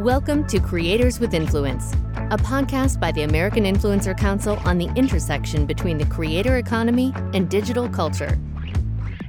Welcome 0.00 0.46
to 0.46 0.60
Creators 0.60 1.20
with 1.20 1.34
Influence, 1.34 1.92
a 2.30 2.38
podcast 2.38 2.98
by 2.98 3.12
the 3.12 3.24
American 3.24 3.64
Influencer 3.64 4.16
Council 4.16 4.56
on 4.64 4.78
the 4.78 4.88
intersection 4.96 5.66
between 5.66 5.98
the 5.98 6.06
creator 6.06 6.56
economy 6.56 7.12
and 7.34 7.50
digital 7.50 7.86
culture. 7.86 8.38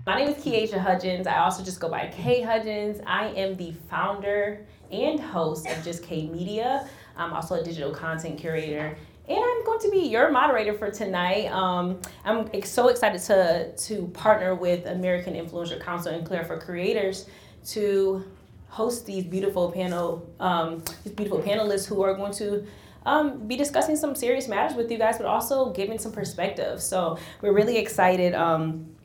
My 0.08 0.16
name 0.16 0.30
is 0.30 0.42
Keasia 0.42 0.80
Hudgens. 0.80 1.28
I 1.28 1.40
also 1.40 1.62
just 1.62 1.82
go 1.82 1.90
by 1.90 2.08
K 2.08 2.42
Hudgens. 2.42 3.02
I 3.06 3.34
am 3.34 3.58
the 3.58 3.74
founder 3.90 4.66
and 4.90 5.20
host 5.20 5.68
of 5.68 5.84
Just 5.84 6.04
K 6.04 6.28
Media. 6.28 6.88
I'm 7.18 7.34
also 7.34 7.56
a 7.56 7.64
digital 7.66 7.92
content 7.92 8.40
curator 8.40 8.98
and 9.28 9.38
I'm 9.38 9.66
going 9.66 9.80
to 9.82 9.92
be 9.92 10.08
your 10.08 10.32
moderator 10.32 10.74
for 10.74 10.90
tonight. 10.90 11.48
Um, 11.48 12.00
I'm 12.24 12.50
so 12.64 12.88
excited 12.88 13.22
to 13.24 13.76
to 13.76 14.08
partner 14.14 14.56
with 14.56 14.86
American 14.86 15.34
Influencer 15.34 15.82
Council 15.82 16.14
and 16.14 16.26
Clara 16.26 16.46
for 16.46 16.58
Creators 16.58 17.28
to 17.72 18.24
host 18.72 19.06
these 19.06 19.26
beautiful 19.26 19.70
panel 19.70 20.26
um, 20.40 20.82
these 21.04 21.14
beautiful 21.14 21.40
panelists 21.40 21.86
who 21.86 22.02
are 22.02 22.16
going 22.16 22.32
to 22.32 22.66
um, 23.06 23.46
be 23.48 23.58
discussing 23.58 23.96
some 23.96 24.16
serious 24.16 24.48
matters 24.48 24.78
with 24.78 24.90
you 24.92 24.98
guys, 24.98 25.18
but 25.18 25.26
also 25.26 25.72
giving 25.72 25.98
some 25.98 26.12
perspective. 26.12 26.82
So 26.82 27.18
we're 27.42 27.54
really 27.54 27.78
excited. 27.78 28.34
Um, 28.34 28.96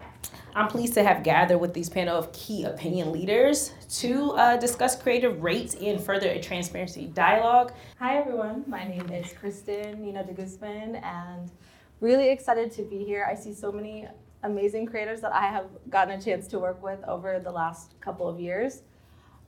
I'm 0.54 0.68
pleased 0.68 0.94
to 0.94 1.02
have 1.02 1.22
gathered 1.22 1.58
with 1.58 1.74
these 1.74 1.88
panel 1.88 2.16
of 2.16 2.32
key 2.32 2.64
opinion 2.64 3.12
leaders 3.12 3.72
to 4.00 4.32
uh, 4.32 4.56
discuss 4.56 4.96
creative 4.96 5.42
rates 5.42 5.74
and 5.74 6.00
further 6.00 6.28
a 6.28 6.40
transparency 6.40 7.06
dialogue. 7.08 7.72
Hi 7.98 8.18
everyone, 8.18 8.64
my 8.66 8.84
name 8.84 9.10
is 9.10 9.32
Kristen 9.32 10.00
Nina 10.00 10.24
de 10.24 10.32
Guzman 10.32 10.96
and 10.96 11.50
really 12.00 12.28
excited 12.28 12.70
to 12.72 12.82
be 12.82 13.04
here. 13.04 13.26
I 13.28 13.34
see 13.34 13.52
so 13.52 13.72
many 13.72 14.08
amazing 14.44 14.86
creators 14.86 15.20
that 15.22 15.34
I 15.34 15.46
have 15.46 15.66
gotten 15.90 16.18
a 16.18 16.22
chance 16.22 16.46
to 16.48 16.58
work 16.58 16.82
with 16.82 17.02
over 17.04 17.40
the 17.40 17.50
last 17.50 17.98
couple 18.00 18.28
of 18.28 18.38
years. 18.38 18.82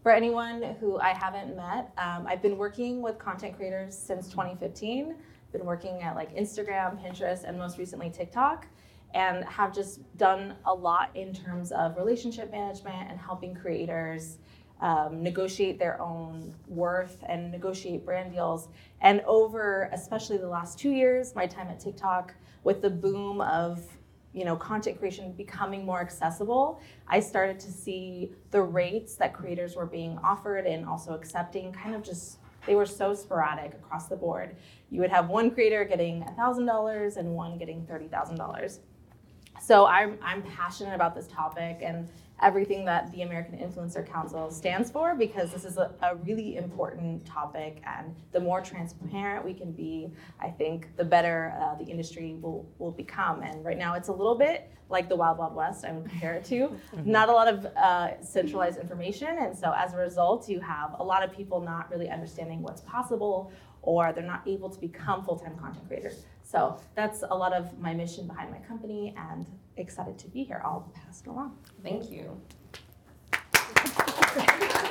For 0.03 0.13
anyone 0.13 0.63
who 0.81 0.99
I 0.99 1.11
haven't 1.11 1.57
met, 1.57 1.93
um, 1.99 2.27
I've 2.27 2.41
been 2.41 2.57
working 2.57 3.03
with 3.03 3.19
content 3.19 3.57
creators 3.57 3.99
since 3.99 4.29
2015. 4.29 5.17
Been 5.53 5.65
working 5.65 6.03
at 6.03 6.15
like 6.15 6.35
Instagram, 6.37 7.03
Pinterest, 7.03 7.45
and 7.45 7.59
most 7.59 7.79
recently 7.79 8.11
TikTok 8.11 8.67
and 9.15 9.45
have 9.45 9.75
just 9.75 10.01
done 10.19 10.55
a 10.67 10.73
lot 10.75 11.11
in 11.15 11.33
terms 11.33 11.73
of 11.73 11.97
relationship 11.97 12.51
management 12.53 13.11
and 13.11 13.19
helping 13.19 13.55
creators 13.55 14.39
um, 14.81 15.23
negotiate 15.23 15.79
their 15.79 16.01
own 16.01 16.55
worth 16.69 17.19
and 17.27 17.51
negotiate 17.51 18.05
brand 18.05 18.33
deals. 18.33 18.69
And 19.01 19.23
over, 19.23 19.89
especially 19.93 20.37
the 20.37 20.49
last 20.49 20.79
two 20.79 20.91
years, 20.91 21.35
my 21.35 21.47
time 21.47 21.69
at 21.69 21.81
TikTok, 21.81 22.35
with 22.65 22.83
the 22.83 22.91
boom 22.91 23.41
of 23.41 23.85
you 24.39 24.45
know 24.45 24.57
content 24.57 24.99
creation 24.99 25.33
becoming 25.33 25.85
more 25.85 26.01
accessible, 26.01 26.81
I 27.09 27.21
started 27.21 27.59
to 27.61 27.73
see 27.73 28.33
the 28.51 28.63
rates 28.63 29.17
that 29.17 29.35
creators 29.35 29.75
were 29.77 29.87
being 29.87 30.19
offered 30.19 30.67
and 30.67 30.87
also 30.87 31.15
accepting 31.15 31.73
kind 31.73 31.95
of 31.95 32.03
just 32.03 32.39
they 32.67 32.75
were 32.75 32.87
so 32.87 33.15
sporadic 33.15 33.73
across 33.75 34.09
the 34.09 34.17
board. 34.17 34.55
You 34.91 35.01
would 35.01 35.11
have 35.11 35.29
one 35.29 35.51
creator 35.51 35.85
getting 35.85 36.23
$1,000 36.23 37.17
and 37.17 37.35
one 37.35 37.57
getting 37.57 37.87
$30,000. 37.87 38.79
So 39.61 39.87
I'm, 39.87 40.19
I'm 40.23 40.43
passionate 40.43 40.95
about 40.95 41.15
this 41.15 41.27
topic 41.29 41.79
and 41.83 42.09
everything 42.43 42.85
that 42.85 43.11
the 43.13 43.23
American 43.23 43.59
Influencer 43.59 44.07
Council 44.07 44.51
stands 44.51 44.91
for 44.91 45.15
because 45.15 45.51
this 45.51 45.65
is 45.65 45.77
a, 45.77 45.93
a, 46.03 46.17
really 46.17 46.57
important 46.57 47.25
topic. 47.27 47.83
And 47.85 48.15
the 48.33 48.41
more 48.41 48.61
transparent 48.61 49.45
we 49.45 49.55
can 49.55 49.73
be, 49.73 50.13
I 50.41 50.49
think 50.49 50.97
the 50.97 51.05
better 51.05 51.55
uh, 51.61 51.75
the 51.75 51.85
industry 51.85 52.37
will, 52.41 52.69
will 52.79 52.93
become. 52.93 53.43
And 53.43 53.65
right 53.65 53.79
now, 53.79 53.95
it's 53.95 54.09
a 54.09 54.13
little 54.13 54.37
bit 54.37 54.71
like 54.89 55.09
the 55.09 55.17
Wild 55.17 55.39
Wild 55.39 55.55
West, 55.55 55.85
I 55.85 55.93
would 55.93 56.09
compare 56.09 56.35
it 56.35 56.45
to. 56.47 56.75
not 57.05 57.29
a 57.29 57.33
lot 57.33 57.49
of 57.49 57.67
uh, 57.77 58.21
centralized 58.23 58.79
information. 58.79 59.37
And 59.39 59.57
so 59.57 59.75
as 59.77 59.93
a 59.93 59.97
result, 59.97 60.49
you 60.49 60.61
have 60.61 60.95
a 60.99 61.05
lot 61.05 61.23
of 61.23 61.33
people 61.33 61.61
not 61.61 61.91
really 61.91 62.09
understanding 62.09 62.63
what's 62.63 62.81
possible 62.83 63.53
or 63.83 64.13
they're 64.13 64.25
not 64.25 64.43
able 64.47 64.69
to 64.71 64.81
become 64.81 65.25
full 65.25 65.39
time 65.39 65.57
content 65.57 65.87
creators. 65.89 66.25
So 66.51 66.81
that's 66.95 67.25
a 67.31 67.37
lot 67.37 67.53
of 67.53 67.79
my 67.79 67.93
mission 67.93 68.27
behind 68.27 68.51
my 68.51 68.57
company 68.61 69.15
and 69.19 69.45
excited 69.77 70.19
to 70.21 70.29
be 70.29 70.45
here. 70.45 70.63
I'll 70.65 70.91
pass 70.95 71.21
it 71.21 71.29
along. 71.29 71.59
Thank 71.83 72.11
you. 72.11 72.41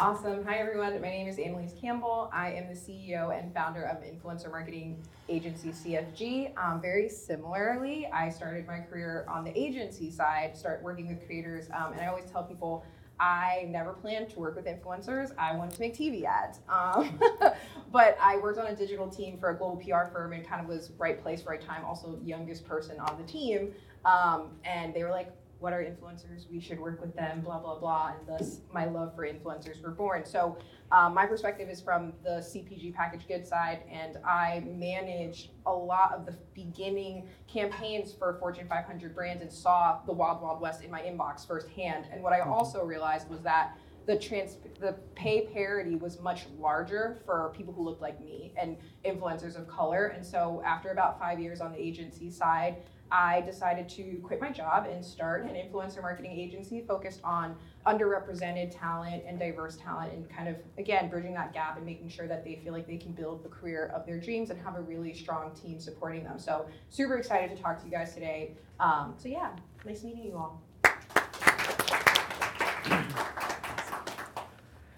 Awesome. 0.00 0.44
Hi, 0.44 0.56
everyone. 0.56 0.92
My 1.00 1.08
name 1.08 1.28
is 1.28 1.38
Annalise 1.38 1.72
Campbell. 1.80 2.28
I 2.32 2.50
am 2.50 2.66
the 2.66 2.74
CEO 2.74 3.38
and 3.38 3.54
founder 3.54 3.84
of 3.84 4.02
influencer 4.02 4.50
marketing 4.50 5.00
agency 5.28 5.70
CFG. 5.70 6.58
Um, 6.58 6.82
very 6.82 7.08
similarly, 7.08 8.08
I 8.12 8.28
started 8.28 8.66
my 8.66 8.80
career 8.80 9.24
on 9.28 9.44
the 9.44 9.56
agency 9.56 10.10
side, 10.10 10.56
start 10.56 10.82
working 10.82 11.06
with 11.06 11.24
creators, 11.26 11.68
um, 11.72 11.92
and 11.92 12.00
I 12.00 12.08
always 12.08 12.24
tell 12.24 12.42
people 12.42 12.84
I 13.20 13.66
never 13.68 13.92
planned 13.92 14.30
to 14.30 14.38
work 14.38 14.56
with 14.56 14.66
influencers. 14.66 15.32
I 15.38 15.54
wanted 15.56 15.74
to 15.74 15.80
make 15.80 15.96
TV 15.96 16.24
ads. 16.24 16.60
Um, 16.68 17.18
but 17.92 18.18
I 18.20 18.38
worked 18.38 18.58
on 18.58 18.66
a 18.66 18.76
digital 18.76 19.08
team 19.08 19.38
for 19.38 19.50
a 19.50 19.56
global 19.56 19.76
PR 19.76 20.12
firm 20.12 20.32
and 20.32 20.46
kind 20.46 20.60
of 20.60 20.66
was 20.66 20.90
right 20.98 21.22
place, 21.22 21.44
right 21.44 21.60
time, 21.60 21.84
also 21.84 22.18
youngest 22.24 22.66
person 22.66 22.98
on 22.98 23.16
the 23.20 23.26
team. 23.26 23.72
Um, 24.04 24.50
and 24.64 24.92
they 24.94 25.02
were 25.02 25.10
like, 25.10 25.32
what 25.60 25.72
are 25.72 25.82
influencers? 25.82 26.50
We 26.50 26.60
should 26.60 26.78
work 26.78 27.00
with 27.00 27.14
them, 27.16 27.40
blah, 27.40 27.58
blah, 27.58 27.78
blah. 27.78 28.12
And 28.18 28.28
thus 28.28 28.60
my 28.72 28.84
love 28.84 29.14
for 29.14 29.26
influencers 29.26 29.82
were 29.82 29.92
born. 29.92 30.24
So 30.26 30.58
um, 30.92 31.14
my 31.14 31.26
perspective 31.26 31.68
is 31.68 31.80
from 31.80 32.12
the 32.22 32.38
CPG 32.40 32.94
package 32.94 33.26
goods 33.26 33.48
side, 33.48 33.82
and 33.90 34.18
I 34.24 34.62
managed 34.66 35.50
a 35.66 35.72
lot 35.72 36.12
of 36.12 36.26
the 36.26 36.36
beginning 36.54 37.28
campaigns 37.48 38.12
for 38.12 38.36
Fortune 38.38 38.68
500 38.68 39.14
brands 39.14 39.42
and 39.42 39.52
saw 39.52 40.00
the 40.06 40.12
wild, 40.12 40.42
wild 40.42 40.60
west 40.60 40.82
in 40.82 40.90
my 40.90 41.00
inbox 41.00 41.46
firsthand. 41.46 42.06
And 42.12 42.22
what 42.22 42.32
I 42.32 42.40
mm-hmm. 42.40 42.52
also 42.52 42.84
realized 42.84 43.28
was 43.28 43.40
that 43.42 43.76
the 44.06 44.18
trans 44.18 44.58
the 44.80 44.92
pay 45.14 45.46
parity 45.46 45.96
was 45.96 46.20
much 46.20 46.46
larger 46.58 47.22
for 47.24 47.52
people 47.56 47.72
who 47.72 47.82
looked 47.82 48.02
like 48.02 48.20
me 48.20 48.52
and 48.60 48.76
influencers 49.04 49.56
of 49.58 49.66
color. 49.66 50.08
And 50.08 50.24
so 50.24 50.62
after 50.64 50.90
about 50.90 51.18
five 51.18 51.40
years 51.40 51.60
on 51.60 51.72
the 51.72 51.80
agency 51.80 52.30
side, 52.30 52.76
I 53.10 53.42
decided 53.42 53.88
to 53.90 54.20
quit 54.22 54.40
my 54.40 54.50
job 54.50 54.86
and 54.90 55.04
start 55.04 55.44
an 55.44 55.54
influencer 55.54 56.02
marketing 56.02 56.32
agency 56.32 56.84
focused 56.86 57.20
on 57.22 57.54
underrepresented 57.86 58.76
talent 58.76 59.22
and 59.26 59.38
diverse 59.38 59.76
talent 59.76 60.12
and 60.12 60.28
kind 60.28 60.48
of 60.48 60.56
again 60.78 61.08
bridging 61.08 61.34
that 61.34 61.52
gap 61.52 61.76
and 61.76 61.84
making 61.84 62.08
sure 62.08 62.26
that 62.26 62.44
they 62.44 62.60
feel 62.64 62.72
like 62.72 62.86
they 62.86 62.96
can 62.96 63.12
build 63.12 63.44
the 63.44 63.48
career 63.48 63.92
of 63.94 64.06
their 64.06 64.18
dreams 64.18 64.50
and 64.50 64.60
have 64.60 64.76
a 64.76 64.80
really 64.80 65.12
strong 65.12 65.54
team 65.54 65.78
supporting 65.78 66.24
them. 66.24 66.38
So 66.38 66.66
super 66.88 67.16
excited 67.16 67.54
to 67.56 67.62
talk 67.62 67.78
to 67.80 67.84
you 67.84 67.92
guys 67.92 68.14
today. 68.14 68.56
Um, 68.80 69.14
so 69.16 69.28
yeah, 69.28 69.50
nice 69.84 70.02
meeting 70.02 70.24
you 70.24 70.36
all. 70.36 70.62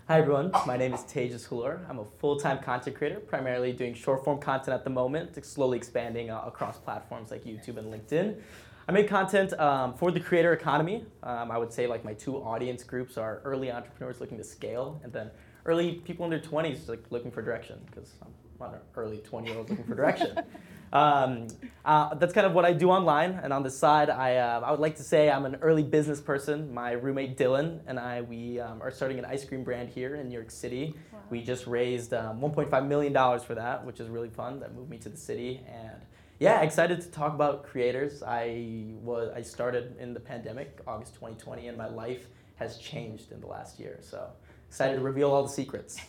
Hi 0.09 0.21
everyone, 0.21 0.53
my 0.69 0.77
name 0.77 0.95
is 0.95 1.01
Tejas 1.01 1.49
Hullur. 1.49 1.81
I'm 1.91 1.99
a 1.99 2.05
full-time 2.05 2.61
content 2.61 2.95
creator, 2.95 3.19
primarily 3.19 3.73
doing 3.73 3.93
short-form 3.93 4.39
content 4.39 4.73
at 4.73 4.85
the 4.85 4.91
moment, 4.91 5.45
slowly 5.45 5.77
expanding 5.77 6.31
uh, 6.31 6.45
across 6.47 6.79
platforms 6.79 7.33
like 7.33 7.43
YouTube 7.45 7.77
and 7.77 7.93
LinkedIn. 7.93 8.41
I 8.87 8.93
make 8.93 9.09
content 9.09 9.53
um, 9.55 9.95
for 9.95 10.13
the 10.13 10.21
creator 10.21 10.53
economy. 10.53 11.05
Um, 11.25 11.51
I 11.51 11.59
would 11.59 11.73
say 11.73 11.89
like 11.89 12.05
my 12.05 12.15
two 12.15 12.37
audience 12.37 12.85
groups 12.85 13.19
are 13.19 13.41
early 13.45 13.73
entrepreneurs 13.73 14.21
looking 14.21 14.39
to 14.39 14.45
scale, 14.45 15.01
and 15.03 15.13
then 15.13 15.29
early 15.65 15.95
people 15.95 16.25
in 16.25 16.31
their 16.31 16.39
20s 16.39 16.89
like 16.89 17.03
looking 17.11 17.33
for 17.33 17.43
direction, 17.43 17.81
because 17.87 18.13
I'm 18.23 18.75
an 18.75 18.79
early 18.95 19.19
20-year-old 19.29 19.71
looking 19.71 19.87
for 19.87 19.97
direction. 19.97 20.39
Um, 20.93 21.49
uh, 21.85 22.15
that's 22.15 22.33
kind 22.33 22.47
of 22.47 22.53
what 22.53 22.65
I 22.65 22.73
do 22.73 22.91
online. 22.91 23.41
And 23.43 23.53
on 23.53 23.63
the 23.63 23.71
side, 23.71 24.11
I, 24.11 24.37
uh, 24.37 24.61
I 24.65 24.71
would 24.71 24.81
like 24.81 24.97
to 24.97 25.03
say 25.03 25.31
I'm 25.31 25.45
an 25.45 25.57
early 25.63 25.83
business 25.83 26.21
person. 26.21 26.73
My 26.73 26.93
roommate 26.93 27.37
Dylan 27.37 27.81
and 27.87 27.99
I, 27.99 28.23
we 28.23 28.61
um, 28.61 28.83
are 28.83 28.91
starting 28.91 29.19
an 29.19 29.25
ice 29.25 29.45
cream 29.45 29.65
brand 29.65 29.89
here 29.89 30.17
in 30.17 30.29
New 30.29 30.35
York 30.35 30.51
City. 30.51 30.95
Wow. 31.13 31.21
We 31.31 31.43
just 31.43 31.67
raised 31.67 32.15
um, 32.15 32.41
$1.5 32.41 32.87
million 32.87 33.13
for 33.41 33.55
that, 33.55 33.85
which 33.85 34.01
is 34.01 34.09
really 34.09 34.31
fun. 34.31 34.61
That 34.61 34.75
moved 34.75 34.91
me 34.91 34.99
to 34.99 35.09
the 35.09 35.17
city. 35.17 35.63
And 35.69 36.01
yeah, 36.39 36.61
excited 36.61 37.01
to 37.01 37.11
talk 37.11 37.35
about 37.35 37.65
creators. 37.65 38.23
I, 38.23 38.93
was, 39.03 39.31
I 39.35 39.43
started 39.43 39.97
in 39.99 40.13
the 40.13 40.21
pandemic, 40.21 40.81
August 40.87 41.15
2020, 41.15 41.69
and 41.69 41.79
my 41.79 41.89
life 41.89 42.27
has 42.57 42.79
changed 42.79 43.33
in 43.33 43.41
the 43.41 43.47
last 43.47 43.79
year. 43.79 43.99
So 44.01 44.29
excited 44.69 44.97
to 44.97 45.03
reveal 45.03 45.31
all 45.31 45.43
the 45.43 45.49
secrets. 45.49 46.01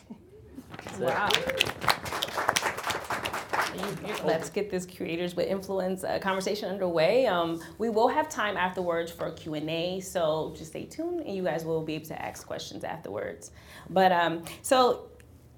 wow. 0.98 1.30
Let's 4.24 4.50
get 4.50 4.70
this 4.70 4.86
creators 4.86 5.36
with 5.36 5.46
influence 5.46 6.04
uh, 6.04 6.18
conversation 6.18 6.68
underway. 6.68 7.26
Um, 7.26 7.60
we 7.78 7.88
will 7.90 8.08
have 8.08 8.28
time 8.28 8.56
afterwards 8.56 9.10
for 9.12 9.30
Q 9.32 9.54
and 9.54 9.68
A, 9.70 10.00
so 10.00 10.54
just 10.56 10.70
stay 10.70 10.84
tuned, 10.84 11.20
and 11.20 11.34
you 11.34 11.42
guys 11.42 11.64
will 11.64 11.82
be 11.82 11.94
able 11.94 12.06
to 12.06 12.20
ask 12.20 12.46
questions 12.46 12.84
afterwards. 12.84 13.50
But 13.90 14.12
um, 14.12 14.44
so 14.62 15.10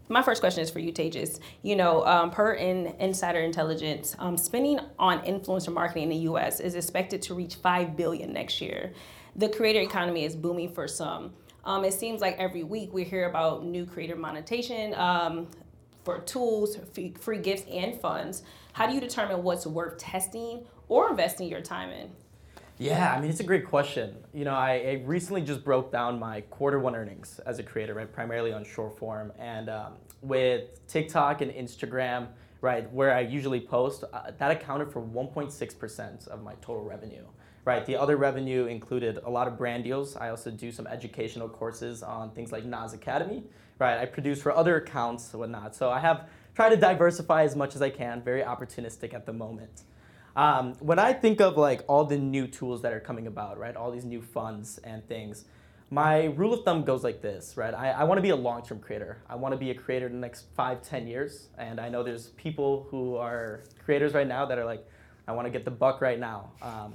my 0.09 0.23
first 0.23 0.41
question 0.41 0.63
is 0.63 0.71
for 0.71 0.81
you, 0.81 0.93
Tejas. 0.93 1.39
You 1.63 1.77
know, 1.77 2.05
um, 2.05 2.31
per 2.31 2.55
in 2.55 2.89
Insider 2.99 3.41
Intelligence, 3.41 4.17
um, 4.19 4.37
spending 4.37 4.81
on 4.99 5.21
influencer 5.21 5.73
marketing 5.73 6.05
in 6.05 6.09
the 6.11 6.17
U.S. 6.17 6.61
is 6.61 6.75
expected 6.75 7.23
to 7.23 7.35
reach 7.35 7.55
five 7.55 7.97
billion 7.97 8.33
next 8.33 8.61
year. 8.61 8.93
The 9.37 9.49
creator 9.49 9.81
economy 9.81 10.25
is 10.25 10.35
booming 10.35 10.75
for 10.75 10.89
some. 10.89 11.33
Um, 11.65 11.85
it 11.85 11.93
seems 11.93 12.21
like 12.21 12.37
every 12.39 12.65
week 12.65 12.93
we 12.93 13.05
hear 13.05 13.29
about 13.29 13.65
new 13.65 13.87
creator 13.87 14.17
monetization, 14.17 14.95
um, 14.95 15.47
for 16.05 16.21
tools, 16.21 16.79
free 17.21 17.39
gifts, 17.39 17.65
and 17.71 18.01
funds. 18.01 18.43
How 18.73 18.87
do 18.87 18.95
you 18.95 19.01
determine 19.01 19.43
what's 19.43 19.67
worth 19.67 19.99
testing 19.99 20.65
or 20.89 21.11
investing 21.11 21.49
your 21.49 21.61
time 21.61 21.91
in? 21.91 22.11
Yeah, 22.79 23.15
I 23.15 23.21
mean, 23.21 23.29
it's 23.29 23.41
a 23.41 23.45
great 23.45 23.67
question. 23.67 24.17
You 24.33 24.47
know, 24.47 24.55
I, 24.55 24.71
I 24.71 25.03
recently 25.05 25.43
just 25.43 25.63
broke 25.63 25.93
down 25.93 26.19
my 26.19 26.41
quarter 26.43 26.79
one 26.79 26.97
earnings 26.97 27.39
as 27.45 27.59
a 27.59 27.63
creator, 27.63 27.93
right, 27.93 28.11
primarily 28.11 28.55
on 28.55 28.65
short 28.65 28.97
form. 28.97 29.33
And 29.39 29.69
um, 29.69 29.93
with 30.23 30.87
TikTok 30.87 31.43
and 31.43 31.53
Instagram, 31.53 32.29
right, 32.63 32.91
where 32.91 33.15
I 33.15 33.21
usually 33.21 33.61
post, 33.61 34.05
uh, 34.15 34.31
that 34.39 34.51
accounted 34.51 34.91
for 34.91 35.03
1.6% 35.03 36.29
of 36.29 36.43
my 36.43 36.55
total 36.63 36.83
revenue. 36.83 37.25
Right, 37.67 37.85
the 37.85 37.97
other 37.97 38.17
revenue 38.17 38.65
included 38.65 39.19
a 39.23 39.29
lot 39.29 39.47
of 39.47 39.59
brand 39.59 39.85
deals. 39.85 40.17
I 40.17 40.31
also 40.31 40.51
do 40.51 40.73
some 40.73 40.87
educational 40.87 41.47
courses 41.47 42.03
on 42.03 42.31
things 42.31 42.51
like 42.51 42.65
Nas 42.65 42.95
Academy. 42.95 43.45
Right, 43.81 43.99
I 43.99 44.05
produce 44.05 44.43
for 44.43 44.53
other 44.55 44.77
accounts 44.77 45.33
and 45.33 45.41
whatnot. 45.41 45.75
So 45.75 45.89
I 45.89 46.01
have 46.01 46.29
tried 46.55 46.69
to 46.69 46.77
diversify 46.77 47.45
as 47.45 47.57
much 47.57 47.75
as 47.75 47.81
I 47.81 47.89
can. 47.89 48.21
Very 48.21 48.43
opportunistic 48.43 49.15
at 49.15 49.25
the 49.25 49.33
moment. 49.33 49.85
Um, 50.37 50.75
when 50.81 50.99
I 50.99 51.15
think 51.15 51.41
of 51.41 51.57
like 51.57 51.83
all 51.89 52.05
the 52.05 52.19
new 52.19 52.47
tools 52.47 52.83
that 52.83 52.93
are 52.93 53.01
coming 53.01 53.27
about, 53.27 53.59
right, 53.59 53.75
all 53.75 53.91
these 53.91 54.05
new 54.05 54.21
funds 54.21 54.79
and 54.85 55.03
things, 55.09 55.47
my 55.89 56.27
rule 56.27 56.53
of 56.53 56.63
thumb 56.63 56.85
goes 56.85 57.03
like 57.03 57.23
this, 57.23 57.57
right? 57.57 57.73
I, 57.73 57.93
I 57.93 58.05
want 58.05 58.19
to 58.19 58.23
be 58.23 58.29
a 58.29 58.37
long-term 58.37 58.81
creator. 58.81 59.23
I 59.31 59.37
want 59.37 59.55
to 59.55 59.59
be 59.59 59.71
a 59.71 59.75
creator 59.75 60.07
in 60.07 60.13
the 60.13 60.19
next 60.19 60.45
five, 60.55 60.83
ten 60.83 61.07
years. 61.07 61.49
And 61.57 61.81
I 61.81 61.89
know 61.89 62.03
there's 62.03 62.29
people 62.37 62.87
who 62.91 63.17
are 63.17 63.63
creators 63.83 64.13
right 64.13 64.29
now 64.29 64.45
that 64.45 64.59
are 64.59 64.67
like, 64.67 64.87
I 65.27 65.33
want 65.33 65.47
to 65.47 65.51
get 65.51 65.65
the 65.65 65.71
buck 65.71 66.03
right 66.03 66.21
now. 66.21 66.51
Um, 66.61 66.93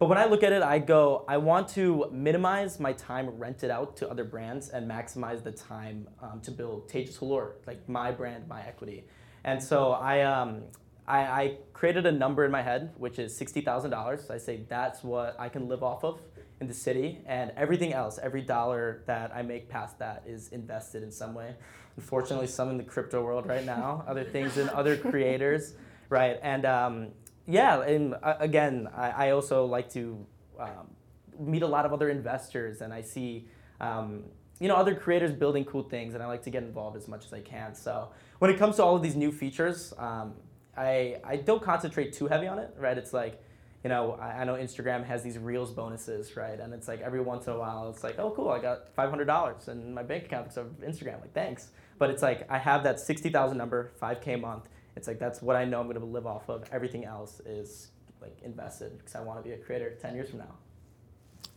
but 0.00 0.08
when 0.08 0.16
I 0.16 0.24
look 0.24 0.42
at 0.42 0.54
it, 0.54 0.62
I 0.62 0.78
go, 0.78 1.26
I 1.28 1.36
want 1.36 1.68
to 1.70 2.08
minimize 2.10 2.80
my 2.80 2.94
time 2.94 3.28
rented 3.28 3.70
out 3.70 3.98
to 3.98 4.10
other 4.10 4.24
brands 4.24 4.70
and 4.70 4.90
maximize 4.90 5.44
the 5.44 5.52
time 5.52 6.08
um, 6.22 6.40
to 6.40 6.50
build 6.50 6.88
Tejas 6.88 7.18
Hullur, 7.18 7.52
like 7.66 7.86
my 7.86 8.10
brand, 8.10 8.48
my 8.48 8.62
equity. 8.62 9.04
And 9.44 9.62
so 9.62 9.92
I, 9.92 10.22
um, 10.22 10.62
I, 11.06 11.18
I 11.18 11.56
created 11.74 12.06
a 12.06 12.12
number 12.12 12.46
in 12.46 12.50
my 12.50 12.62
head, 12.62 12.94
which 12.96 13.18
is 13.18 13.38
$60,000. 13.38 14.30
I 14.30 14.38
say 14.38 14.64
that's 14.70 15.04
what 15.04 15.36
I 15.38 15.50
can 15.50 15.68
live 15.68 15.82
off 15.82 16.02
of 16.02 16.22
in 16.62 16.66
the 16.66 16.72
city, 16.72 17.18
and 17.26 17.52
everything 17.58 17.92
else, 17.92 18.18
every 18.22 18.40
dollar 18.40 19.02
that 19.06 19.30
I 19.34 19.42
make 19.42 19.68
past 19.68 19.98
that 19.98 20.22
is 20.26 20.48
invested 20.48 21.02
in 21.02 21.12
some 21.12 21.34
way. 21.34 21.54
Unfortunately, 21.98 22.46
some 22.46 22.70
in 22.70 22.78
the 22.78 22.84
crypto 22.84 23.22
world 23.22 23.46
right 23.46 23.66
now, 23.66 24.02
other 24.08 24.24
things 24.24 24.56
in 24.56 24.70
other 24.70 24.96
creators, 24.96 25.74
right? 26.08 26.38
And 26.42 26.64
um, 26.64 27.08
yeah, 27.46 27.82
and 27.82 28.14
uh, 28.22 28.36
again, 28.38 28.88
I, 28.94 29.10
I, 29.10 29.30
also 29.30 29.64
like 29.64 29.90
to 29.92 30.24
um, 30.58 30.90
meet 31.38 31.62
a 31.62 31.66
lot 31.66 31.86
of 31.86 31.92
other 31.92 32.08
investors, 32.08 32.80
and 32.80 32.92
I 32.92 33.02
see. 33.02 33.48
Um, 33.80 34.24
you 34.60 34.68
know, 34.68 34.76
other 34.76 34.94
creators 34.94 35.32
building 35.32 35.64
cool 35.64 35.82
things, 35.82 36.12
and 36.12 36.22
I 36.22 36.26
like 36.26 36.42
to 36.42 36.50
get 36.50 36.62
involved 36.62 36.94
as 36.94 37.08
much 37.08 37.24
as 37.24 37.32
I 37.32 37.40
can. 37.40 37.74
So 37.74 38.10
when 38.40 38.50
it 38.50 38.58
comes 38.58 38.76
to 38.76 38.84
all 38.84 38.94
of 38.94 39.02
these 39.02 39.16
new 39.16 39.32
features, 39.32 39.94
um, 39.96 40.34
I, 40.76 41.16
I 41.24 41.36
don't 41.36 41.62
concentrate 41.62 42.12
too 42.12 42.26
heavy 42.26 42.46
on 42.46 42.58
it, 42.58 42.74
right? 42.78 42.96
It's 42.96 43.12
like, 43.12 43.42
you 43.82 43.88
know, 43.88 44.18
I, 44.20 44.40
I, 44.40 44.44
know 44.44 44.54
Instagram 44.54 45.04
has 45.06 45.22
these 45.22 45.38
Reels 45.38 45.72
bonuses, 45.72 46.36
right? 46.36 46.60
And 46.60 46.74
it's 46.74 46.88
like 46.88 47.00
every 47.00 47.20
once 47.20 47.46
in 47.46 47.54
a 47.54 47.58
while, 47.58 47.88
it's 47.88 48.04
like, 48.04 48.18
oh, 48.18 48.30
cool, 48.30 48.50
I 48.50 48.60
got 48.60 48.94
$500 48.94 49.68
in 49.68 49.94
my 49.94 50.02
bank 50.02 50.26
account 50.26 50.44
because 50.44 50.58
of 50.58 50.66
Instagram. 50.80 51.20
Like, 51.20 51.32
thanks. 51.32 51.68
But 51.98 52.10
it's 52.10 52.22
like 52.22 52.50
I 52.50 52.58
have 52.58 52.82
that 52.84 53.00
60,000 53.00 53.56
number, 53.56 53.92
5K 54.00 54.34
a 54.34 54.36
month. 54.36 54.68
It's 54.96 55.08
like 55.08 55.18
that's 55.18 55.40
what 55.42 55.56
I 55.56 55.64
know 55.64 55.80
I'm 55.80 55.86
going 55.86 55.98
to 55.98 56.04
live 56.04 56.26
off 56.26 56.48
of. 56.48 56.64
Everything 56.72 57.04
else 57.04 57.40
is 57.40 57.88
like 58.20 58.36
invested 58.42 58.98
because 58.98 59.14
I 59.14 59.20
want 59.20 59.38
to 59.38 59.48
be 59.48 59.54
a 59.54 59.58
creator 59.58 59.96
10 60.00 60.14
years 60.14 60.30
from 60.30 60.40
now. 60.40 60.54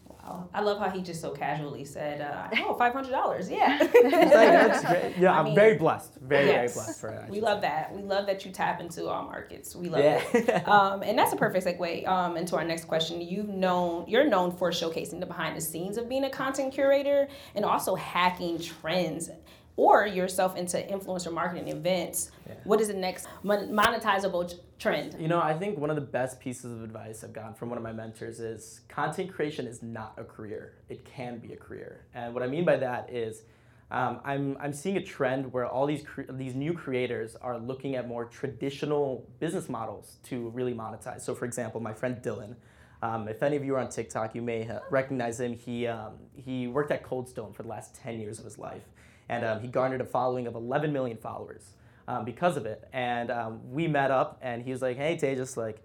Wow. 0.07 0.49
I 0.53 0.61
love 0.61 0.79
how 0.79 0.89
he 0.89 1.01
just 1.01 1.21
so 1.21 1.31
casually 1.31 1.83
said, 1.83 2.21
uh, 2.21 2.47
"Oh, 2.65 2.73
five 2.75 2.93
hundred 2.93 3.11
dollars, 3.11 3.49
yeah." 3.49 3.77
that's 4.03 4.85
great. 4.85 5.13
Yeah, 5.17 5.33
I 5.33 5.47
am 5.47 5.55
very 5.55 5.75
blessed, 5.77 6.15
very 6.21 6.47
yes. 6.47 6.73
very 6.73 6.85
blessed 6.85 6.99
for 6.99 7.11
that. 7.11 7.29
We 7.29 7.41
love 7.41 7.61
say. 7.61 7.67
that. 7.67 7.95
We 7.95 8.01
love 8.03 8.25
that 8.27 8.45
you 8.45 8.51
tap 8.51 8.79
into 8.79 9.07
all 9.07 9.23
markets. 9.23 9.75
We 9.75 9.89
love 9.89 10.03
yeah. 10.03 10.23
that. 10.33 10.67
Um, 10.73 11.03
and 11.03 11.17
that's 11.17 11.33
a 11.33 11.35
perfect 11.35 11.65
segue 11.65 12.07
um, 12.07 12.37
into 12.37 12.55
our 12.55 12.63
next 12.63 12.85
question. 12.85 13.21
You've 13.21 13.49
known 13.49 14.05
you're 14.07 14.27
known 14.27 14.51
for 14.51 14.71
showcasing 14.71 15.19
the 15.19 15.25
behind 15.25 15.57
the 15.57 15.61
scenes 15.61 15.97
of 15.97 16.07
being 16.07 16.23
a 16.23 16.29
content 16.29 16.73
curator 16.73 17.27
and 17.55 17.65
also 17.65 17.95
hacking 17.95 18.59
trends 18.59 19.29
or 19.75 20.05
yourself 20.05 20.55
into 20.55 20.77
influencer 20.77 21.33
marketing 21.33 21.69
events, 21.69 22.31
yeah. 22.47 22.55
what 22.63 22.79
is 22.79 22.89
the 22.89 22.93
next 22.93 23.27
monetizable 23.43 24.53
trend? 24.77 25.15
You 25.19 25.27
know, 25.27 25.41
I 25.41 25.57
think 25.57 25.77
one 25.77 25.89
of 25.89 25.95
the 25.95 26.01
best 26.01 26.39
pieces 26.39 26.71
of 26.71 26.83
advice 26.83 27.23
I've 27.23 27.33
gotten 27.33 27.53
from 27.53 27.69
one 27.69 27.77
of 27.77 27.83
my 27.83 27.93
mentors 27.93 28.39
is 28.39 28.81
content 28.87 29.33
creation 29.33 29.65
is 29.65 29.81
not 29.81 30.13
a 30.17 30.23
career. 30.23 30.75
It 30.89 31.05
can 31.05 31.39
be 31.39 31.53
a 31.53 31.57
career. 31.57 32.05
And 32.13 32.33
what 32.33 32.43
I 32.43 32.47
mean 32.47 32.65
by 32.65 32.77
that 32.77 33.09
is 33.11 33.43
um, 33.89 34.19
I'm, 34.23 34.57
I'm 34.59 34.73
seeing 34.73 34.97
a 34.97 35.03
trend 35.03 35.51
where 35.51 35.65
all 35.65 35.85
these, 35.85 36.03
cre- 36.03 36.31
these 36.31 36.55
new 36.55 36.73
creators 36.73 37.35
are 37.35 37.57
looking 37.57 37.95
at 37.95 38.07
more 38.07 38.25
traditional 38.25 39.27
business 39.39 39.69
models 39.69 40.17
to 40.25 40.49
really 40.49 40.73
monetize. 40.73 41.21
So, 41.21 41.35
for 41.35 41.45
example, 41.45 41.79
my 41.79 41.93
friend 41.93 42.17
Dylan, 42.21 42.55
um, 43.01 43.27
if 43.27 43.43
any 43.43 43.55
of 43.55 43.65
you 43.65 43.75
are 43.75 43.79
on 43.79 43.89
TikTok, 43.89 44.33
you 44.33 44.41
may 44.41 44.69
recognize 44.89 45.39
him. 45.39 45.53
He, 45.53 45.87
um, 45.87 46.13
he 46.35 46.67
worked 46.67 46.91
at 46.91 47.03
Cold 47.03 47.27
Stone 47.27 47.53
for 47.53 47.63
the 47.63 47.69
last 47.69 47.95
10 47.95 48.19
years 48.19 48.39
of 48.39 48.45
his 48.45 48.57
life 48.57 48.83
and 49.29 49.45
um, 49.45 49.61
he 49.61 49.67
garnered 49.67 50.01
a 50.01 50.05
following 50.05 50.47
of 50.47 50.55
11 50.55 50.91
million 50.91 51.17
followers 51.17 51.73
um, 52.07 52.25
because 52.25 52.57
of 52.57 52.65
it. 52.65 52.87
And 52.93 53.31
um, 53.31 53.59
we 53.71 53.87
met 53.87 54.11
up, 54.11 54.39
and 54.41 54.63
he 54.63 54.71
was 54.71 54.81
like, 54.81 54.97
"Hey, 54.97 55.15
Tejas, 55.15 55.57
like, 55.57 55.81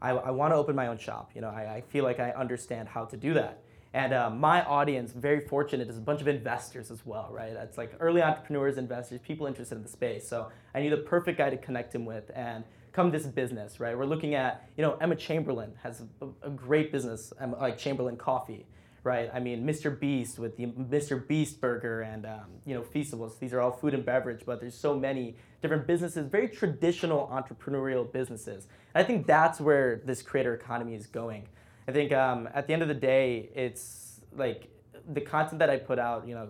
I, 0.00 0.10
I 0.10 0.30
want 0.30 0.52
to 0.52 0.56
open 0.56 0.74
my 0.74 0.88
own 0.88 0.98
shop. 0.98 1.30
You 1.34 1.40
know, 1.40 1.48
I, 1.48 1.76
I, 1.76 1.80
feel 1.88 2.04
like 2.04 2.20
I 2.20 2.30
understand 2.30 2.88
how 2.88 3.04
to 3.06 3.16
do 3.16 3.34
that." 3.34 3.62
And 3.94 4.14
uh, 4.14 4.30
my 4.30 4.64
audience, 4.64 5.12
very 5.12 5.46
fortunate, 5.46 5.88
is 5.88 5.98
a 5.98 6.00
bunch 6.00 6.22
of 6.22 6.28
investors 6.28 6.90
as 6.90 7.04
well, 7.04 7.28
right? 7.30 7.52
That's 7.52 7.76
like 7.76 7.94
early 8.00 8.22
entrepreneurs, 8.22 8.78
investors, 8.78 9.20
people 9.22 9.46
interested 9.46 9.76
in 9.76 9.82
the 9.82 9.88
space. 9.88 10.26
So 10.26 10.48
I 10.74 10.80
knew 10.80 10.88
the 10.88 10.96
perfect 10.96 11.36
guy 11.36 11.50
to 11.50 11.58
connect 11.58 11.94
him 11.94 12.06
with 12.06 12.30
and 12.34 12.64
come 12.92 13.10
this 13.10 13.26
business, 13.26 13.80
right? 13.80 13.96
We're 13.96 14.06
looking 14.06 14.34
at, 14.34 14.66
you 14.78 14.82
know, 14.82 14.96
Emma 15.00 15.14
Chamberlain 15.14 15.72
has 15.82 16.02
a, 16.22 16.26
a 16.42 16.50
great 16.50 16.90
business, 16.90 17.34
like 17.60 17.76
Chamberlain 17.76 18.16
Coffee 18.16 18.66
right? 19.04 19.30
I 19.32 19.40
mean, 19.40 19.64
Mr. 19.64 19.98
Beast 19.98 20.38
with 20.38 20.56
the 20.56 20.66
Mr. 20.66 21.26
Beast 21.26 21.60
Burger 21.60 22.02
and 22.02 22.26
um, 22.26 22.46
you 22.64 22.74
know 22.74 22.82
Feastables. 22.82 23.38
These 23.38 23.52
are 23.52 23.60
all 23.60 23.72
food 23.72 23.94
and 23.94 24.04
beverage, 24.04 24.42
but 24.46 24.60
there's 24.60 24.76
so 24.76 24.98
many 24.98 25.36
different 25.60 25.86
businesses, 25.86 26.28
very 26.28 26.48
traditional 26.48 27.28
entrepreneurial 27.28 28.10
businesses. 28.10 28.66
And 28.94 29.04
I 29.04 29.06
think 29.06 29.26
that's 29.26 29.60
where 29.60 30.02
this 30.04 30.22
creator 30.22 30.54
economy 30.54 30.94
is 30.94 31.06
going. 31.06 31.48
I 31.88 31.92
think 31.92 32.12
um, 32.12 32.48
at 32.54 32.66
the 32.66 32.72
end 32.72 32.82
of 32.82 32.88
the 32.88 32.94
day, 32.94 33.50
it's 33.54 34.20
like 34.36 34.68
the 35.12 35.20
content 35.20 35.58
that 35.58 35.70
I 35.70 35.78
put 35.78 35.98
out. 35.98 36.26
You 36.26 36.34
know, 36.34 36.48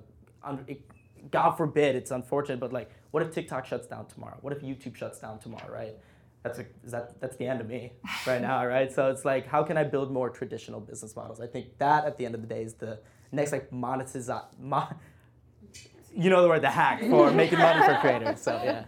it, 0.66 0.82
God 1.31 1.52
forbid, 1.52 1.94
it's 1.96 2.10
unfortunate, 2.10 2.60
but 2.60 2.72
like, 2.72 2.90
what 3.12 3.22
if 3.22 3.32
TikTok 3.32 3.64
shuts 3.66 3.87
down 3.87 4.06
tomorrow? 4.06 4.38
What 4.40 4.52
if 4.52 4.60
YouTube 4.60 4.96
shuts 4.96 5.19
down 5.20 5.38
tomorrow, 5.38 5.70
right? 5.72 5.94
That's 6.43 6.59
a, 6.59 6.67
that 6.85 7.21
that's 7.21 7.37
the 7.37 7.47
end 7.47 7.61
of 7.61 7.69
me 7.69 7.93
right 8.27 8.43
now, 8.43 8.67
right? 8.67 8.93
So 8.93 9.11
it's 9.11 9.25
like, 9.25 9.47
how 9.47 9.62
can 9.62 9.77
I 9.77 9.85
build 9.85 10.11
more 10.11 10.29
traditional 10.29 10.81
business 10.81 11.15
models? 11.15 11.41
I 11.41 11.47
think 11.47 11.79
that 11.79 12.05
at 12.05 12.19
the 12.19 12.27
end 12.27 12.35
of 12.35 12.41
the 12.41 12.49
day 12.49 12.62
is 12.62 12.75
the 12.75 12.99
next 13.31 13.53
like 13.53 13.71
monetization. 13.73 14.43
Mon- 14.59 14.94
you 16.15 16.29
know 16.31 16.43
the 16.43 16.49
word, 16.49 16.62
the 16.62 16.71
hack 16.71 17.00
for 17.00 17.31
making 17.33 17.59
money 17.59 17.87
for 17.87 17.99
creators. 18.00 18.40
So 18.40 18.61
yeah. 18.62 18.85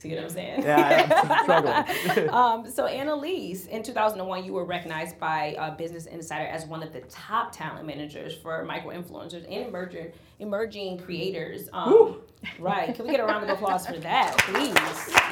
Do 0.00 0.08
you 0.08 0.16
know 0.16 0.22
what 0.22 0.30
I'm 0.30 0.34
saying? 0.34 0.62
Yeah, 0.62 1.22
I'm 1.24 1.44
struggling. 1.44 2.28
um, 2.30 2.70
so 2.70 2.86
Annalise, 2.86 3.66
in 3.66 3.84
2001, 3.84 4.44
you 4.44 4.52
were 4.52 4.64
recognized 4.64 5.18
by 5.20 5.54
uh, 5.58 5.76
Business 5.76 6.06
Insider 6.06 6.46
as 6.46 6.66
one 6.66 6.82
of 6.82 6.92
the 6.92 7.02
top 7.02 7.52
talent 7.52 7.86
managers 7.86 8.34
for 8.34 8.64
micro 8.64 8.90
influencers 8.90 9.44
and 9.44 9.66
emerging 9.68 10.12
emerging 10.40 10.98
creators. 10.98 11.68
Um, 11.72 12.20
right? 12.58 12.94
Can 12.94 13.06
we 13.06 13.12
get 13.12 13.20
a 13.20 13.24
round 13.24 13.44
of 13.44 13.50
applause 13.50 13.86
for 13.86 13.98
that, 13.98 14.36
please? 14.38 14.74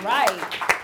Right. 0.05 0.84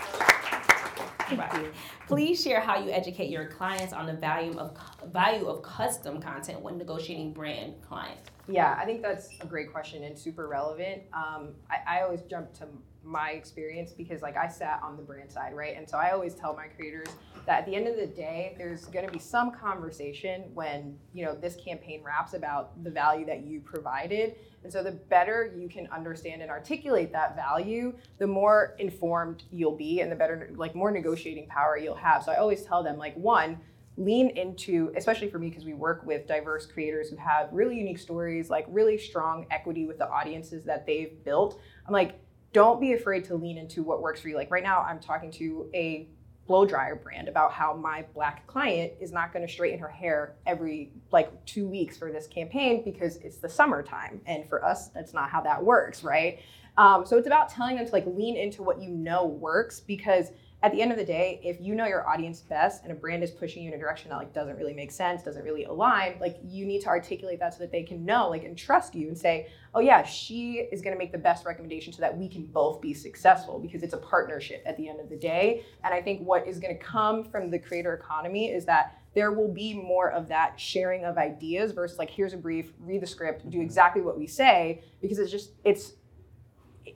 Please 2.07 2.41
share 2.41 2.59
how 2.59 2.83
you 2.83 2.91
educate 2.91 3.29
your 3.29 3.47
clients 3.47 3.93
on 3.93 4.05
the 4.05 4.13
value 4.13 4.57
of 4.57 4.73
value 5.07 5.47
of 5.47 5.63
custom 5.63 6.21
content 6.21 6.61
when 6.61 6.77
negotiating 6.77 7.33
brand 7.33 7.75
clients. 7.81 8.29
Yeah, 8.47 8.77
I 8.79 8.85
think 8.85 9.01
that's 9.01 9.29
a 9.39 9.45
great 9.45 9.71
question 9.71 10.03
and 10.03 10.17
super 10.17 10.47
relevant. 10.47 11.03
Um, 11.13 11.49
I, 11.69 11.97
I 11.99 12.01
always 12.01 12.21
jump 12.23 12.53
to 12.55 12.67
my 13.03 13.31
experience 13.31 13.91
because 13.91 14.21
like 14.21 14.37
I 14.37 14.47
sat 14.47 14.79
on 14.83 14.95
the 14.95 15.03
brand 15.03 15.31
side, 15.31 15.55
right? 15.55 15.75
And 15.75 15.89
so 15.89 15.97
I 15.97 16.11
always 16.11 16.35
tell 16.35 16.55
my 16.55 16.67
creators 16.67 17.07
that 17.45 17.59
at 17.59 17.65
the 17.65 17.75
end 17.75 17.87
of 17.87 17.95
the 17.95 18.05
day, 18.05 18.53
there's 18.57 18.85
going 18.85 19.05
to 19.05 19.11
be 19.11 19.19
some 19.19 19.51
conversation 19.51 20.43
when 20.53 20.97
you 21.13 21.25
know 21.25 21.35
this 21.35 21.55
campaign 21.55 22.03
wraps 22.03 22.33
about 22.33 22.83
the 22.83 22.91
value 22.91 23.25
that 23.25 23.43
you 23.43 23.59
provided. 23.61 24.35
And 24.63 24.71
so 24.71 24.83
the 24.83 24.91
better 24.91 25.51
you 25.57 25.67
can 25.67 25.87
understand 25.87 26.43
and 26.43 26.51
articulate 26.51 27.11
that 27.13 27.35
value, 27.35 27.95
the 28.19 28.27
more 28.27 28.75
informed 28.77 29.43
you'll 29.51 29.75
be, 29.75 30.01
and 30.01 30.11
the 30.11 30.15
better 30.15 30.51
like 30.55 30.75
more 30.75 30.91
negotiating 30.91 31.47
power 31.47 31.77
you'll 31.77 31.95
have. 31.95 32.23
So 32.23 32.31
I 32.31 32.35
always 32.35 32.63
tell 32.63 32.83
them 32.83 32.97
like 32.97 33.15
one 33.15 33.57
lean 34.03 34.29
into, 34.31 34.91
especially 34.95 35.29
for 35.29 35.39
me, 35.39 35.49
because 35.49 35.65
we 35.65 35.73
work 35.73 36.05
with 36.05 36.27
diverse 36.27 36.65
creators 36.65 37.09
who 37.09 37.15
have 37.17 37.49
really 37.51 37.77
unique 37.77 37.99
stories, 37.99 38.49
like 38.49 38.65
really 38.69 38.97
strong 38.97 39.45
equity 39.51 39.85
with 39.85 39.97
the 39.97 40.09
audiences 40.09 40.63
that 40.65 40.85
they've 40.85 41.23
built. 41.23 41.59
I'm 41.87 41.93
like, 41.93 42.19
don't 42.53 42.81
be 42.81 42.93
afraid 42.93 43.23
to 43.25 43.35
lean 43.35 43.57
into 43.57 43.83
what 43.83 44.01
works 44.01 44.21
for 44.21 44.29
you. 44.29 44.35
Like 44.35 44.51
right 44.51 44.63
now, 44.63 44.81
I'm 44.81 44.99
talking 44.99 45.31
to 45.31 45.69
a 45.73 46.07
blow 46.47 46.65
dryer 46.65 46.95
brand 46.95 47.29
about 47.29 47.53
how 47.53 47.73
my 47.73 48.03
black 48.13 48.45
client 48.47 48.91
is 48.99 49.11
not 49.11 49.31
going 49.31 49.45
to 49.45 49.51
straighten 49.51 49.79
her 49.79 49.87
hair 49.87 50.35
every 50.45 50.91
like 51.11 51.45
two 51.45 51.67
weeks 51.67 51.97
for 51.97 52.11
this 52.11 52.27
campaign 52.27 52.83
because 52.83 53.17
it's 53.17 53.37
the 53.37 53.47
summertime 53.47 54.19
and 54.25 54.49
for 54.49 54.65
us 54.65 54.89
that's 54.89 55.13
not 55.13 55.29
how 55.29 55.39
that 55.39 55.63
works 55.63 56.03
right 56.03 56.39
um, 56.77 57.05
so 57.05 57.17
it's 57.17 57.27
about 57.27 57.49
telling 57.49 57.75
them 57.77 57.85
to 57.85 57.91
like 57.91 58.05
lean 58.07 58.35
into 58.35 58.63
what 58.63 58.81
you 58.81 58.89
know 58.89 59.25
works 59.25 59.79
because 59.79 60.31
at 60.63 60.71
the 60.71 60.81
end 60.81 60.91
of 60.91 60.97
the 60.97 61.05
day, 61.05 61.39
if 61.43 61.59
you 61.59 61.73
know 61.73 61.87
your 61.87 62.07
audience 62.07 62.41
best 62.41 62.83
and 62.83 62.91
a 62.91 62.95
brand 62.95 63.23
is 63.23 63.31
pushing 63.31 63.63
you 63.63 63.69
in 63.69 63.75
a 63.75 63.79
direction 63.79 64.09
that 64.09 64.17
like 64.17 64.31
doesn't 64.31 64.57
really 64.57 64.73
make 64.73 64.91
sense, 64.91 65.23
doesn't 65.23 65.43
really 65.43 65.63
align, 65.63 66.17
like 66.21 66.37
you 66.43 66.67
need 66.67 66.81
to 66.81 66.87
articulate 66.87 67.39
that 67.39 67.53
so 67.53 67.59
that 67.59 67.71
they 67.71 67.81
can 67.81 68.05
know, 68.05 68.29
like, 68.29 68.43
and 68.43 68.55
trust 68.55 68.93
you 68.93 69.07
and 69.07 69.17
say, 69.17 69.47
oh 69.73 69.79
yeah, 69.79 70.03
she 70.03 70.67
is 70.71 70.81
going 70.81 70.93
to 70.93 70.99
make 70.99 71.11
the 71.11 71.17
best 71.17 71.45
recommendation 71.45 71.91
so 71.91 72.01
that 72.01 72.15
we 72.15 72.27
can 72.27 72.45
both 72.45 72.79
be 72.79 72.93
successful 72.93 73.57
because 73.57 73.81
it's 73.81 73.93
a 73.93 73.97
partnership 73.97 74.61
at 74.67 74.77
the 74.77 74.87
end 74.87 74.99
of 74.99 75.09
the 75.09 75.17
day. 75.17 75.65
And 75.83 75.93
I 75.93 76.01
think 76.01 76.21
what 76.21 76.47
is 76.47 76.59
going 76.59 76.77
to 76.77 76.83
come 76.83 77.23
from 77.23 77.49
the 77.49 77.57
creator 77.57 77.93
economy 77.93 78.51
is 78.51 78.65
that 78.65 78.97
there 79.13 79.31
will 79.31 79.51
be 79.51 79.73
more 79.73 80.11
of 80.11 80.27
that 80.27 80.59
sharing 80.59 81.05
of 81.05 81.17
ideas 81.17 81.71
versus 81.71 81.97
like 81.97 82.09
here's 82.09 82.33
a 82.33 82.37
brief 82.37 82.71
read 82.79 83.01
the 83.01 83.07
script 83.07 83.43
do 83.49 83.57
mm-hmm. 83.57 83.65
exactly 83.65 84.01
what 84.01 84.17
we 84.17 84.25
say 84.25 84.81
because 85.01 85.19
it's 85.19 85.31
just 85.31 85.51
it's 85.65 85.93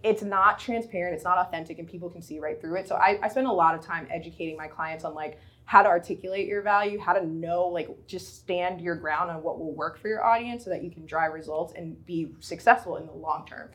it's 0.03 0.23
not 0.23 0.59
transparent, 0.59 1.15
it's 1.15 1.23
not 1.23 1.37
authentic, 1.37 1.79
and 1.79 1.87
people 1.87 2.09
can 2.09 2.21
see 2.21 2.39
right 2.39 2.59
through 2.59 2.75
it. 2.75 2.87
So 2.87 2.95
I, 2.95 3.19
I 3.21 3.27
spend 3.27 3.47
a 3.47 3.51
lot 3.51 3.75
of 3.75 3.81
time 3.81 4.07
educating 4.09 4.57
my 4.57 4.67
clients 4.67 5.03
on 5.03 5.13
like 5.13 5.39
how 5.65 5.81
to 5.81 5.89
articulate 5.89 6.47
your 6.47 6.61
value, 6.61 6.99
how 6.99 7.13
to 7.13 7.25
know, 7.25 7.67
like 7.67 7.89
just 8.07 8.37
stand 8.37 8.81
your 8.81 8.95
ground 8.95 9.31
on 9.31 9.41
what 9.41 9.59
will 9.59 9.73
work 9.73 9.97
for 9.97 10.07
your 10.07 10.23
audience 10.23 10.63
so 10.63 10.69
that 10.69 10.83
you 10.83 10.91
can 10.91 11.05
drive 11.05 11.33
results 11.33 11.73
and 11.75 12.05
be 12.05 12.31
successful 12.39 12.97
in 12.97 13.05
the 13.07 13.11
long 13.11 13.45
term. 13.47 13.69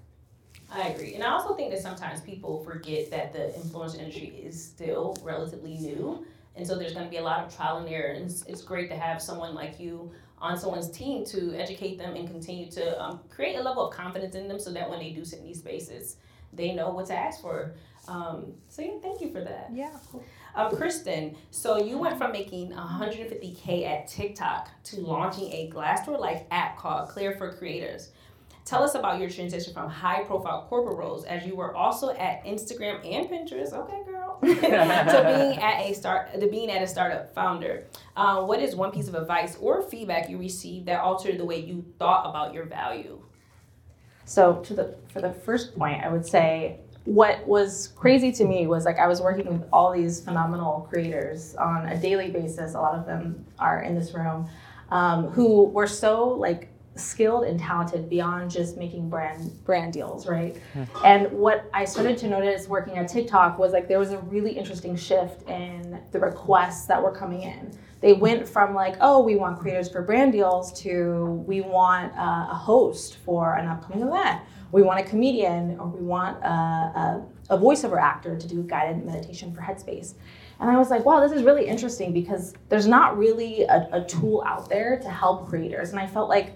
I 0.72 0.88
agree. 0.88 1.14
And 1.14 1.24
I 1.24 1.30
also 1.30 1.54
think 1.54 1.72
that 1.72 1.80
sometimes 1.80 2.20
people 2.20 2.62
forget 2.62 3.10
that 3.10 3.32
the 3.32 3.52
influencer 3.58 3.98
industry 3.98 4.28
is 4.28 4.62
still 4.62 5.18
relatively 5.22 5.76
new. 5.78 6.24
And 6.54 6.66
so 6.66 6.78
there's 6.78 6.92
going 6.92 7.06
to 7.06 7.10
be 7.10 7.16
a 7.16 7.22
lot 7.22 7.44
of 7.44 7.54
trial 7.54 7.78
and 7.78 7.88
error. 7.88 8.12
And 8.12 8.26
it's, 8.26 8.44
it's 8.46 8.62
great 8.62 8.88
to 8.90 8.96
have 8.96 9.20
someone 9.20 9.54
like 9.54 9.80
you 9.80 10.12
on 10.40 10.58
someone's 10.58 10.90
team 10.90 11.24
to 11.26 11.54
educate 11.54 11.98
them 11.98 12.16
and 12.16 12.28
continue 12.28 12.70
to 12.70 13.02
um, 13.02 13.20
create 13.28 13.56
a 13.56 13.62
level 13.62 13.88
of 13.88 13.94
confidence 13.94 14.34
in 14.34 14.48
them 14.48 14.58
so 14.58 14.72
that 14.72 14.88
when 14.88 14.98
they 14.98 15.10
do 15.10 15.24
sit 15.24 15.40
in 15.40 15.44
these 15.44 15.58
spaces, 15.58 16.16
they 16.52 16.72
know 16.72 16.90
what 16.90 17.06
to 17.06 17.14
ask 17.14 17.40
for. 17.40 17.74
Um, 18.08 18.54
so 18.68 18.82
yeah, 18.82 18.98
thank 19.02 19.20
you 19.20 19.30
for 19.30 19.42
that. 19.42 19.70
Yeah. 19.72 19.92
Um, 20.54 20.74
Kristen, 20.74 21.36
so 21.50 21.78
you 21.78 21.98
went 21.98 22.18
from 22.18 22.32
making 22.32 22.72
150k 22.72 23.86
at 23.86 24.08
TikTok 24.08 24.68
to 24.84 25.00
launching 25.00 25.52
a 25.52 25.70
Glassdoor-like 25.72 26.46
app 26.50 26.76
called 26.76 27.08
Clara 27.08 27.36
for 27.36 27.52
Creators. 27.52 28.10
Tell 28.64 28.82
us 28.82 28.94
about 28.94 29.20
your 29.20 29.30
transition 29.30 29.72
from 29.72 29.88
high-profile 29.88 30.66
corporate 30.68 30.96
roles, 30.96 31.24
as 31.24 31.44
you 31.46 31.56
were 31.56 31.74
also 31.74 32.10
at 32.10 32.44
Instagram 32.44 33.04
and 33.04 33.28
Pinterest. 33.28 33.72
Okay, 33.72 34.02
girl. 34.04 34.19
to 34.46 35.22
being 35.36 35.58
at 35.58 35.80
a 35.80 35.94
start, 35.94 36.40
to 36.40 36.46
being 36.46 36.70
at 36.70 36.82
a 36.82 36.86
startup 36.86 37.34
founder. 37.34 37.86
Uh, 38.16 38.42
what 38.42 38.60
is 38.60 38.74
one 38.74 38.90
piece 38.90 39.08
of 39.08 39.14
advice 39.14 39.56
or 39.60 39.82
feedback 39.82 40.30
you 40.30 40.38
received 40.38 40.86
that 40.86 41.00
altered 41.00 41.38
the 41.38 41.44
way 41.44 41.58
you 41.58 41.84
thought 41.98 42.28
about 42.28 42.54
your 42.54 42.64
value? 42.64 43.20
So 44.24 44.56
to 44.62 44.74
the 44.74 44.96
for 45.12 45.20
the 45.20 45.32
first 45.32 45.76
point, 45.76 46.02
I 46.02 46.08
would 46.08 46.24
say 46.24 46.78
what 47.04 47.46
was 47.46 47.88
crazy 47.96 48.30
to 48.32 48.44
me 48.44 48.66
was 48.66 48.84
like 48.84 48.98
I 48.98 49.08
was 49.08 49.20
working 49.20 49.46
with 49.46 49.68
all 49.72 49.92
these 49.92 50.20
phenomenal 50.20 50.86
creators 50.90 51.54
on 51.56 51.86
a 51.88 52.00
daily 52.00 52.30
basis. 52.30 52.74
A 52.74 52.80
lot 52.80 52.94
of 52.94 53.06
them 53.06 53.44
are 53.58 53.82
in 53.82 53.94
this 53.94 54.14
room, 54.14 54.48
um, 54.90 55.26
who 55.28 55.64
were 55.64 55.86
so 55.86 56.28
like 56.28 56.69
skilled 57.00 57.44
and 57.44 57.58
talented 57.58 58.08
beyond 58.08 58.50
just 58.50 58.76
making 58.76 59.08
brand 59.08 59.52
brand 59.64 59.92
deals, 59.92 60.26
right? 60.26 60.56
And 61.04 61.30
what 61.32 61.68
I 61.72 61.84
started 61.84 62.18
to 62.18 62.28
notice 62.28 62.68
working 62.68 62.98
at 62.98 63.08
TikTok 63.08 63.58
was 63.58 63.72
like 63.72 63.88
there 63.88 63.98
was 63.98 64.12
a 64.12 64.18
really 64.18 64.52
interesting 64.52 64.96
shift 64.96 65.48
in 65.48 66.00
the 66.12 66.20
requests 66.20 66.86
that 66.86 67.02
were 67.02 67.12
coming 67.12 67.42
in. 67.42 67.70
They 68.00 68.14
went 68.14 68.48
from 68.48 68.74
like, 68.74 68.96
oh, 69.00 69.20
we 69.20 69.36
want 69.36 69.58
creators 69.58 69.88
for 69.88 70.00
brand 70.02 70.32
deals 70.32 70.72
to 70.80 71.44
we 71.46 71.60
want 71.60 72.12
uh, 72.16 72.48
a 72.50 72.54
host 72.54 73.18
for 73.24 73.56
an 73.56 73.66
upcoming 73.66 74.06
event. 74.06 74.40
We 74.72 74.82
want 74.82 75.00
a 75.00 75.02
comedian 75.02 75.78
or 75.78 75.88
we 75.88 76.04
want 76.04 76.42
a, 76.44 76.48
a, 76.48 77.26
a 77.50 77.58
voiceover 77.58 78.00
actor 78.00 78.38
to 78.38 78.48
do 78.48 78.62
guided 78.62 79.04
meditation 79.04 79.52
for 79.52 79.60
Headspace. 79.60 80.14
And 80.60 80.70
I 80.70 80.76
was 80.76 80.90
like, 80.90 81.04
wow, 81.04 81.20
this 81.20 81.32
is 81.32 81.42
really 81.42 81.66
interesting 81.66 82.12
because 82.12 82.54
there's 82.68 82.86
not 82.86 83.18
really 83.18 83.64
a, 83.64 83.88
a 83.92 84.04
tool 84.04 84.42
out 84.46 84.68
there 84.68 84.98
to 84.98 85.08
help 85.08 85.48
creators. 85.48 85.90
And 85.90 85.98
I 85.98 86.06
felt 86.06 86.28
like 86.28 86.54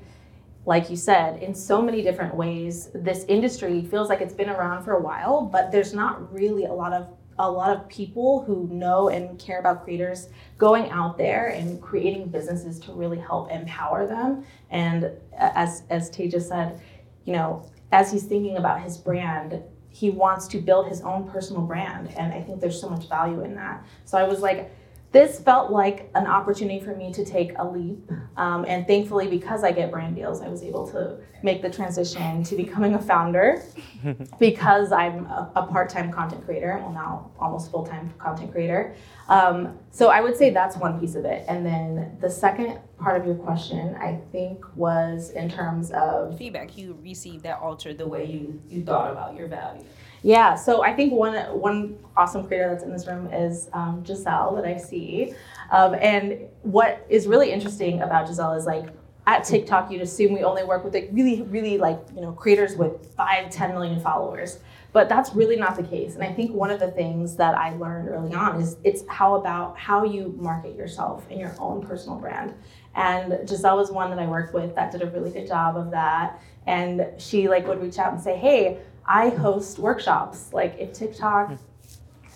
like 0.66 0.88
you 0.88 0.96
said, 0.96 1.42
in 1.42 1.54
so 1.54 1.82
many 1.82 2.02
different 2.02 2.34
ways, 2.34 2.90
this 2.94 3.24
industry 3.28 3.82
feels 3.82 4.08
like 4.08 4.20
it's 4.20 4.34
been 4.34 4.48
around 4.48 4.82
for 4.84 4.92
a 4.92 5.00
while, 5.00 5.42
but 5.42 5.70
there's 5.70 5.92
not 5.92 6.32
really 6.32 6.64
a 6.64 6.72
lot 6.72 6.92
of 6.92 7.08
a 7.38 7.50
lot 7.50 7.76
of 7.76 7.88
people 7.88 8.44
who 8.44 8.68
know 8.70 9.08
and 9.08 9.38
care 9.40 9.58
about 9.58 9.82
creators 9.82 10.28
going 10.56 10.88
out 10.90 11.18
there 11.18 11.48
and 11.48 11.82
creating 11.82 12.28
businesses 12.28 12.78
to 12.78 12.92
really 12.92 13.18
help 13.18 13.50
empower 13.50 14.06
them. 14.06 14.44
And 14.70 15.10
as 15.36 15.82
as 15.90 16.10
Teja 16.10 16.40
said, 16.40 16.80
you 17.24 17.32
know, 17.32 17.68
as 17.92 18.12
he's 18.12 18.24
thinking 18.24 18.56
about 18.56 18.82
his 18.82 18.96
brand, 18.96 19.60
he 19.88 20.10
wants 20.10 20.48
to 20.48 20.58
build 20.58 20.88
his 20.88 21.00
own 21.02 21.28
personal 21.28 21.62
brand, 21.62 22.08
and 22.16 22.32
I 22.32 22.40
think 22.40 22.60
there's 22.60 22.80
so 22.80 22.88
much 22.88 23.08
value 23.08 23.42
in 23.42 23.54
that. 23.56 23.84
So 24.04 24.18
I 24.18 24.24
was 24.24 24.40
like 24.40 24.70
this 25.14 25.38
felt 25.38 25.70
like 25.70 26.10
an 26.16 26.26
opportunity 26.26 26.84
for 26.84 26.96
me 26.96 27.12
to 27.12 27.24
take 27.24 27.52
a 27.58 27.64
leap. 27.64 28.10
Um, 28.36 28.64
and 28.66 28.84
thankfully, 28.84 29.28
because 29.28 29.62
I 29.62 29.70
get 29.70 29.92
brand 29.92 30.16
deals, 30.16 30.42
I 30.42 30.48
was 30.48 30.64
able 30.64 30.88
to 30.88 31.18
make 31.44 31.62
the 31.62 31.70
transition 31.70 32.42
to 32.42 32.56
becoming 32.56 32.94
a 32.94 32.98
founder 33.00 33.62
because 34.40 34.90
I'm 34.90 35.26
a, 35.26 35.52
a 35.54 35.66
part 35.68 35.88
time 35.88 36.10
content 36.10 36.44
creator, 36.44 36.80
well, 36.82 36.92
now 36.92 37.30
almost 37.38 37.70
full 37.70 37.86
time 37.86 38.12
content 38.18 38.50
creator. 38.50 38.96
Um, 39.28 39.78
so 39.92 40.08
I 40.08 40.20
would 40.20 40.36
say 40.36 40.50
that's 40.50 40.76
one 40.76 40.98
piece 40.98 41.14
of 41.14 41.24
it. 41.24 41.44
And 41.46 41.64
then 41.64 42.18
the 42.20 42.28
second 42.28 42.80
part 42.98 43.20
of 43.20 43.24
your 43.24 43.36
question, 43.36 43.94
I 43.94 44.18
think, 44.32 44.64
was 44.74 45.30
in 45.30 45.48
terms 45.48 45.92
of 45.92 46.36
feedback 46.36 46.76
you 46.76 46.98
received 47.00 47.44
that 47.44 47.60
altered 47.60 47.98
the 47.98 48.08
way 48.08 48.24
you, 48.24 48.60
you 48.68 48.84
thought 48.84 49.12
about 49.12 49.36
your 49.36 49.46
value. 49.46 49.84
Yeah, 50.24 50.54
so 50.54 50.82
I 50.82 50.94
think 50.94 51.12
one 51.12 51.34
one 51.60 51.98
awesome 52.16 52.46
creator 52.46 52.70
that's 52.70 52.82
in 52.82 52.90
this 52.90 53.06
room 53.06 53.30
is 53.30 53.68
um, 53.74 54.02
Giselle 54.06 54.54
that 54.54 54.64
I 54.64 54.78
see, 54.78 55.34
um, 55.70 55.94
and 56.00 56.48
what 56.62 57.04
is 57.10 57.26
really 57.26 57.52
interesting 57.52 58.00
about 58.00 58.26
Giselle 58.26 58.54
is 58.54 58.64
like 58.64 58.86
at 59.26 59.44
TikTok 59.44 59.90
you'd 59.90 60.00
assume 60.00 60.32
we 60.32 60.42
only 60.42 60.64
work 60.64 60.82
with 60.82 60.94
like 60.94 61.10
really 61.12 61.42
really 61.42 61.76
like 61.76 62.00
you 62.14 62.22
know 62.22 62.32
creators 62.32 62.74
with 62.74 63.14
five 63.14 63.50
ten 63.50 63.74
million 63.74 64.00
followers, 64.00 64.60
but 64.94 65.10
that's 65.10 65.34
really 65.34 65.56
not 65.56 65.76
the 65.76 65.82
case. 65.82 66.14
And 66.14 66.24
I 66.24 66.32
think 66.32 66.54
one 66.54 66.70
of 66.70 66.80
the 66.80 66.90
things 66.92 67.36
that 67.36 67.54
I 67.54 67.76
learned 67.76 68.08
early 68.08 68.32
on 68.32 68.58
is 68.62 68.78
it's 68.82 69.04
how 69.08 69.34
about 69.34 69.76
how 69.76 70.04
you 70.04 70.34
market 70.38 70.74
yourself 70.74 71.26
and 71.30 71.38
your 71.38 71.54
own 71.58 71.86
personal 71.86 72.16
brand. 72.16 72.54
And 72.94 73.46
Giselle 73.46 73.76
was 73.76 73.90
one 73.90 74.08
that 74.08 74.18
I 74.18 74.26
worked 74.26 74.54
with 74.54 74.74
that 74.74 74.90
did 74.90 75.02
a 75.02 75.10
really 75.10 75.32
good 75.32 75.46
job 75.46 75.76
of 75.76 75.90
that. 75.90 76.40
And 76.66 77.08
she 77.18 77.46
like 77.46 77.66
would 77.68 77.82
reach 77.82 77.98
out 77.98 78.14
and 78.14 78.22
say, 78.22 78.38
hey 78.38 78.78
I 79.06 79.28
host 79.30 79.78
workshops. 79.78 80.52
Like 80.52 80.76
if 80.78 80.92
TikTok 80.92 81.58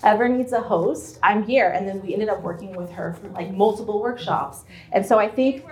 ever 0.03 0.29
needs 0.29 0.53
a 0.53 0.61
host, 0.61 1.19
I'm 1.23 1.43
here. 1.43 1.71
And 1.71 1.89
then 1.89 2.03
we 2.03 2.13
ended 2.13 2.29
up 2.29 2.43
working 2.43 2.75
with 2.77 2.91
her 2.93 3.15
for 3.15 3.29
like 3.29 3.53
multiple 3.53 4.01
workshops. 4.01 4.65
And 4.93 5.05
so 5.05 5.19
I 5.19 5.29
think 5.29 5.65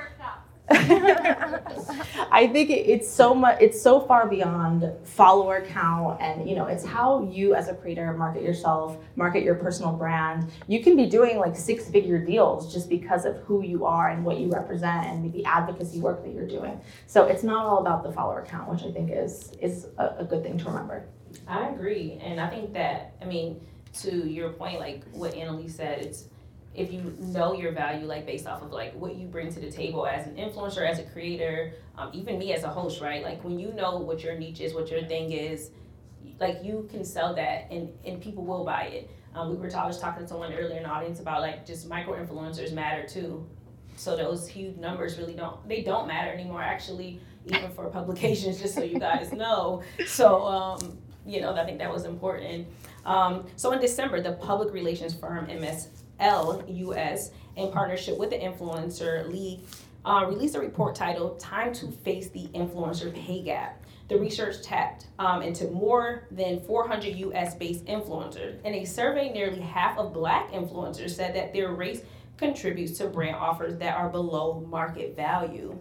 I 0.68 2.48
think 2.52 2.70
it's 2.70 3.08
so 3.08 3.34
much 3.34 3.58
it's 3.60 3.80
so 3.80 4.00
far 4.00 4.26
beyond 4.26 4.84
follower 5.04 5.64
count 5.64 6.20
and 6.20 6.48
you 6.48 6.56
know 6.56 6.66
it's 6.66 6.84
how 6.84 7.22
you 7.30 7.54
as 7.54 7.68
a 7.68 7.74
creator 7.74 8.12
market 8.14 8.42
yourself, 8.42 8.98
market 9.14 9.44
your 9.44 9.54
personal 9.54 9.92
brand. 9.92 10.50
You 10.66 10.82
can 10.82 10.96
be 10.96 11.06
doing 11.06 11.38
like 11.38 11.56
six 11.56 11.88
figure 11.88 12.18
deals 12.18 12.72
just 12.72 12.88
because 12.88 13.24
of 13.24 13.36
who 13.38 13.62
you 13.62 13.86
are 13.86 14.10
and 14.10 14.24
what 14.24 14.38
you 14.38 14.50
represent 14.50 15.06
and 15.06 15.32
the 15.32 15.44
advocacy 15.44 16.00
work 16.00 16.24
that 16.24 16.34
you're 16.34 16.48
doing. 16.48 16.80
So 17.06 17.26
it's 17.26 17.44
not 17.44 17.64
all 17.64 17.78
about 17.78 18.02
the 18.02 18.10
follower 18.10 18.44
count, 18.48 18.68
which 18.68 18.82
I 18.82 18.90
think 18.90 19.10
is 19.12 19.52
is 19.60 19.86
a, 19.98 20.16
a 20.18 20.24
good 20.24 20.42
thing 20.42 20.58
to 20.58 20.64
remember. 20.64 21.06
I 21.46 21.68
agree. 21.68 22.18
And 22.20 22.40
I 22.40 22.48
think 22.48 22.72
that 22.72 23.14
I 23.22 23.24
mean 23.24 23.60
to 24.00 24.28
your 24.28 24.50
point, 24.50 24.80
like 24.80 25.04
what 25.12 25.34
Annalise 25.34 25.76
said, 25.76 26.00
it's 26.00 26.24
if 26.76 26.92
you 26.92 27.16
know 27.18 27.54
your 27.54 27.72
value 27.72 28.06
like 28.06 28.26
based 28.26 28.46
off 28.46 28.62
of 28.62 28.70
like 28.70 28.94
what 28.94 29.16
you 29.16 29.26
bring 29.26 29.52
to 29.52 29.60
the 29.60 29.70
table 29.70 30.06
as 30.06 30.26
an 30.26 30.36
influencer 30.36 30.88
as 30.88 30.98
a 30.98 31.04
creator 31.04 31.72
um, 31.96 32.10
even 32.12 32.38
me 32.38 32.52
as 32.52 32.64
a 32.64 32.68
host 32.68 33.00
right? 33.00 33.22
Like 33.22 33.42
when 33.42 33.58
you 33.58 33.72
know 33.72 33.96
what 33.98 34.22
your 34.22 34.36
niche 34.38 34.60
is 34.60 34.74
what 34.74 34.90
your 34.90 35.02
thing 35.04 35.32
is 35.32 35.70
like 36.38 36.62
you 36.62 36.86
can 36.90 37.04
sell 37.04 37.34
that 37.34 37.70
and 37.70 37.88
and 38.04 38.20
people 38.20 38.44
will 38.44 38.64
buy 38.64 38.84
it. 38.84 39.10
Um, 39.34 39.50
we 39.50 39.56
were 39.56 39.74
I 39.74 39.86
was 39.86 39.98
talking 39.98 40.22
to 40.22 40.28
someone 40.28 40.52
earlier 40.52 40.76
in 40.76 40.82
the 40.82 40.88
audience 40.88 41.20
about 41.20 41.40
like 41.40 41.66
just 41.66 41.88
micro 41.88 42.14
influencers 42.22 42.72
matter 42.72 43.06
too. 43.06 43.46
So 43.96 44.16
those 44.16 44.46
huge 44.46 44.76
numbers 44.76 45.18
really 45.18 45.34
don't 45.34 45.66
they 45.68 45.82
don't 45.82 46.06
matter 46.06 46.30
anymore 46.30 46.62
actually 46.62 47.20
even 47.46 47.70
for 47.70 47.88
publications 47.88 48.60
just 48.60 48.74
so 48.74 48.82
you 48.82 48.98
guys 48.98 49.32
know. 49.44 49.82
So 50.06 50.44
um, 50.44 50.98
you 51.24 51.40
know 51.40 51.54
i 51.54 51.64
think 51.64 51.78
that 51.78 51.92
was 51.92 52.04
important. 52.04 52.66
Um, 53.04 53.46
so 53.56 53.72
in 53.72 53.80
december 53.80 54.20
the 54.20 54.32
public 54.32 54.72
relations 54.74 55.14
firm 55.14 55.46
ms 55.46 55.88
LUS, 56.20 57.30
in 57.56 57.70
partnership 57.72 58.18
with 58.18 58.30
the 58.30 58.38
Influencer 58.38 59.30
League, 59.30 59.60
uh, 60.04 60.24
released 60.28 60.54
a 60.54 60.60
report 60.60 60.94
titled 60.94 61.40
Time 61.40 61.72
to 61.74 61.90
Face 61.90 62.28
the 62.28 62.46
Influencer 62.48 63.12
Pay 63.14 63.42
Gap. 63.42 63.82
The 64.08 64.16
research 64.16 64.62
tapped 64.62 65.06
um, 65.18 65.42
into 65.42 65.68
more 65.68 66.28
than 66.30 66.60
400 66.60 67.16
US 67.16 67.56
based 67.56 67.84
influencers. 67.86 68.62
In 68.62 68.74
a 68.74 68.84
survey, 68.84 69.32
nearly 69.32 69.60
half 69.60 69.98
of 69.98 70.12
black 70.12 70.52
influencers 70.52 71.10
said 71.10 71.34
that 71.34 71.52
their 71.52 71.72
race 71.72 72.02
contributes 72.36 72.98
to 72.98 73.08
brand 73.08 73.36
offers 73.36 73.76
that 73.78 73.96
are 73.96 74.08
below 74.08 74.64
market 74.68 75.16
value. 75.16 75.76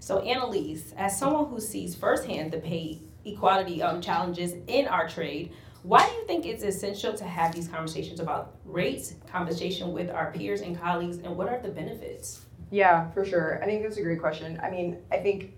So, 0.00 0.20
Annalise, 0.20 0.92
as 0.96 1.16
someone 1.16 1.46
who 1.46 1.60
sees 1.60 1.94
firsthand 1.94 2.52
the 2.52 2.58
pay 2.58 3.02
equality 3.24 3.82
um, 3.82 4.00
challenges 4.00 4.54
in 4.66 4.88
our 4.88 5.08
trade, 5.08 5.52
why 5.82 6.06
do 6.06 6.12
you 6.12 6.26
think 6.26 6.46
it's 6.46 6.62
essential 6.62 7.14
to 7.14 7.24
have 7.24 7.54
these 7.54 7.68
conversations 7.68 8.20
about 8.20 8.56
rates, 8.64 9.14
conversation 9.26 9.92
with 9.92 10.10
our 10.10 10.32
peers 10.32 10.60
and 10.60 10.78
colleagues, 10.78 11.18
and 11.18 11.36
what 11.36 11.48
are 11.48 11.58
the 11.60 11.70
benefits? 11.70 12.44
Yeah, 12.70 13.10
for 13.10 13.24
sure. 13.24 13.60
I 13.62 13.66
think 13.66 13.82
that's 13.82 13.96
a 13.96 14.02
great 14.02 14.20
question. 14.20 14.60
I 14.62 14.70
mean, 14.70 14.98
I 15.10 15.16
think 15.16 15.54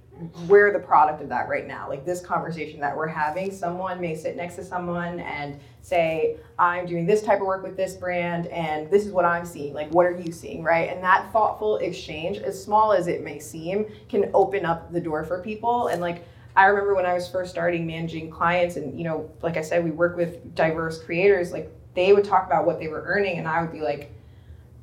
we're 0.46 0.72
the 0.72 0.78
product 0.78 1.22
of 1.22 1.28
that 1.30 1.48
right 1.48 1.66
now. 1.66 1.88
Like 1.88 2.04
this 2.04 2.20
conversation 2.20 2.80
that 2.80 2.96
we're 2.96 3.08
having, 3.08 3.50
someone 3.50 4.00
may 4.00 4.14
sit 4.14 4.36
next 4.36 4.56
to 4.56 4.64
someone 4.64 5.20
and 5.20 5.58
say, 5.80 6.36
I'm 6.58 6.86
doing 6.86 7.06
this 7.06 7.22
type 7.22 7.40
of 7.40 7.46
work 7.46 7.62
with 7.62 7.76
this 7.76 7.94
brand 7.94 8.46
and 8.46 8.90
this 8.90 9.04
is 9.04 9.12
what 9.12 9.24
I'm 9.24 9.44
seeing. 9.44 9.74
Like, 9.74 9.90
what 9.90 10.06
are 10.06 10.16
you 10.16 10.30
seeing, 10.30 10.62
right? 10.62 10.88
And 10.90 11.02
that 11.02 11.32
thoughtful 11.32 11.78
exchange, 11.78 12.38
as 12.38 12.62
small 12.62 12.92
as 12.92 13.08
it 13.08 13.22
may 13.22 13.38
seem, 13.38 13.86
can 14.08 14.30
open 14.32 14.64
up 14.64 14.92
the 14.92 15.00
door 15.00 15.24
for 15.24 15.42
people. 15.42 15.88
And 15.88 16.00
like, 16.00 16.24
I 16.56 16.66
remember 16.66 16.94
when 16.94 17.06
I 17.06 17.14
was 17.14 17.28
first 17.28 17.50
starting 17.50 17.86
managing 17.86 18.30
clients, 18.30 18.76
and 18.76 18.96
you 18.96 19.04
know, 19.04 19.30
like 19.42 19.56
I 19.56 19.62
said, 19.62 19.84
we 19.84 19.90
work 19.90 20.16
with 20.16 20.54
diverse 20.54 21.02
creators, 21.02 21.52
like, 21.52 21.70
they 21.94 22.12
would 22.12 22.24
talk 22.24 22.46
about 22.46 22.64
what 22.64 22.78
they 22.78 22.88
were 22.88 23.02
earning, 23.06 23.38
and 23.38 23.46
I 23.46 23.60
would 23.60 23.72
be 23.72 23.80
like, 23.80 24.12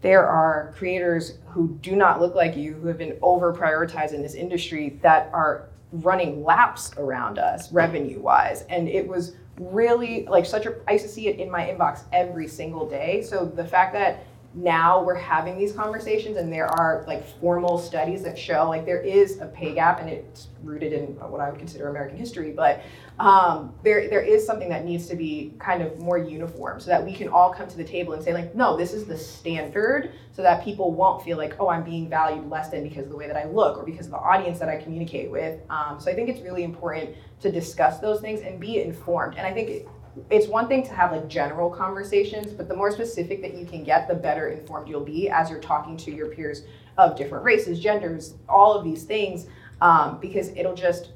there 0.02 0.26
are 0.26 0.74
creators 0.78 1.40
who 1.48 1.78
do 1.82 1.96
not 1.96 2.22
look 2.22 2.36
like 2.36 2.56
you 2.56 2.74
who 2.74 2.88
have 2.88 2.98
been 2.98 3.18
over 3.22 3.54
prioritized 3.54 4.14
in 4.14 4.22
this 4.22 4.34
industry 4.34 5.00
that 5.02 5.30
are 5.34 5.70
running 5.92 6.44
laps 6.44 6.92
around 6.98 7.40
us 7.40 7.72
revenue 7.72 8.20
wise 8.20 8.62
and 8.70 8.88
it 8.88 9.08
was 9.08 9.36
really 9.60 10.26
like 10.28 10.46
such 10.46 10.66
a 10.66 10.76
i 10.88 10.94
used 10.94 11.06
to 11.06 11.12
see 11.12 11.28
it 11.28 11.40
in 11.40 11.52
my 11.52 11.66
inbox 11.66 12.04
every 12.14 12.48
single 12.48 12.90
day. 12.90 13.22
So 13.22 13.46
the 13.46 13.66
fact 13.66 13.94
that 13.94 14.26
now 14.56 15.04
we're 15.04 15.14
having 15.14 15.58
these 15.58 15.72
conversations 15.74 16.36
and 16.38 16.52
there 16.52 16.66
are 16.66 17.04
like 17.06 17.24
formal 17.40 17.78
studies 17.78 18.24
that 18.24 18.38
show 18.38 18.68
like 18.68 18.84
there 18.84 19.02
is 19.02 19.40
a 19.42 19.46
pay 19.46 19.76
gap 19.76 20.00
and 20.00 20.10
it's 20.10 20.48
rooted 20.64 20.92
in 20.92 21.06
what 21.30 21.40
i 21.40 21.50
would 21.50 21.60
consider 21.60 21.90
american 21.90 22.18
history 22.18 22.52
but 22.52 22.82
um, 23.20 23.74
there, 23.84 24.10
there 24.10 24.22
is 24.22 24.46
something 24.46 24.70
that 24.70 24.86
needs 24.86 25.08
to 25.08 25.16
be 25.16 25.54
kind 25.60 25.84
of 25.84 26.00
more 26.00 26.18
uniform 26.18 26.80
so 26.80 26.90
that 26.90 27.04
we 27.04 27.14
can 27.14 27.28
all 27.28 27.54
come 27.54 27.68
to 27.68 27.76
the 27.78 27.84
table 27.84 28.14
and 28.14 28.24
say 28.24 28.34
like 28.34 28.56
no 28.56 28.76
this 28.76 28.92
is 28.92 29.06
the 29.06 29.18
standard 29.18 30.14
so 30.32 30.42
that 30.42 30.64
people 30.64 30.92
won't 30.92 31.24
feel 31.24 31.38
like 31.38 31.56
oh 31.60 31.68
i'm 31.68 31.84
being 31.84 32.10
valued 32.10 32.50
less 32.50 32.70
than 32.70 32.82
because 32.82 33.04
of 33.04 33.10
the 33.10 33.18
way 33.18 33.28
that 33.28 33.38
i 33.38 33.46
look 33.46 33.78
or 33.78 33.84
because 33.84 34.08
of 34.08 34.12
the 34.12 34.18
audience 34.18 34.58
that 34.58 34.70
i 34.70 34.78
communicate 34.78 35.30
with. 35.30 35.60
Um, 35.70 36.00
so 36.00 36.10
i 36.10 36.16
think 36.16 36.28
it's 36.28 36.42
really 36.42 36.64
important 36.64 37.16
to 37.42 37.52
discuss 37.52 38.00
those 38.00 38.20
things 38.20 38.42
and 38.42 38.60
be 38.60 38.82
informed. 38.82 39.36
And 39.38 39.46
i 39.46 39.54
think 39.54 39.88
it's 40.30 40.48
one 40.48 40.68
thing 40.68 40.84
to 40.84 40.94
have 40.94 41.12
like 41.12 41.28
general 41.28 41.70
conversations, 41.70 42.52
but 42.52 42.68
the 42.68 42.76
more 42.76 42.92
specific 42.92 43.42
that 43.42 43.56
you 43.58 43.66
can 43.66 43.84
get, 43.84 44.08
the 44.08 44.16
better 44.16 44.50
informed 44.50 44.88
you'll 44.88 45.04
be 45.04 45.30
as 45.30 45.50
you're 45.50 45.60
talking 45.60 45.98
to 45.98 46.12
your 46.12 46.28
peers 46.28 46.64
of 46.98 47.16
different 47.16 47.44
races, 47.44 47.80
genders, 47.80 48.36
all 48.48 48.74
of 48.74 48.84
these 48.84 49.04
things, 49.04 49.48
um, 49.82 50.20
because 50.20 50.50
it'll 50.50 50.76
just 50.76 51.12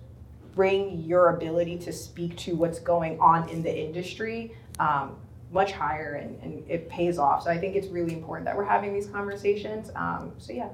bring 0.55 1.01
your 1.01 1.29
ability 1.29 1.77
to 1.77 1.91
speak 1.91 2.37
to 2.37 2.55
what's 2.55 2.79
going 2.79 3.19
on 3.19 3.49
in 3.49 3.63
the 3.63 3.85
industry 3.85 4.55
um, 4.79 5.15
much 5.51 5.71
higher 5.71 6.15
and, 6.15 6.41
and, 6.41 6.63
it 6.69 6.89
pays 6.89 7.19
off. 7.19 7.43
So 7.43 7.51
I 7.51 7.57
think 7.57 7.75
it's 7.75 7.87
really 7.87 8.13
important 8.13 8.45
that 8.45 8.57
we're 8.57 8.63
having 8.63 8.93
these 8.93 9.07
conversations. 9.07 9.91
Um, 9.95 10.31
so 10.39 10.51
yeah. 10.53 10.69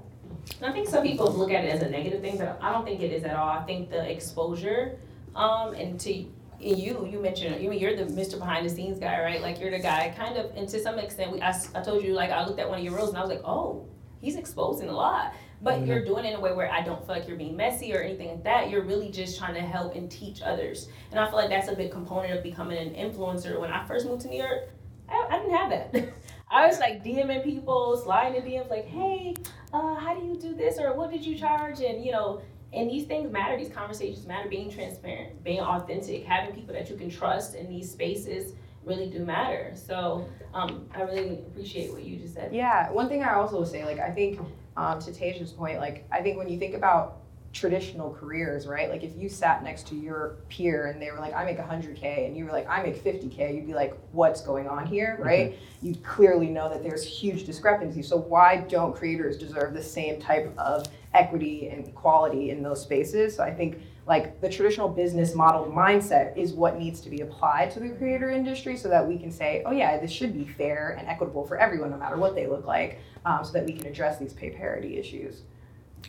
I 0.61 0.71
think 0.71 0.87
some 0.87 1.03
people 1.03 1.31
look 1.31 1.51
at 1.51 1.65
it 1.65 1.69
as 1.69 1.81
a 1.81 1.89
negative 1.89 2.21
thing, 2.21 2.37
but 2.37 2.57
I 2.61 2.71
don't 2.71 2.85
think 2.85 3.01
it 3.01 3.11
is 3.11 3.23
at 3.23 3.35
all. 3.35 3.49
I 3.49 3.63
think 3.63 3.89
the 3.89 4.09
exposure 4.09 4.97
um, 5.35 5.73
and 5.73 5.99
to 6.01 6.25
you 6.59 7.07
you 7.09 7.19
mentioned 7.21 7.61
you 7.61 7.69
mean 7.69 7.79
you're 7.79 7.95
the 7.95 8.03
Mr. 8.03 8.37
Behind 8.37 8.65
the 8.65 8.69
Scenes 8.69 8.99
guy, 8.99 9.21
right? 9.21 9.41
Like 9.41 9.59
you're 9.59 9.71
the 9.71 9.79
guy, 9.79 10.13
kind 10.17 10.37
of, 10.37 10.55
and 10.55 10.67
to 10.69 10.79
some 10.81 10.99
extent, 10.99 11.31
we 11.31 11.41
I, 11.41 11.57
I 11.75 11.81
told 11.81 12.03
you 12.03 12.13
like 12.13 12.31
I 12.31 12.45
looked 12.45 12.59
at 12.59 12.69
one 12.69 12.79
of 12.79 12.83
your 12.83 12.95
roles 12.95 13.09
and 13.09 13.17
I 13.17 13.21
was 13.21 13.29
like, 13.29 13.43
oh, 13.43 13.87
he's 14.19 14.35
exposing 14.35 14.89
a 14.89 14.95
lot. 14.95 15.33
But 15.61 15.75
mm-hmm. 15.75 15.87
you're 15.87 16.05
doing 16.05 16.25
it 16.25 16.29
in 16.29 16.35
a 16.35 16.39
way 16.39 16.53
where 16.53 16.71
I 16.71 16.81
don't 16.81 17.05
feel 17.05 17.15
like 17.15 17.27
you're 17.27 17.37
being 17.37 17.57
messy 17.57 17.93
or 17.93 18.01
anything 18.01 18.29
like 18.29 18.43
that. 18.45 18.69
You're 18.69 18.83
really 18.83 19.09
just 19.09 19.37
trying 19.37 19.55
to 19.55 19.61
help 19.61 19.95
and 19.95 20.09
teach 20.09 20.41
others. 20.41 20.87
And 21.11 21.19
I 21.19 21.25
feel 21.27 21.35
like 21.35 21.49
that's 21.49 21.67
a 21.67 21.75
big 21.75 21.91
component 21.91 22.33
of 22.33 22.43
becoming 22.43 22.77
an 22.77 22.93
influencer. 22.93 23.59
When 23.59 23.71
I 23.71 23.85
first 23.85 24.05
moved 24.05 24.21
to 24.21 24.29
New 24.29 24.41
York, 24.41 24.69
I, 25.09 25.27
I 25.29 25.39
didn't 25.39 25.55
have 25.55 25.69
that. 25.69 26.13
I 26.51 26.65
was 26.65 26.79
like 26.79 27.03
DMing 27.03 27.43
people, 27.43 27.97
sliding 27.97 28.41
in 28.41 28.49
DMs 28.49 28.69
like, 28.69 28.85
hey, 28.85 29.35
uh, 29.73 29.95
how 29.95 30.15
do 30.15 30.25
you 30.25 30.35
do 30.35 30.55
this? 30.55 30.79
Or 30.79 30.93
what 30.93 31.11
did 31.11 31.25
you 31.25 31.37
charge? 31.37 31.81
And, 31.81 32.03
you 32.03 32.11
know, 32.11 32.41
and 32.73 32.89
these 32.89 33.05
things 33.05 33.31
matter 33.31 33.57
these 33.57 33.71
conversations 33.71 34.25
matter 34.25 34.49
being 34.49 34.69
transparent 34.69 35.43
being 35.43 35.59
authentic 35.59 36.23
having 36.23 36.53
people 36.53 36.73
that 36.73 36.89
you 36.89 36.95
can 36.95 37.09
trust 37.09 37.55
in 37.55 37.67
these 37.69 37.91
spaces 37.91 38.53
really 38.83 39.09
do 39.09 39.25
matter 39.25 39.73
so 39.75 40.27
um, 40.53 40.85
i 40.95 41.01
really 41.01 41.39
appreciate 41.47 41.91
what 41.91 42.03
you 42.03 42.17
just 42.17 42.33
said 42.33 42.53
yeah 42.53 42.89
one 42.91 43.07
thing 43.07 43.23
i 43.23 43.33
also 43.33 43.59
would 43.59 43.67
say 43.67 43.83
like 43.85 43.99
i 43.99 44.09
think 44.09 44.39
um, 44.77 44.99
to 44.99 45.11
Taja's 45.11 45.51
point 45.51 45.79
like 45.79 46.05
i 46.11 46.21
think 46.21 46.37
when 46.37 46.47
you 46.49 46.57
think 46.57 46.75
about 46.75 47.19
traditional 47.51 48.13
careers, 48.13 48.67
right? 48.67 48.89
Like 48.89 49.03
if 49.03 49.15
you 49.15 49.27
sat 49.27 49.63
next 49.63 49.87
to 49.87 49.95
your 49.95 50.37
peer 50.49 50.87
and 50.87 51.01
they 51.01 51.11
were 51.11 51.19
like, 51.19 51.33
I 51.33 51.43
make 51.45 51.57
100K, 51.57 52.27
and 52.27 52.37
you 52.37 52.45
were 52.45 52.51
like, 52.51 52.69
I 52.69 52.83
make 52.83 53.03
50K, 53.03 53.55
you'd 53.55 53.65
be 53.65 53.73
like, 53.73 53.97
what's 54.11 54.41
going 54.41 54.67
on 54.67 54.85
here, 54.85 55.15
mm-hmm. 55.15 55.27
right? 55.27 55.51
Mm-hmm. 55.53 55.87
You 55.87 55.95
clearly 55.95 56.47
know 56.47 56.69
that 56.69 56.83
there's 56.83 57.03
huge 57.03 57.45
discrepancy. 57.45 58.03
So 58.03 58.17
why 58.17 58.57
don't 58.69 58.95
creators 58.95 59.37
deserve 59.37 59.73
the 59.73 59.83
same 59.83 60.19
type 60.19 60.53
of 60.57 60.85
equity 61.13 61.69
and 61.69 61.87
equality 61.87 62.51
in 62.51 62.61
those 62.61 62.81
spaces? 62.81 63.35
So 63.35 63.43
I 63.43 63.53
think 63.53 63.81
like 64.07 64.41
the 64.41 64.49
traditional 64.49 64.89
business 64.89 65.35
model 65.35 65.65
mindset 65.65 66.35
is 66.35 66.53
what 66.53 66.79
needs 66.79 66.99
to 67.01 67.09
be 67.09 67.21
applied 67.21 67.71
to 67.71 67.79
the 67.79 67.89
creator 67.89 68.31
industry 68.31 68.75
so 68.75 68.89
that 68.89 69.07
we 69.07 69.17
can 69.17 69.31
say, 69.31 69.61
oh 69.65 69.71
yeah, 69.71 69.99
this 69.99 70.11
should 70.11 70.33
be 70.33 70.45
fair 70.45 70.95
and 70.97 71.07
equitable 71.07 71.45
for 71.45 71.57
everyone, 71.57 71.91
no 71.91 71.97
matter 71.97 72.17
what 72.17 72.33
they 72.33 72.47
look 72.47 72.65
like, 72.65 72.99
um, 73.25 73.43
so 73.43 73.51
that 73.53 73.65
we 73.65 73.73
can 73.73 73.85
address 73.85 74.17
these 74.17 74.33
pay 74.33 74.49
parity 74.49 74.97
issues. 74.97 75.43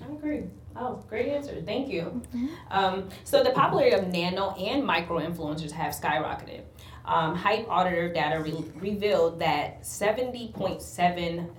I 0.01 0.13
agree. 0.13 0.45
Oh, 0.77 1.05
great 1.09 1.29
answer. 1.29 1.61
Thank 1.65 1.89
you. 1.89 2.23
Mm-hmm. 2.35 2.47
Um, 2.71 3.09
so 3.25 3.43
the 3.43 3.51
popularity 3.51 3.95
of 3.97 4.09
nano 4.09 4.53
and 4.53 4.85
micro 4.85 5.19
influencers 5.19 5.73
have 5.73 5.93
skyrocketed. 5.93 6.63
Um, 7.05 7.37
HypeAuditor 7.37 8.15
data 8.15 8.41
re- 8.41 8.65
revealed 8.77 9.41
that 9.41 9.83
70.7 9.83 11.51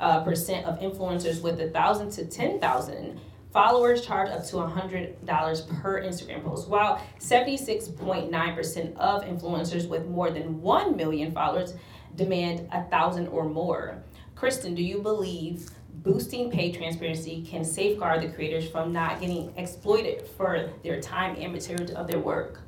uh, 0.00 0.22
percent 0.22 0.66
of 0.66 0.78
influencers 0.80 1.42
with 1.42 1.60
a 1.60 1.68
thousand 1.70 2.10
to 2.10 2.26
10,000 2.26 3.20
followers 3.52 4.04
charge 4.04 4.28
up 4.28 4.44
to 4.44 4.56
$100 4.56 5.80
per 5.80 6.02
Instagram 6.02 6.44
post, 6.44 6.68
while 6.68 7.00
76.9% 7.18 8.96
of 8.96 9.24
influencers 9.24 9.88
with 9.88 10.06
more 10.06 10.30
than 10.30 10.60
1 10.60 10.96
million 10.96 11.32
followers 11.32 11.74
demand 12.16 12.68
a 12.72 12.84
thousand 12.84 13.28
or 13.28 13.48
more. 13.48 14.02
Kristen, 14.34 14.74
do 14.74 14.82
you 14.82 15.00
believe 15.00 15.70
boosting 16.02 16.50
pay 16.50 16.70
transparency 16.70 17.42
can 17.42 17.64
safeguard 17.64 18.22
the 18.22 18.28
creators 18.28 18.68
from 18.68 18.92
not 18.92 19.20
getting 19.20 19.52
exploited 19.56 20.26
for 20.36 20.70
their 20.82 21.00
time 21.00 21.36
and 21.38 21.52
material 21.52 21.96
of 21.96 22.06
their 22.06 22.20
work. 22.20 22.60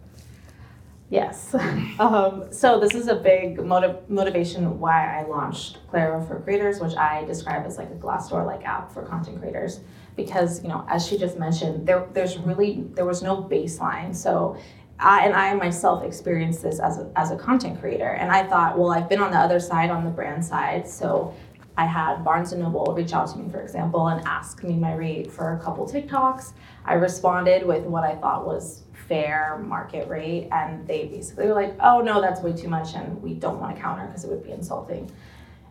Yes. 1.11 1.55
Um, 1.99 2.53
so 2.53 2.79
this 2.79 2.95
is 2.95 3.09
a 3.09 3.17
big 3.17 3.65
motiv- 3.65 4.09
motivation 4.09 4.79
why 4.79 5.19
I 5.19 5.27
launched 5.27 5.79
Clara 5.89 6.25
for 6.25 6.39
Creators, 6.41 6.81
which 6.81 6.95
I 6.95 7.25
describe 7.25 7.67
as 7.67 7.77
like 7.77 7.91
a 7.91 7.95
Glassdoor-like 7.95 8.65
app 8.65 8.93
for 8.93 9.03
content 9.03 9.41
creators. 9.41 9.81
Because 10.15 10.63
you 10.63 10.69
know, 10.69 10.85
as 10.89 11.05
she 11.05 11.19
just 11.19 11.37
mentioned, 11.37 11.89
there 11.89 12.07
there's 12.13 12.39
really 12.39 12.85
there 12.95 13.05
was 13.05 13.21
no 13.21 13.43
baseline. 13.43 14.15
So 14.15 14.57
I, 15.01 15.25
and 15.27 15.35
I 15.35 15.55
myself 15.55 16.05
experienced 16.05 16.63
this 16.63 16.79
as 16.79 16.99
a, 16.99 17.11
as 17.17 17.33
a 17.33 17.37
content 17.37 17.81
creator. 17.81 18.11
And 18.11 18.31
I 18.31 18.47
thought, 18.47 18.79
well, 18.79 18.91
I've 18.91 19.09
been 19.09 19.21
on 19.21 19.31
the 19.31 19.39
other 19.39 19.61
side, 19.61 19.91
on 19.91 20.05
the 20.05 20.11
brand 20.11 20.45
side. 20.45 20.89
So 20.89 21.35
I 21.77 21.87
had 21.87 22.25
Barnes 22.25 22.53
and 22.53 22.63
Noble 22.63 22.93
reach 22.97 23.13
out 23.13 23.29
to 23.31 23.39
me, 23.39 23.49
for 23.51 23.61
example, 23.61 24.09
and 24.09 24.25
ask 24.27 24.65
me 24.65 24.75
my 24.75 24.95
rate 24.95 25.31
for 25.31 25.55
a 25.55 25.61
couple 25.61 25.87
TikToks. 25.87 26.53
I 26.85 26.95
responded 26.95 27.65
with 27.65 27.85
what 27.85 28.03
I 28.03 28.17
thought 28.17 28.47
was 28.47 28.83
fair 29.09 29.59
market 29.65 30.09
rate, 30.09 30.49
and 30.53 30.87
they 30.87 31.07
basically 31.07 31.47
were 31.47 31.55
like, 31.55 31.75
"Oh 31.81 32.01
no, 32.01 32.21
that's 32.21 32.41
way 32.41 32.53
too 32.53 32.69
much, 32.69 32.95
and 32.95 33.21
we 33.23 33.35
don't 33.35 33.59
want 33.61 33.75
to 33.75 33.83
counter 33.83 34.07
because 34.07 34.25
it 34.25 34.31
would 34.31 34.45
be 34.45 34.53
insulting." 34.53 35.11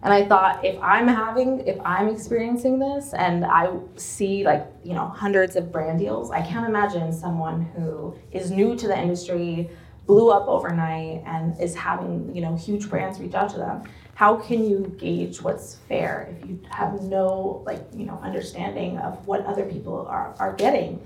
And 0.04 0.14
I 0.14 0.26
thought, 0.26 0.64
if 0.64 0.80
I'm 0.82 1.08
having, 1.08 1.62
if 1.68 1.78
I'm 1.84 2.08
experiencing 2.08 2.78
this, 2.80 3.14
and 3.14 3.46
I 3.46 3.72
see 3.96 4.44
like 4.44 4.66
you 4.84 4.94
know 4.94 5.08
hundreds 5.08 5.56
of 5.56 5.72
brand 5.72 6.00
deals, 6.00 6.32
I 6.32 6.42
can't 6.42 6.68
imagine 6.68 7.14
someone 7.14 7.62
who 7.76 8.16
is 8.32 8.52
new 8.52 8.76
to 8.76 8.88
the 8.88 8.98
industry, 8.98 9.70
blew 10.06 10.30
up 10.30 10.48
overnight, 10.48 11.24
and 11.26 11.60
is 11.62 11.76
having 11.76 12.36
you 12.36 12.42
know 12.42 12.56
huge 12.56 12.90
brands 12.90 13.20
reach 13.20 13.34
out 13.34 13.50
to 13.52 13.58
them 13.58 13.84
how 14.18 14.36
can 14.36 14.66
you 14.68 14.92
gauge 14.98 15.44
what's 15.44 15.76
fair 15.88 16.28
if 16.32 16.50
you 16.50 16.60
have 16.72 17.04
no 17.04 17.62
like 17.68 17.84
you 17.96 18.04
know 18.04 18.20
understanding 18.24 18.98
of 18.98 19.28
what 19.28 19.46
other 19.46 19.64
people 19.64 20.08
are, 20.08 20.34
are 20.40 20.54
getting 20.54 21.00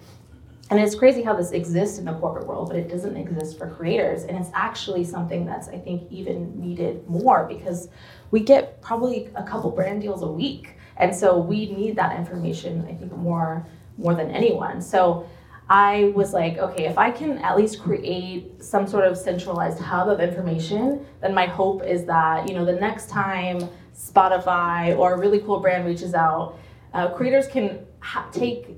and 0.71 0.79
it's 0.79 0.95
crazy 0.95 1.21
how 1.21 1.35
this 1.35 1.51
exists 1.51 1.99
in 1.99 2.05
the 2.05 2.13
corporate 2.13 2.47
world 2.47 2.69
but 2.69 2.77
it 2.77 2.89
doesn't 2.89 3.17
exist 3.17 3.57
for 3.57 3.69
creators. 3.69 4.23
And 4.23 4.37
it's 4.37 4.49
actually 4.53 5.03
something 5.03 5.45
that's 5.45 5.67
i 5.67 5.77
think 5.77 6.11
even 6.11 6.59
needed 6.59 7.07
more 7.07 7.45
because 7.47 7.89
we 8.31 8.39
get 8.39 8.81
probably 8.81 9.29
a 9.35 9.43
couple 9.43 9.69
brand 9.69 10.01
deals 10.01 10.23
a 10.23 10.27
week. 10.27 10.75
And 10.97 11.13
so 11.13 11.37
we 11.37 11.71
need 11.71 11.95
that 11.97 12.17
information 12.17 12.85
i 12.89 12.93
think 12.95 13.15
more 13.15 13.67
more 13.97 14.15
than 14.15 14.31
anyone. 14.31 14.81
So 14.81 15.27
I 15.69 16.11
was 16.15 16.33
like, 16.33 16.57
okay, 16.57 16.85
if 16.85 16.97
I 16.97 17.11
can 17.11 17.37
at 17.39 17.55
least 17.55 17.81
create 17.81 18.61
some 18.61 18.87
sort 18.87 19.05
of 19.05 19.17
centralized 19.17 19.79
hub 19.79 20.09
of 20.09 20.19
information, 20.19 21.05
then 21.21 21.33
my 21.33 21.45
hope 21.45 21.83
is 21.83 22.03
that, 22.05 22.49
you 22.49 22.55
know, 22.55 22.65
the 22.65 22.75
next 22.75 23.09
time 23.09 23.69
Spotify 23.95 24.97
or 24.97 25.13
a 25.13 25.17
really 25.17 25.39
cool 25.39 25.59
brand 25.59 25.85
reaches 25.85 26.13
out, 26.13 26.57
uh, 26.93 27.09
creators 27.09 27.47
can 27.47 27.85
ha- 27.99 28.27
take 28.33 28.75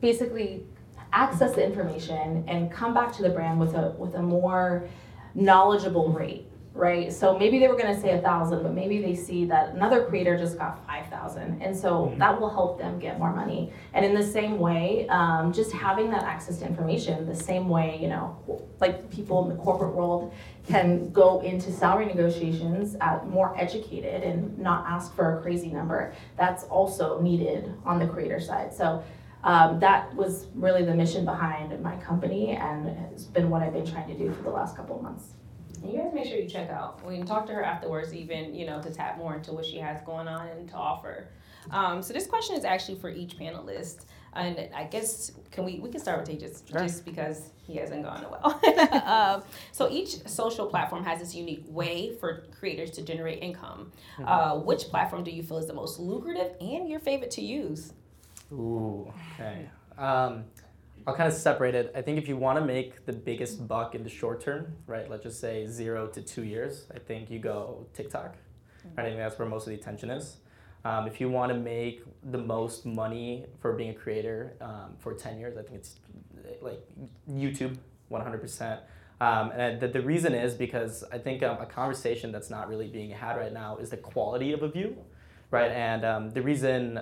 basically 0.00 0.64
access 1.12 1.54
the 1.54 1.64
information 1.64 2.44
and 2.48 2.70
come 2.70 2.94
back 2.94 3.12
to 3.16 3.22
the 3.22 3.30
brand 3.30 3.58
with 3.58 3.74
a 3.74 3.90
with 3.98 4.14
a 4.14 4.22
more 4.22 4.88
knowledgeable 5.34 6.12
rate 6.12 6.48
right? 6.78 7.12
So 7.12 7.36
maybe 7.36 7.58
they 7.58 7.66
were 7.66 7.76
going 7.76 7.92
to 7.92 8.00
say 8.00 8.16
a 8.16 8.22
thousand, 8.22 8.62
but 8.62 8.72
maybe 8.72 9.02
they 9.02 9.16
see 9.16 9.44
that 9.46 9.70
another 9.74 10.04
creator 10.04 10.38
just 10.38 10.56
got 10.56 10.86
five 10.86 11.08
thousand, 11.08 11.60
and 11.60 11.76
so 11.76 12.06
mm-hmm. 12.06 12.18
that 12.20 12.40
will 12.40 12.50
help 12.50 12.78
them 12.78 13.00
get 13.00 13.18
more 13.18 13.34
money. 13.34 13.72
And 13.94 14.04
in 14.04 14.14
the 14.14 14.22
same 14.22 14.58
way, 14.58 15.08
um, 15.08 15.52
just 15.52 15.72
having 15.72 16.08
that 16.10 16.22
access 16.22 16.58
to 16.58 16.66
information, 16.66 17.26
the 17.26 17.34
same 17.34 17.68
way, 17.68 17.98
you 18.00 18.08
know, 18.08 18.62
like 18.80 19.10
people 19.10 19.42
in 19.42 19.56
the 19.56 19.62
corporate 19.62 19.94
world 19.94 20.32
can 20.68 21.10
go 21.10 21.40
into 21.40 21.72
salary 21.72 22.06
negotiations 22.06 22.96
at 23.00 23.26
more 23.28 23.58
educated 23.58 24.22
and 24.22 24.56
not 24.56 24.86
ask 24.86 25.14
for 25.16 25.38
a 25.38 25.42
crazy 25.42 25.70
number. 25.70 26.14
That's 26.36 26.62
also 26.64 27.20
needed 27.20 27.74
on 27.84 27.98
the 27.98 28.06
creator 28.06 28.40
side. 28.40 28.72
So. 28.72 29.02
Um, 29.44 29.78
that 29.80 30.14
was 30.14 30.46
really 30.54 30.84
the 30.84 30.94
mission 30.94 31.24
behind 31.24 31.80
my 31.82 31.96
company, 31.96 32.50
and 32.50 32.88
it's 33.12 33.24
been 33.24 33.50
what 33.50 33.62
I've 33.62 33.72
been 33.72 33.86
trying 33.86 34.08
to 34.08 34.18
do 34.18 34.32
for 34.32 34.42
the 34.42 34.50
last 34.50 34.76
couple 34.76 34.96
of 34.96 35.02
months. 35.02 35.34
And 35.82 35.92
you 35.92 35.98
guys 35.98 36.12
make 36.12 36.26
sure 36.26 36.38
you 36.38 36.48
check 36.48 36.70
out. 36.70 37.04
We 37.06 37.16
can 37.16 37.26
talk 37.26 37.46
to 37.46 37.52
her 37.52 37.62
afterwards, 37.62 38.12
even 38.12 38.54
you 38.54 38.66
know, 38.66 38.82
to 38.82 38.90
tap 38.90 39.16
more 39.16 39.36
into 39.36 39.52
what 39.52 39.64
she 39.64 39.78
has 39.78 40.00
going 40.02 40.26
on 40.26 40.48
and 40.48 40.68
to 40.68 40.74
offer. 40.74 41.28
Um, 41.70 42.02
so 42.02 42.12
this 42.12 42.26
question 42.26 42.56
is 42.56 42.64
actually 42.64 42.98
for 42.98 43.10
each 43.10 43.38
panelist, 43.38 44.06
and 44.32 44.68
I 44.74 44.84
guess 44.84 45.32
can 45.50 45.64
we 45.64 45.78
we 45.78 45.90
can 45.90 46.00
start 46.00 46.20
with 46.20 46.28
Tejas 46.28 46.68
sure. 46.68 46.80
just 46.80 47.04
because 47.04 47.50
he 47.66 47.76
hasn't 47.76 48.02
gone 48.02 48.24
well. 48.30 49.04
um, 49.04 49.42
so 49.72 49.90
each 49.90 50.26
social 50.26 50.66
platform 50.66 51.04
has 51.04 51.20
its 51.20 51.34
unique 51.34 51.64
way 51.66 52.16
for 52.18 52.46
creators 52.58 52.90
to 52.92 53.02
generate 53.02 53.42
income. 53.42 53.92
Mm-hmm. 54.16 54.28
Uh, 54.28 54.56
which 54.56 54.84
platform 54.84 55.24
do 55.24 55.30
you 55.30 55.42
feel 55.42 55.58
is 55.58 55.66
the 55.66 55.74
most 55.74 55.98
lucrative 55.98 56.56
and 56.60 56.88
your 56.88 57.00
favorite 57.00 57.30
to 57.32 57.42
use? 57.42 57.92
Ooh, 58.52 59.12
okay. 59.34 59.68
Um, 59.96 60.44
I'll 61.06 61.14
kind 61.14 61.28
of 61.28 61.34
separate 61.34 61.74
it. 61.74 61.92
I 61.94 62.02
think 62.02 62.18
if 62.18 62.28
you 62.28 62.36
want 62.36 62.58
to 62.58 62.64
make 62.64 63.06
the 63.06 63.12
biggest 63.12 63.66
buck 63.66 63.94
in 63.94 64.02
the 64.02 64.10
short 64.10 64.40
term, 64.40 64.74
right, 64.86 65.08
let's 65.10 65.22
just 65.22 65.40
say 65.40 65.66
zero 65.66 66.06
to 66.08 66.22
two 66.22 66.44
years, 66.44 66.86
I 66.94 66.98
think 66.98 67.30
you 67.30 67.38
go 67.38 67.86
TikTok. 67.94 68.36
Right? 68.96 69.06
I 69.06 69.08
think 69.10 69.18
that's 69.18 69.38
where 69.38 69.48
most 69.48 69.66
of 69.66 69.70
the 69.70 69.76
attention 69.76 70.10
is. 70.10 70.38
Um, 70.84 71.06
if 71.06 71.20
you 71.20 71.28
want 71.28 71.52
to 71.52 71.58
make 71.58 72.02
the 72.30 72.38
most 72.38 72.86
money 72.86 73.46
for 73.60 73.72
being 73.72 73.90
a 73.90 73.94
creator 73.94 74.54
um, 74.60 74.94
for 74.98 75.14
10 75.14 75.38
years, 75.38 75.56
I 75.56 75.62
think 75.62 75.76
it's 75.76 75.96
like 76.62 76.80
YouTube 77.28 77.76
100%. 78.10 78.80
Um, 79.20 79.50
and 79.50 79.80
the, 79.80 79.88
the 79.88 80.00
reason 80.00 80.34
is 80.34 80.54
because 80.54 81.04
I 81.12 81.18
think 81.18 81.42
um, 81.42 81.58
a 81.60 81.66
conversation 81.66 82.30
that's 82.30 82.50
not 82.50 82.68
really 82.68 82.86
being 82.86 83.10
had 83.10 83.36
right 83.36 83.52
now 83.52 83.78
is 83.78 83.90
the 83.90 83.96
quality 83.96 84.52
of 84.52 84.62
a 84.62 84.68
view, 84.68 84.96
right? 85.50 85.72
And 85.72 86.04
um, 86.04 86.30
the 86.30 86.42
reason 86.42 87.00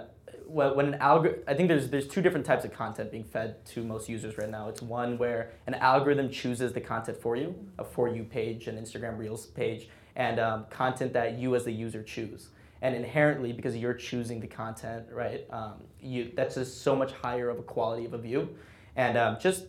when 0.49 0.95
an 0.95 1.01
algor- 1.01 1.41
I 1.47 1.55
think 1.55 1.69
there's 1.69 1.89
there's 1.89 2.07
two 2.07 2.23
different 2.23 2.47
types 2.47 2.65
of 2.65 2.73
content 2.73 3.11
being 3.11 3.25
fed 3.25 3.65
to 3.67 3.83
most 3.83 4.09
users 4.09 4.39
right 4.39 4.49
now. 4.49 4.69
It's 4.69 4.83
one 4.83 5.19
where 5.19 5.51
an 5.67 5.75
algorithm 5.75 6.31
chooses 6.31 6.73
the 6.73 6.81
content 6.81 7.21
for 7.21 7.37
you, 7.37 7.55
a 7.79 7.85
for 7.85 8.09
you 8.09 8.25
page, 8.25 8.69
an 8.69 8.77
Instagram 8.77 9.19
Reels 9.19 9.47
page, 9.47 9.89
and 10.15 10.39
um, 10.39 10.67
content 10.71 11.13
that 11.15 11.39
you 11.39 11.55
as 11.57 11.65
the 11.65 11.73
user 11.73 12.03
choose. 12.03 12.49
And 12.83 12.95
inherently, 12.95 13.53
because 13.53 13.77
you're 13.77 13.95
choosing 13.95 14.39
the 14.39 14.47
content, 14.47 15.07
right, 15.11 15.47
um, 15.51 15.83
you 16.01 16.33
that's 16.37 16.55
just 16.55 16.83
so 16.83 16.95
much 16.95 17.13
higher 17.13 17.49
of 17.49 17.59
a 17.59 17.63
quality 17.63 18.05
of 18.05 18.13
a 18.13 18.19
view, 18.19 18.49
and 18.95 19.17
um, 19.17 19.39
just 19.41 19.67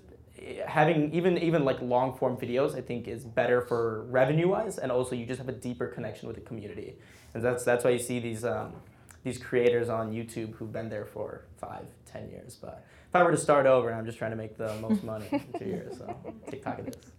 having 0.65 1.13
even 1.13 1.37
even 1.37 1.65
like 1.65 1.81
long 1.81 2.15
form 2.15 2.37
videos, 2.37 2.75
I 2.75 2.81
think 2.81 3.07
is 3.07 3.23
better 3.23 3.61
for 3.61 4.03
revenue 4.03 4.49
wise, 4.49 4.77
and 4.77 4.91
also 4.91 5.15
you 5.15 5.25
just 5.25 5.39
have 5.39 5.49
a 5.49 5.53
deeper 5.53 5.87
connection 5.87 6.27
with 6.27 6.35
the 6.35 6.43
community, 6.43 6.97
and 7.33 7.43
that's 7.43 7.63
that's 7.63 7.83
why 7.83 7.91
you 7.91 7.99
see 7.99 8.19
these 8.19 8.45
um, 8.45 8.73
these 9.23 9.38
creators 9.38 9.89
on 9.89 10.12
YouTube 10.12 10.56
who've 10.56 10.71
been 10.71 10.89
there 10.89 11.06
for 11.06 11.45
five, 11.58 11.86
ten 12.06 12.30
years. 12.30 12.58
But 12.60 12.86
if 13.10 13.15
I 13.15 13.23
were 13.23 13.32
to 13.32 13.38
start 13.38 13.65
over, 13.65 13.89
and 13.89 13.97
I'm 13.97 14.06
just 14.06 14.17
trying 14.17 14.32
to 14.32 14.38
make 14.38 14.58
the 14.58 14.73
most 14.75 15.03
money 15.03 15.25
in 15.32 15.60
two 15.60 15.65
years. 15.75 15.97
So 15.97 16.15
TikTok 16.49 16.80
it 16.80 16.95
is. 16.95 17.12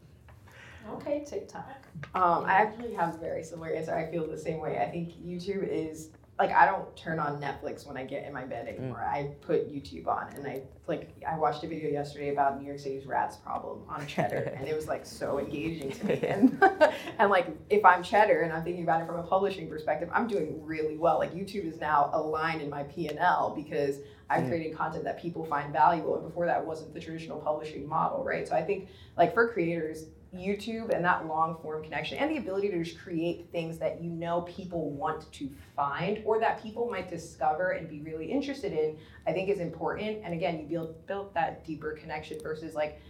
Okay, 0.95 1.25
TikTok. 1.27 1.87
Um, 2.15 2.45
I 2.47 2.53
actually 2.55 2.95
have 2.95 3.15
a 3.15 3.19
very 3.19 3.43
similar 3.43 3.69
answer. 3.69 3.95
I 3.95 4.11
feel 4.11 4.27
the 4.27 4.39
same 4.39 4.59
way. 4.59 4.79
I 4.79 4.91
think 4.91 5.13
YouTube 5.23 5.69
is 5.69 6.09
like 6.39 6.53
I 6.53 6.67
don't 6.67 6.97
turn 6.97 7.19
on 7.19 7.41
Netflix 7.41 7.87
when 7.87 7.97
I 7.97 8.05
get 8.05 8.25
in 8.25 8.33
my 8.33 8.45
bed 8.45 8.67
mm. 8.67 8.79
anymore. 8.79 9.05
Mm. 9.05 9.13
I 9.13 9.23
put 9.41 9.73
YouTube 9.73 10.07
on 10.07 10.33
and 10.35 10.47
I 10.47 10.63
like 10.87 11.11
I 11.29 11.37
watched 11.37 11.65
a 11.65 11.69
video 11.69 11.91
yesterday 11.91 12.31
about 12.31 12.61
New 12.61 12.67
York 12.67 12.79
City's 12.79 13.07
rats 13.07 13.37
problem 13.37 13.81
on 13.89 14.07
Cheddar 14.07 14.55
and 14.57 14.69
it 14.69 14.77
was 14.77 14.87
like 14.87 15.05
so 15.05 15.39
engaging 15.39 15.91
to 15.93 16.07
me. 16.07 16.15
And 16.29 16.63
and 17.19 17.31
like 17.31 17.49
if 17.71 17.85
I'm 17.85 18.03
Cheddar 18.03 18.43
and 18.43 18.53
I'm 18.53 18.63
thinking 18.63 18.85
about 18.85 19.03
it 19.03 19.07
from 19.07 19.17
a 19.17 19.23
publishing 19.23 19.69
perspective, 19.69 20.09
I'm 20.13 20.29
doing 20.29 20.65
really 20.65 20.97
well. 20.97 21.19
Like 21.19 21.35
YouTube 21.35 21.65
is 21.65 21.81
now 21.81 22.11
aligned 22.13 22.63
in 22.63 22.71
my 22.71 22.85
P 22.85 23.09
and 23.09 23.19
L 23.19 23.53
because 23.57 23.99
I'm 24.31 24.45
mm. 24.45 24.49
creating 24.49 24.75
content 24.75 25.05
that 25.05 25.21
people 25.21 25.45
find 25.45 25.73
valuable 25.73 26.17
and 26.17 26.25
before 26.25 26.47
that 26.47 26.65
wasn't 26.65 26.95
the 26.95 27.01
traditional 27.01 27.41
publishing 27.41 27.89
model, 27.89 28.23
right? 28.23 28.47
So 28.47 28.55
I 28.55 28.63
think 28.63 28.89
like 29.17 29.35
for 29.35 29.49
creators, 29.49 30.07
YouTube 30.35 30.95
and 30.95 31.05
that 31.05 31.27
long 31.27 31.57
form 31.63 31.83
connection 31.83 32.19
and 32.19 32.31
the 32.31 32.37
ability 32.37 32.69
to 32.69 32.85
just 32.85 32.99
create 32.99 33.49
things 33.51 33.79
that 33.79 34.03
you 34.03 34.11
know 34.11 34.43
people 34.43 34.91
want 34.91 35.31
to 35.33 35.51
find 35.75 36.23
or 36.25 36.39
that 36.39 36.63
people 36.63 36.91
might 36.91 37.09
discover 37.09 37.71
and 37.71 37.89
be 37.89 38.01
really 38.01 38.27
interested 38.27 38.73
in, 38.73 38.99
I 39.27 39.33
think 39.33 39.49
is 39.49 39.61
important. 39.61 40.21
And 40.23 40.35
again, 40.35 40.59
you 40.59 40.67
build 40.67 41.07
build 41.07 41.35
that 41.35 41.65
deeper 41.65 41.93
connection 41.93 42.39
versus 42.43 42.75
like 42.75 43.01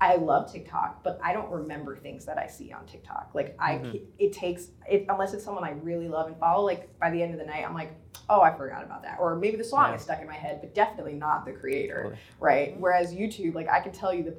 I 0.00 0.16
love 0.16 0.52
TikTok, 0.52 1.02
but 1.02 1.18
I 1.22 1.32
don't 1.32 1.50
remember 1.50 1.96
things 1.96 2.26
that 2.26 2.36
I 2.36 2.46
see 2.46 2.70
on 2.72 2.84
TikTok. 2.84 3.30
Like 3.32 3.56
I, 3.58 3.74
mm-hmm. 3.76 3.96
it 4.18 4.32
takes 4.32 4.68
it 4.88 5.06
unless 5.08 5.32
it's 5.32 5.44
someone 5.44 5.64
I 5.64 5.70
really 5.70 6.08
love 6.08 6.26
and 6.26 6.36
follow. 6.38 6.64
Like 6.64 6.98
by 6.98 7.10
the 7.10 7.22
end 7.22 7.32
of 7.32 7.38
the 7.38 7.46
night, 7.46 7.64
I'm 7.66 7.74
like, 7.74 7.92
oh, 8.28 8.42
I 8.42 8.54
forgot 8.54 8.84
about 8.84 9.02
that, 9.04 9.16
or 9.18 9.36
maybe 9.36 9.56
the 9.56 9.64
song 9.64 9.90
yeah. 9.90 9.94
is 9.94 10.02
stuck 10.02 10.20
in 10.20 10.26
my 10.26 10.34
head, 10.34 10.58
but 10.60 10.74
definitely 10.74 11.14
not 11.14 11.46
the 11.46 11.52
creator, 11.52 12.18
right? 12.40 12.78
Whereas 12.78 13.14
YouTube, 13.14 13.54
like 13.54 13.70
I 13.70 13.80
can 13.80 13.92
tell 13.92 14.12
you 14.12 14.22
the 14.22 14.36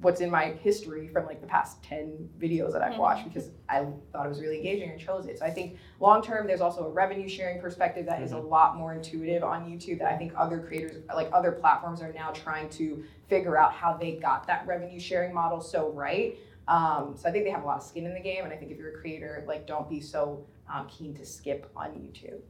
what's 0.00 0.20
in 0.20 0.30
my 0.30 0.52
history 0.62 1.08
from 1.08 1.26
like 1.26 1.40
the 1.40 1.46
past 1.46 1.82
10 1.82 2.28
videos 2.38 2.72
that 2.72 2.82
I've 2.82 2.92
mm-hmm. 2.92 3.00
watched 3.00 3.24
because 3.24 3.50
I 3.68 3.86
thought 4.12 4.26
it 4.26 4.28
was 4.28 4.40
really 4.40 4.58
engaging 4.58 4.90
and 4.90 5.00
chose 5.00 5.26
it. 5.26 5.40
So 5.40 5.44
I 5.44 5.50
think 5.50 5.76
long 5.98 6.22
term 6.22 6.46
there's 6.46 6.60
also 6.60 6.86
a 6.86 6.90
revenue 6.90 7.28
sharing 7.28 7.60
perspective 7.60 8.06
that 8.06 8.16
mm-hmm. 8.16 8.24
is 8.24 8.32
a 8.32 8.36
mm-hmm. 8.36 8.48
lot 8.48 8.76
more 8.76 8.94
intuitive 8.94 9.42
on 9.42 9.64
YouTube 9.64 9.98
that 9.98 10.12
I 10.12 10.16
think 10.16 10.32
other 10.36 10.60
creators 10.60 11.02
like 11.14 11.28
other 11.32 11.50
platforms 11.50 12.00
are 12.00 12.12
now 12.12 12.30
trying 12.30 12.68
to 12.70 13.02
figure 13.28 13.56
out 13.56 13.72
how 13.72 13.96
they 13.96 14.12
got 14.12 14.46
that 14.46 14.66
revenue 14.66 15.00
sharing 15.00 15.34
model 15.34 15.60
so 15.60 15.90
right. 15.90 16.38
Um, 16.68 17.14
so 17.16 17.28
I 17.28 17.32
think 17.32 17.44
they 17.44 17.50
have 17.50 17.62
a 17.62 17.66
lot 17.66 17.78
of 17.78 17.82
skin 17.82 18.06
in 18.06 18.14
the 18.14 18.20
game 18.20 18.44
and 18.44 18.52
I 18.52 18.56
think 18.56 18.70
if 18.70 18.78
you're 18.78 18.90
a 18.90 19.00
creator 19.00 19.44
like 19.48 19.66
don't 19.66 19.88
be 19.88 20.00
so 20.00 20.46
um, 20.72 20.86
keen 20.86 21.14
to 21.14 21.26
skip 21.26 21.70
on 21.76 21.90
YouTube. 21.90 22.40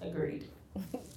Agreed. 0.00 0.48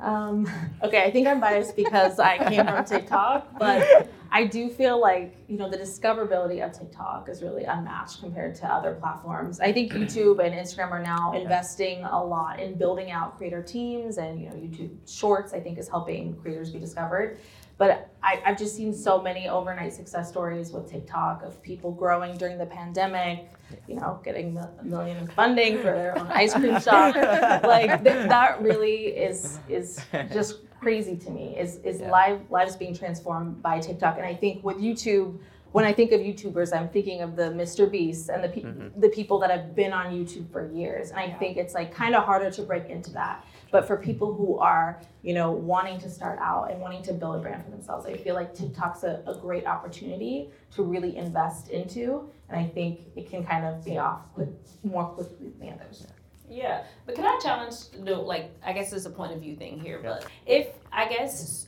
Um, 0.00 0.48
okay, 0.82 1.02
I 1.02 1.10
think 1.10 1.26
I'm 1.26 1.40
biased 1.40 1.76
because 1.76 2.18
I 2.18 2.38
came 2.48 2.66
from 2.66 2.84
TikTok, 2.84 3.58
but 3.58 4.10
I 4.30 4.44
do 4.44 4.68
feel 4.68 5.00
like 5.00 5.36
you 5.48 5.56
know 5.56 5.68
the 5.68 5.78
discoverability 5.78 6.64
of 6.64 6.78
TikTok 6.78 7.28
is 7.28 7.42
really 7.42 7.64
unmatched 7.64 8.20
compared 8.20 8.54
to 8.56 8.66
other 8.66 8.94
platforms. 8.94 9.60
I 9.60 9.72
think 9.72 9.92
YouTube 9.92 10.44
and 10.44 10.54
Instagram 10.54 10.90
are 10.90 11.02
now 11.02 11.32
investing 11.32 12.04
a 12.04 12.22
lot 12.22 12.60
in 12.60 12.76
building 12.76 13.10
out 13.10 13.36
creator 13.38 13.62
teams, 13.62 14.18
and 14.18 14.40
you 14.40 14.48
know 14.48 14.54
YouTube 14.54 14.96
Shorts 15.08 15.52
I 15.52 15.60
think 15.60 15.78
is 15.78 15.88
helping 15.88 16.36
creators 16.36 16.70
be 16.70 16.78
discovered. 16.78 17.38
But 17.78 18.10
I, 18.22 18.40
have 18.44 18.58
just 18.58 18.76
seen 18.76 18.92
so 18.92 19.22
many 19.22 19.48
overnight 19.48 19.92
success 19.92 20.28
stories 20.28 20.72
with 20.72 20.90
TikTok 20.90 21.44
of 21.44 21.62
people 21.62 21.92
growing 21.92 22.36
during 22.36 22.58
the 22.58 22.66
pandemic, 22.66 23.48
you 23.86 23.94
know, 23.94 24.20
getting 24.24 24.56
a 24.58 24.70
million 24.82 25.16
in 25.16 25.28
funding 25.28 25.76
for 25.76 25.84
their 25.84 26.18
own 26.18 26.26
ice 26.26 26.52
cream 26.52 26.80
shop. 26.80 27.14
like 27.62 28.02
th- 28.02 28.28
that 28.28 28.60
really 28.60 29.06
is 29.06 29.60
is 29.68 30.00
just 30.32 30.68
crazy 30.80 31.16
to 31.16 31.30
me. 31.30 31.56
Is 31.56 31.76
is 31.84 32.00
yeah. 32.00 32.10
live 32.10 32.40
lives 32.50 32.74
being 32.74 32.94
transformed 32.94 33.62
by 33.62 33.78
TikTok? 33.78 34.16
And 34.16 34.26
I 34.26 34.34
think 34.34 34.64
with 34.64 34.78
YouTube 34.78 35.38
when 35.72 35.84
I 35.84 35.92
think 35.92 36.12
of 36.12 36.20
YouTubers, 36.20 36.76
I'm 36.76 36.88
thinking 36.88 37.20
of 37.20 37.36
the 37.36 37.44
Mr. 37.44 37.90
Beast 37.90 38.30
and 38.30 38.42
the 38.42 38.48
pe- 38.48 38.62
mm-hmm. 38.62 39.00
the 39.00 39.10
people 39.10 39.38
that 39.40 39.50
have 39.50 39.74
been 39.74 39.92
on 39.92 40.06
YouTube 40.06 40.50
for 40.50 40.70
years. 40.72 41.10
And 41.10 41.18
I 41.18 41.30
think 41.38 41.56
it's 41.56 41.74
like 41.74 41.94
kind 41.94 42.14
of 42.14 42.24
harder 42.24 42.50
to 42.50 42.62
break 42.62 42.88
into 42.88 43.12
that. 43.12 43.44
But 43.70 43.86
for 43.86 43.96
people 43.96 44.32
who 44.32 44.58
are, 44.58 45.00
you 45.22 45.34
know, 45.34 45.50
wanting 45.50 46.00
to 46.00 46.10
start 46.10 46.38
out 46.40 46.70
and 46.70 46.80
wanting 46.80 47.02
to 47.04 47.12
build 47.12 47.36
a 47.36 47.38
brand 47.38 47.64
for 47.64 47.70
themselves, 47.70 48.06
I 48.06 48.16
feel 48.16 48.34
like 48.34 48.54
TikTok's 48.54 49.04
a, 49.04 49.22
a 49.26 49.34
great 49.34 49.66
opportunity 49.66 50.50
to 50.74 50.82
really 50.82 51.16
invest 51.16 51.68
into. 51.68 52.30
And 52.48 52.58
I 52.58 52.66
think 52.66 53.00
it 53.14 53.28
can 53.28 53.44
kind 53.44 53.64
of 53.66 53.84
pay 53.84 53.98
off 53.98 54.20
quick, 54.34 54.48
more 54.82 55.04
quickly 55.06 55.50
than 55.58 55.68
the 55.68 55.74
others. 55.74 56.06
Yeah, 56.50 56.84
but 57.04 57.14
can 57.14 57.26
I 57.26 57.38
challenge? 57.42 57.74
No, 57.98 58.22
like 58.22 58.50
I 58.64 58.72
guess 58.72 58.92
it's 58.94 59.04
a 59.04 59.10
point 59.10 59.32
of 59.32 59.40
view 59.40 59.54
thing 59.54 59.78
here. 59.78 60.00
But 60.02 60.26
if 60.46 60.68
I 60.90 61.06
guess 61.06 61.66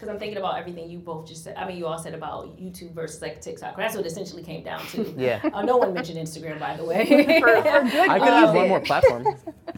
because 0.00 0.14
I'm 0.14 0.18
thinking 0.18 0.38
about 0.38 0.58
everything 0.58 0.88
you 0.88 0.98
both 0.98 1.26
just 1.28 1.44
said. 1.44 1.56
I 1.58 1.68
mean, 1.68 1.76
you 1.76 1.86
all 1.86 1.98
said 1.98 2.14
about 2.14 2.58
YouTube 2.58 2.94
versus 2.94 3.20
like 3.20 3.42
TikTok. 3.42 3.76
That's 3.76 3.94
what 3.94 4.06
it 4.06 4.08
essentially 4.08 4.42
came 4.42 4.64
down 4.64 4.80
to. 4.86 5.14
yeah. 5.18 5.40
Uh, 5.52 5.62
no 5.62 5.76
one 5.76 5.92
mentioned 5.92 6.18
Instagram, 6.18 6.58
by 6.58 6.74
the 6.74 6.84
way. 6.84 7.04
for, 7.40 7.46
for 7.46 7.56
I 7.58 8.18
could 8.18 8.28
add 8.28 8.54
one 8.54 8.68
more 8.68 8.80
platform. 8.80 9.26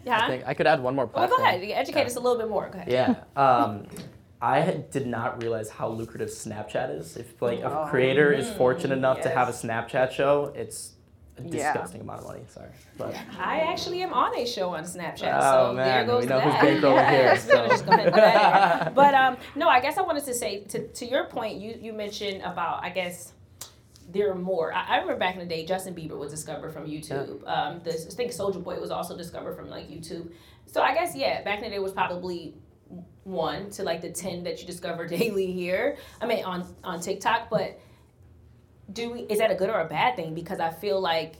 Yeah. 0.05 0.25
I 0.25 0.29
think 0.29 0.45
I 0.47 0.55
could 0.55 0.69
add 0.69 0.81
one 0.81 0.95
more 0.95 1.09
platform. 1.09 1.41
Well, 1.43 1.51
go 1.51 1.57
ahead. 1.59 1.69
Educate 1.77 2.01
yeah. 2.01 2.07
us 2.07 2.15
a 2.15 2.21
little 2.21 2.39
bit 2.39 2.49
more. 2.49 2.69
Go 2.69 2.79
ahead. 2.79 2.93
Yeah. 2.93 3.15
Um, 3.35 3.87
I 4.41 4.85
did 4.91 5.09
not 5.09 5.43
realize 5.43 5.71
how 5.71 5.89
lucrative 5.89 6.29
Snapchat 6.29 6.99
is. 6.99 7.17
If 7.17 7.43
like 7.43 7.61
a 7.61 7.89
creator 7.91 8.33
is 8.33 8.49
fortunate 8.51 8.97
enough 8.97 9.19
yes. 9.19 9.27
to 9.27 9.31
have 9.31 9.49
a 9.49 9.53
Snapchat 9.53 10.13
show, 10.13 10.53
it's 10.55 10.93
a 11.02 11.02
disgusting 11.51 12.01
yeah. 12.01 12.05
amount 12.05 12.21
of 12.21 12.27
money. 12.27 12.43
Sorry, 12.49 12.69
but 12.99 13.15
I 13.39 13.61
actually 13.61 14.03
am 14.03 14.13
on 14.13 14.37
a 14.37 14.47
show 14.47 14.75
on 14.75 14.85
Snapchat, 14.85 15.39
oh, 15.41 15.71
so 15.71 15.75
man. 15.75 15.87
there 15.87 16.07
goes 16.07 16.23
we 16.23 16.29
know 16.29 16.39
that. 16.39 16.61
Who's 16.61 16.83
bankrolling 16.83 17.11
here, 17.11 17.37
so. 17.39 17.69
just 17.69 17.87
go 17.87 17.93
ahead 17.93 18.07
and 18.07 18.15
put 18.15 18.21
that 18.21 18.95
But 18.95 19.15
um, 19.15 19.37
no, 19.55 19.69
I 19.69 19.81
guess 19.81 19.99
I 19.99 20.03
wanted 20.03 20.25
to 20.25 20.35
say 20.35 20.61
to, 20.65 20.87
to 20.87 21.07
your 21.07 21.25
point, 21.25 21.61
you 21.61 21.79
you 21.81 21.93
mentioned 21.93 22.43
about 22.43 22.85
I 22.85 22.91
guess 22.91 23.33
there 24.11 24.31
are 24.31 24.35
more. 24.35 24.73
I, 24.73 24.87
I, 24.87 24.97
remember 24.97 25.19
back 25.19 25.35
in 25.35 25.41
the 25.41 25.47
day, 25.47 25.65
Justin 25.65 25.95
Bieber 25.95 26.19
was 26.19 26.31
discovered 26.31 26.73
from 26.73 26.87
YouTube. 26.87 27.43
Yeah. 27.43 27.53
Um, 27.53 27.81
this, 27.83 28.07
I 28.07 28.11
think 28.11 28.33
Soulja 28.33 28.63
Boy 28.63 28.79
was 28.81 28.91
also 28.91 29.17
discovered 29.17 29.57
from 29.57 29.69
like 29.69 29.89
YouTube. 29.89 30.33
So 30.67 30.83
I 30.83 30.95
guess 30.95 31.15
yeah, 31.17 31.43
back 31.43 31.59
in 31.59 31.65
the 31.65 31.71
day 31.71 31.79
was 31.79 31.93
probably 31.93 32.55
one 33.25 33.71
to 33.71 33.83
like 33.83 34.01
the 34.01 34.11
ten 34.11 34.45
that 34.45 34.61
you 34.61 34.67
discover 34.67 35.07
daily 35.19 35.53
here. 35.53 35.97
I 36.21 36.27
mean 36.27 36.45
on 36.45 36.67
on 36.85 37.01
TikTok, 37.01 37.49
but 37.51 37.81
do 38.91 39.11
we, 39.11 39.21
is 39.21 39.39
that 39.39 39.51
a 39.51 39.55
good 39.55 39.71
or 39.71 39.81
a 39.81 39.89
bad 39.89 40.17
thing? 40.17 40.35
Because 40.35 40.61
I 40.61 40.71
feel 40.71 41.01
like 41.01 41.35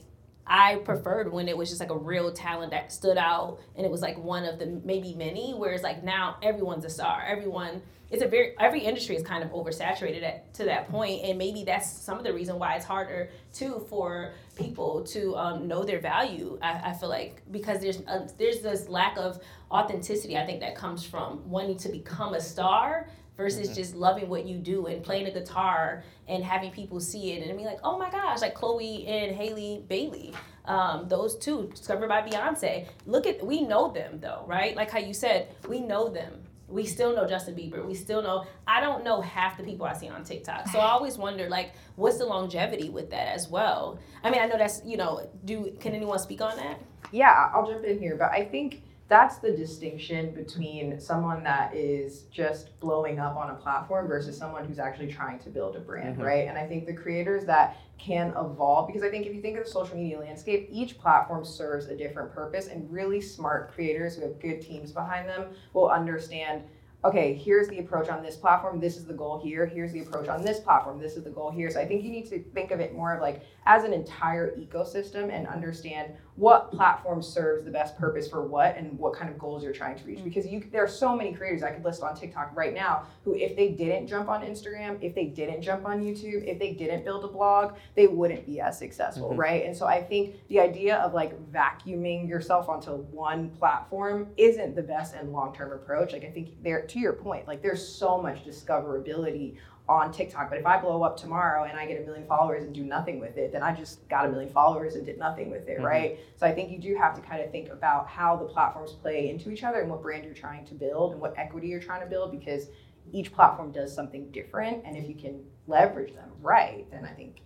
I 0.45 0.75
preferred 0.77 1.31
when 1.31 1.47
it 1.47 1.57
was 1.57 1.69
just 1.69 1.79
like 1.79 1.89
a 1.89 1.97
real 1.97 2.31
talent 2.31 2.71
that 2.71 2.91
stood 2.91 3.17
out 3.17 3.59
and 3.75 3.85
it 3.85 3.91
was 3.91 4.01
like 4.01 4.17
one 4.17 4.43
of 4.43 4.59
the 4.59 4.81
maybe 4.83 5.15
many. 5.15 5.53
Whereas 5.53 5.81
like 5.81 6.03
now 6.03 6.37
everyone's 6.41 6.85
a 6.85 6.89
star. 6.89 7.23
Everyone 7.25 7.81
it's 8.13 8.21
a 8.21 8.27
very 8.27 8.53
every 8.59 8.81
industry 8.81 9.15
is 9.15 9.23
kind 9.23 9.43
of 9.43 9.49
oversaturated 9.49 10.21
at, 10.23 10.53
to 10.53 10.65
that 10.65 10.87
point, 10.89 11.23
and 11.23 11.35
maybe 11.35 11.63
that's 11.63 11.89
some 11.89 12.19
of 12.19 12.23
the 12.23 12.31
reason 12.31 12.59
why 12.59 12.75
it's 12.75 12.85
harder 12.85 13.31
too 13.51 13.83
for 13.89 14.33
people 14.55 15.01
to 15.05 15.35
um, 15.35 15.67
know 15.67 15.83
their 15.83 15.99
value. 15.99 16.59
I, 16.61 16.91
I, 16.91 16.93
feel 16.93 17.09
like 17.09 17.41
because 17.49 17.81
there's 17.81 18.01
a, 18.01 18.29
there's 18.37 18.59
this 18.59 18.87
lack 18.87 19.17
of 19.17 19.41
authenticity. 19.71 20.37
I 20.37 20.45
think 20.45 20.59
that 20.59 20.75
comes 20.75 21.03
from 21.03 21.49
wanting 21.49 21.77
to 21.79 21.89
become 21.89 22.35
a 22.35 22.39
star 22.39 23.09
versus 23.37 23.67
mm-hmm. 23.67 23.75
just 23.75 23.95
loving 23.95 24.29
what 24.29 24.45
you 24.45 24.57
do 24.57 24.85
and 24.87 25.03
playing 25.03 25.27
a 25.27 25.31
guitar 25.31 26.03
and 26.27 26.43
having 26.43 26.71
people 26.71 26.99
see 26.99 27.31
it 27.31 27.47
and 27.47 27.57
be 27.57 27.65
like, 27.65 27.79
oh 27.83 27.97
my 27.97 28.09
gosh, 28.09 28.41
like 28.41 28.53
Chloe 28.53 29.05
and 29.07 29.35
Halle 29.35 29.83
Bailey. 29.87 30.33
Um, 30.65 31.07
those 31.09 31.37
two 31.37 31.69
discovered 31.73 32.07
by 32.07 32.21
Beyonce. 32.21 32.87
Look 33.05 33.25
at 33.27 33.45
we 33.45 33.61
know 33.61 33.91
them 33.91 34.19
though, 34.19 34.45
right? 34.47 34.75
Like 34.75 34.91
how 34.91 34.99
you 34.99 35.13
said, 35.13 35.49
we 35.67 35.79
know 35.79 36.09
them. 36.09 36.43
We 36.69 36.85
still 36.85 37.15
know 37.15 37.27
Justin 37.27 37.55
Bieber. 37.55 37.85
We 37.85 37.93
still 37.93 38.23
know. 38.23 38.45
I 38.65 38.79
don't 38.79 39.03
know 39.03 39.21
half 39.21 39.57
the 39.57 39.63
people 39.63 39.85
I 39.85 39.93
see 39.93 40.07
on 40.07 40.23
TikTok. 40.23 40.69
So 40.69 40.79
I 40.79 40.89
always 40.89 41.17
wonder, 41.17 41.47
like, 41.47 41.73
what's 41.97 42.17
the 42.17 42.25
longevity 42.25 42.89
with 42.89 43.11
that 43.11 43.27
as 43.27 43.47
well? 43.47 43.99
I 44.23 44.31
mean, 44.31 44.41
I 44.41 44.47
know 44.47 44.57
that's 44.57 44.81
you 44.83 44.97
know. 44.97 45.29
Do 45.45 45.75
can 45.79 45.93
anyone 45.93 46.17
speak 46.17 46.41
on 46.41 46.55
that? 46.57 46.81
Yeah, 47.11 47.51
I'll 47.53 47.69
jump 47.69 47.83
in 47.83 47.99
here, 47.99 48.15
but 48.15 48.31
I 48.31 48.45
think 48.45 48.81
that's 49.13 49.37
the 49.37 49.51
distinction 49.51 50.33
between 50.33 50.99
someone 50.99 51.43
that 51.43 51.71
is 51.75 52.23
just 52.31 52.79
blowing 52.79 53.19
up 53.19 53.37
on 53.37 53.51
a 53.51 53.53
platform 53.53 54.07
versus 54.07 54.35
someone 54.35 54.65
who's 54.65 54.79
actually 54.79 55.13
trying 55.13 55.37
to 55.37 55.51
build 55.51 55.75
a 55.75 55.79
brand, 55.79 56.15
mm-hmm. 56.15 56.23
right? 56.23 56.47
And 56.47 56.57
I 56.57 56.65
think 56.65 56.87
the 56.87 56.95
creators 56.95 57.45
that 57.45 57.77
can 57.99 58.29
evolve, 58.29 58.87
because 58.87 59.03
I 59.03 59.11
think 59.11 59.27
if 59.27 59.35
you 59.35 59.39
think 59.39 59.55
of 59.55 59.65
the 59.65 59.69
social 59.69 59.95
media 59.95 60.19
landscape, 60.19 60.67
each 60.71 60.97
platform 60.97 61.45
serves 61.45 61.85
a 61.85 61.95
different 61.95 62.33
purpose, 62.33 62.69
and 62.69 62.91
really 62.91 63.21
smart 63.21 63.71
creators 63.75 64.15
who 64.15 64.23
have 64.23 64.41
good 64.41 64.61
teams 64.61 64.91
behind 64.91 65.29
them 65.29 65.49
will 65.73 65.89
understand 65.89 66.63
okay, 67.05 67.33
here's 67.33 67.67
the 67.67 67.79
approach 67.79 68.07
on 68.07 68.23
this 68.23 68.37
platform, 68.37 68.79
this 68.79 68.95
is 68.95 69.05
the 69.05 69.13
goal 69.13 69.37
here, 69.43 69.65
here's 69.65 69.91
the 69.91 69.99
approach 69.99 70.29
on 70.29 70.41
this 70.41 70.59
platform, 70.59 70.99
this 70.99 71.17
is 71.17 71.23
the 71.23 71.29
goal 71.29 71.51
here. 71.51 71.69
So 71.69 71.79
I 71.79 71.85
think 71.85 72.03
you 72.03 72.09
need 72.09 72.29
to 72.29 72.41
think 72.53 72.71
of 72.71 72.79
it 72.79 72.93
more 72.93 73.13
of 73.13 73.21
like 73.21 73.43
as 73.65 73.83
an 73.83 73.93
entire 73.93 74.55
ecosystem 74.55 75.29
and 75.29 75.45
understand 75.47 76.13
what 76.35 76.71
platform 76.71 77.21
serves 77.21 77.63
the 77.63 77.69
best 77.69 77.97
purpose 77.97 78.27
for 78.27 78.41
what 78.41 78.75
and 78.75 78.97
what 78.97 79.13
kind 79.13 79.29
of 79.29 79.37
goals 79.37 79.63
you're 79.63 79.73
trying 79.73 79.95
to 79.95 80.03
reach 80.03 80.19
mm. 80.19 80.23
because 80.23 80.47
you 80.47 80.67
there 80.71 80.83
are 80.83 80.87
so 80.87 81.15
many 81.15 81.31
creators 81.31 81.61
I 81.61 81.71
could 81.71 81.85
list 81.85 82.01
on 82.01 82.15
TikTok 82.15 82.55
right 82.55 82.73
now 82.73 83.03
who 83.23 83.35
if 83.35 83.55
they 83.55 83.69
didn't 83.69 84.07
jump 84.07 84.29
on 84.29 84.41
Instagram, 84.41 84.97
if 85.01 85.13
they 85.13 85.25
didn't 85.25 85.61
jump 85.61 85.85
on 85.85 86.01
YouTube, 86.01 86.45
if 86.45 86.57
they 86.57 86.73
didn't 86.73 87.03
build 87.03 87.23
a 87.23 87.27
blog, 87.27 87.75
they 87.95 88.07
wouldn't 88.07 88.45
be 88.45 88.59
as 88.59 88.77
successful, 88.77 89.29
mm-hmm. 89.29 89.39
right? 89.39 89.65
And 89.65 89.75
so 89.75 89.85
I 89.85 90.01
think 90.01 90.35
the 90.47 90.59
idea 90.59 90.97
of 90.97 91.13
like 91.13 91.39
vacuuming 91.51 92.27
yourself 92.27 92.67
onto 92.67 92.91
one 92.91 93.49
platform 93.51 94.27
isn't 94.37 94.75
the 94.75 94.81
best 94.81 95.13
and 95.13 95.31
long-term 95.31 95.71
approach. 95.71 96.13
Like 96.13 96.25
I 96.25 96.31
think 96.31 96.63
there 96.63 96.81
to 96.81 96.99
your 96.99 97.13
point, 97.13 97.47
like 97.47 97.61
there's 97.61 97.87
so 97.87 98.19
much 98.19 98.43
discoverability 98.43 99.57
on 99.89 100.13
TikTok. 100.13 100.49
But 100.49 100.59
if 100.59 100.65
I 100.65 100.79
blow 100.79 101.03
up 101.03 101.17
tomorrow 101.17 101.65
and 101.65 101.77
I 101.77 101.85
get 101.85 102.01
a 102.01 102.05
million 102.05 102.25
followers 102.25 102.63
and 102.63 102.73
do 102.73 102.83
nothing 102.83 103.19
with 103.19 103.37
it, 103.37 103.51
then 103.51 103.61
I 103.61 103.75
just 103.75 104.07
got 104.07 104.25
a 104.25 104.29
million 104.29 104.51
followers 104.51 104.95
and 104.95 105.05
did 105.05 105.17
nothing 105.17 105.51
with 105.51 105.67
it, 105.67 105.77
mm-hmm. 105.77 105.85
right? 105.85 106.19
So 106.37 106.45
I 106.45 106.53
think 106.53 106.71
you 106.71 106.79
do 106.79 106.95
have 106.95 107.15
to 107.15 107.21
kind 107.21 107.41
of 107.41 107.51
think 107.51 107.69
about 107.69 108.07
how 108.07 108.37
the 108.37 108.45
platforms 108.45 108.93
play 108.93 109.29
into 109.29 109.51
each 109.51 109.63
other 109.63 109.81
and 109.81 109.89
what 109.89 110.01
brand 110.01 110.23
you're 110.23 110.33
trying 110.33 110.65
to 110.67 110.73
build 110.73 111.11
and 111.11 111.19
what 111.19 111.33
equity 111.37 111.67
you're 111.67 111.81
trying 111.81 112.01
to 112.01 112.07
build 112.07 112.31
because 112.31 112.67
each 113.11 113.33
platform 113.33 113.71
does 113.71 113.93
something 113.93 114.31
different. 114.31 114.83
And 114.85 114.95
if 114.95 115.07
you 115.07 115.15
can 115.15 115.43
leverage 115.67 116.13
them 116.13 116.31
right, 116.41 116.89
then 116.89 117.03
I 117.03 117.11
think 117.11 117.41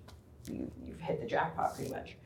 you, 0.47 0.71
you've 0.85 0.99
hit 0.99 1.19
the 1.19 1.27
jackpot 1.27 1.75
pretty 1.75 1.91
much. 1.91 2.17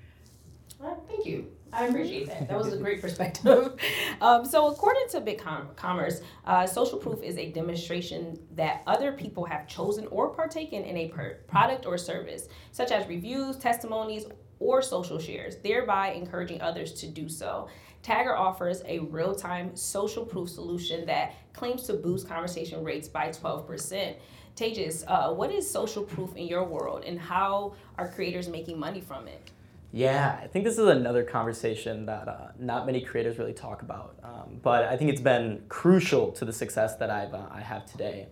Thank 1.07 1.25
you. 1.25 1.51
I 1.73 1.85
appreciate 1.85 2.27
that. 2.27 2.49
That 2.49 2.57
was 2.57 2.73
a 2.73 2.77
great 2.77 3.01
perspective. 3.05 3.75
Um, 4.19 4.45
so, 4.45 4.67
according 4.67 5.07
to 5.11 5.21
Big 5.21 5.41
Commerce, 5.75 6.21
uh, 6.45 6.67
social 6.67 6.97
proof 6.97 7.23
is 7.23 7.37
a 7.37 7.51
demonstration 7.51 8.39
that 8.55 8.81
other 8.87 9.11
people 9.13 9.45
have 9.45 9.67
chosen 9.67 10.07
or 10.07 10.29
partaken 10.29 10.83
in 10.83 10.97
a 10.97 11.07
per- 11.09 11.39
product 11.47 11.85
or 11.85 11.97
service, 11.97 12.49
such 12.71 12.91
as 12.91 13.07
reviews, 13.07 13.57
testimonies, 13.57 14.25
or 14.59 14.81
social 14.81 15.17
shares, 15.17 15.57
thereby 15.57 16.11
encouraging 16.11 16.61
others 16.61 16.93
to 16.93 17.07
do 17.07 17.29
so. 17.29 17.67
Tagger 18.03 18.37
offers 18.37 18.81
a 18.85 18.99
real 18.99 19.33
time 19.33 19.75
social 19.75 20.25
proof 20.25 20.49
solution 20.49 21.05
that 21.05 21.35
claims 21.53 21.83
to 21.83 21.93
boost 21.93 22.27
conversation 22.27 22.83
rates 22.83 23.07
by 23.07 23.29
12%. 23.29 24.15
Tejas, 24.55 25.03
uh, 25.07 25.33
what 25.33 25.51
is 25.51 25.69
social 25.69 26.03
proof 26.03 26.35
in 26.35 26.45
your 26.47 26.65
world, 26.65 27.03
and 27.05 27.19
how 27.19 27.73
are 27.97 28.07
creators 28.07 28.49
making 28.49 28.77
money 28.77 28.99
from 28.99 29.27
it? 29.27 29.51
Yeah, 29.93 30.39
I 30.41 30.47
think 30.47 30.63
this 30.63 30.77
is 30.77 30.87
another 30.87 31.23
conversation 31.23 32.05
that 32.05 32.27
uh, 32.27 32.47
not 32.57 32.85
many 32.85 33.01
creators 33.01 33.37
really 33.37 33.53
talk 33.53 33.81
about, 33.81 34.15
um, 34.23 34.59
but 34.61 34.85
I 34.85 34.95
think 34.95 35.11
it's 35.11 35.21
been 35.21 35.63
crucial 35.67 36.31
to 36.33 36.45
the 36.45 36.53
success 36.53 36.95
that 36.95 37.09
I've 37.09 37.33
uh, 37.33 37.47
I 37.51 37.59
have 37.59 37.85
today. 37.85 38.27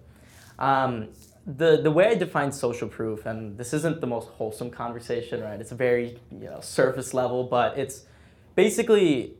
Um, 0.58 1.10
the 1.46 1.82
the 1.82 1.92
way 1.92 2.08
I 2.08 2.16
define 2.16 2.54
social 2.54 2.88
proof, 2.88 3.26
and 3.26 3.58
this 3.58 3.74
isn't 3.74 4.00
the 4.00 4.08
most 4.08 4.30
wholesome 4.30 4.70
conversation, 4.70 5.42
right? 5.42 5.60
It's 5.60 5.74
a 5.74 5.76
very 5.76 6.18
you 6.32 6.50
know 6.50 6.62
surface 6.62 7.14
level, 7.14 7.44
but 7.44 7.78
it's 7.78 8.06
basically 8.56 9.34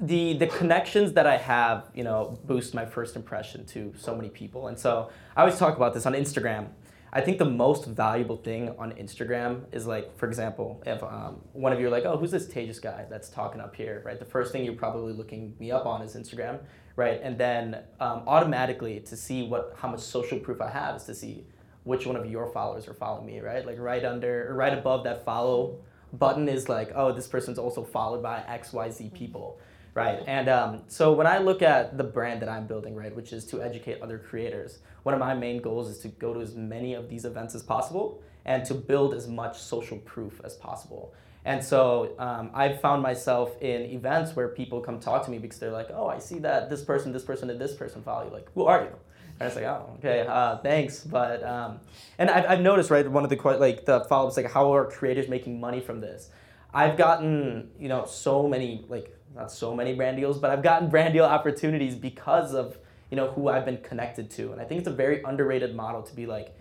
the 0.00 0.34
the 0.34 0.48
connections 0.48 1.12
that 1.12 1.26
I 1.26 1.36
have, 1.36 1.88
you 1.94 2.02
know, 2.02 2.36
boost 2.46 2.74
my 2.74 2.84
first 2.84 3.14
impression 3.14 3.64
to 3.66 3.94
so 3.96 4.16
many 4.16 4.28
people, 4.28 4.66
and 4.66 4.76
so 4.76 5.10
I 5.36 5.42
always 5.42 5.58
talk 5.58 5.76
about 5.76 5.94
this 5.94 6.04
on 6.04 6.14
Instagram. 6.14 6.68
I 7.14 7.20
think 7.20 7.38
the 7.38 7.44
most 7.44 7.84
valuable 7.84 8.38
thing 8.38 8.74
on 8.78 8.92
Instagram 8.92 9.64
is 9.70 9.86
like, 9.86 10.16
for 10.16 10.26
example, 10.26 10.82
if 10.86 11.02
um, 11.02 11.42
one 11.52 11.70
of 11.70 11.78
you 11.78 11.88
are 11.88 11.90
like, 11.90 12.06
oh, 12.06 12.16
who's 12.16 12.30
this 12.30 12.46
Tejas 12.46 12.80
guy 12.80 13.04
that's 13.10 13.28
talking 13.28 13.60
up 13.60 13.76
here, 13.76 14.00
right? 14.02 14.18
The 14.18 14.24
first 14.24 14.50
thing 14.50 14.64
you're 14.64 14.74
probably 14.74 15.12
looking 15.12 15.54
me 15.60 15.70
up 15.70 15.84
on 15.84 16.00
is 16.00 16.16
Instagram, 16.16 16.60
right? 16.96 17.20
And 17.22 17.36
then 17.36 17.80
um, 18.00 18.22
automatically 18.26 19.00
to 19.00 19.16
see 19.16 19.42
what 19.42 19.74
how 19.76 19.88
much 19.88 20.00
social 20.00 20.38
proof 20.38 20.62
I 20.62 20.70
have 20.70 20.96
is 20.96 21.04
to 21.04 21.14
see 21.14 21.44
which 21.84 22.06
one 22.06 22.16
of 22.16 22.24
your 22.24 22.46
followers 22.46 22.88
are 22.88 22.94
following 22.94 23.26
me, 23.26 23.40
right? 23.40 23.66
Like 23.66 23.78
right 23.78 24.04
under, 24.04 24.50
or 24.50 24.54
right 24.54 24.72
above 24.72 25.04
that 25.04 25.22
follow 25.22 25.80
button 26.14 26.48
is 26.48 26.70
like, 26.70 26.92
oh, 26.94 27.12
this 27.12 27.26
person's 27.26 27.58
also 27.58 27.84
followed 27.84 28.22
by 28.22 28.42
X, 28.46 28.72
Y, 28.72 28.88
Z 28.88 29.10
people 29.14 29.60
right? 29.94 30.22
And 30.26 30.48
um, 30.48 30.82
so 30.88 31.12
when 31.12 31.26
I 31.26 31.38
look 31.38 31.62
at 31.62 31.98
the 31.98 32.04
brand 32.04 32.40
that 32.42 32.48
I'm 32.48 32.66
building, 32.66 32.94
right, 32.94 33.14
which 33.14 33.32
is 33.32 33.44
to 33.46 33.62
educate 33.62 34.00
other 34.00 34.18
creators, 34.18 34.78
one 35.02 35.14
of 35.14 35.20
my 35.20 35.34
main 35.34 35.60
goals 35.60 35.88
is 35.88 35.98
to 36.00 36.08
go 36.08 36.32
to 36.32 36.40
as 36.40 36.54
many 36.54 36.94
of 36.94 37.08
these 37.08 37.24
events 37.24 37.54
as 37.54 37.62
possible 37.62 38.22
and 38.44 38.64
to 38.64 38.74
build 38.74 39.14
as 39.14 39.28
much 39.28 39.58
social 39.58 39.98
proof 39.98 40.40
as 40.44 40.54
possible. 40.54 41.14
And 41.44 41.62
so 41.62 42.14
um, 42.18 42.50
I've 42.54 42.80
found 42.80 43.02
myself 43.02 43.60
in 43.60 43.82
events 43.82 44.36
where 44.36 44.48
people 44.48 44.80
come 44.80 45.00
talk 45.00 45.24
to 45.24 45.30
me 45.30 45.38
because 45.38 45.58
they're 45.58 45.72
like, 45.72 45.88
oh, 45.92 46.06
I 46.06 46.18
see 46.18 46.38
that 46.40 46.70
this 46.70 46.82
person, 46.84 47.12
this 47.12 47.24
person, 47.24 47.50
and 47.50 47.60
this 47.60 47.74
person 47.74 48.02
follow 48.02 48.26
you. 48.26 48.32
Like, 48.32 48.48
who 48.54 48.64
are 48.64 48.82
you? 48.82 48.90
And 48.90 49.42
I 49.42 49.44
was 49.46 49.56
like, 49.56 49.64
oh, 49.64 49.96
okay, 49.98 50.24
uh, 50.28 50.58
thanks. 50.58 51.02
But 51.02 51.42
um, 51.42 51.80
and 52.18 52.30
I've, 52.30 52.46
I've 52.46 52.60
noticed, 52.60 52.90
right, 52.90 53.08
one 53.08 53.24
of 53.24 53.30
the 53.30 53.36
like 53.58 53.84
the 53.86 54.04
follow 54.04 54.28
ups, 54.28 54.36
like, 54.36 54.52
how 54.52 54.72
are 54.74 54.84
creators 54.84 55.28
making 55.28 55.58
money 55.58 55.80
from 55.80 56.00
this? 56.00 56.30
I've 56.72 56.96
gotten, 56.96 57.70
you 57.78 57.88
know, 57.88 58.06
so 58.06 58.48
many 58.48 58.84
like 58.88 59.14
not 59.34 59.50
so 59.50 59.74
many 59.74 59.94
brand 59.94 60.16
deals, 60.16 60.38
but 60.38 60.50
I've 60.50 60.62
gotten 60.62 60.88
brand 60.88 61.14
deal 61.14 61.24
opportunities 61.24 61.94
because 61.94 62.54
of 62.54 62.78
you 63.10 63.16
know 63.16 63.30
who 63.30 63.48
I've 63.48 63.64
been 63.64 63.78
connected 63.78 64.30
to, 64.32 64.52
and 64.52 64.60
I 64.60 64.64
think 64.64 64.78
it's 64.78 64.88
a 64.88 64.92
very 64.92 65.22
underrated 65.22 65.74
model 65.74 66.02
to 66.02 66.14
be 66.14 66.26
like, 66.26 66.56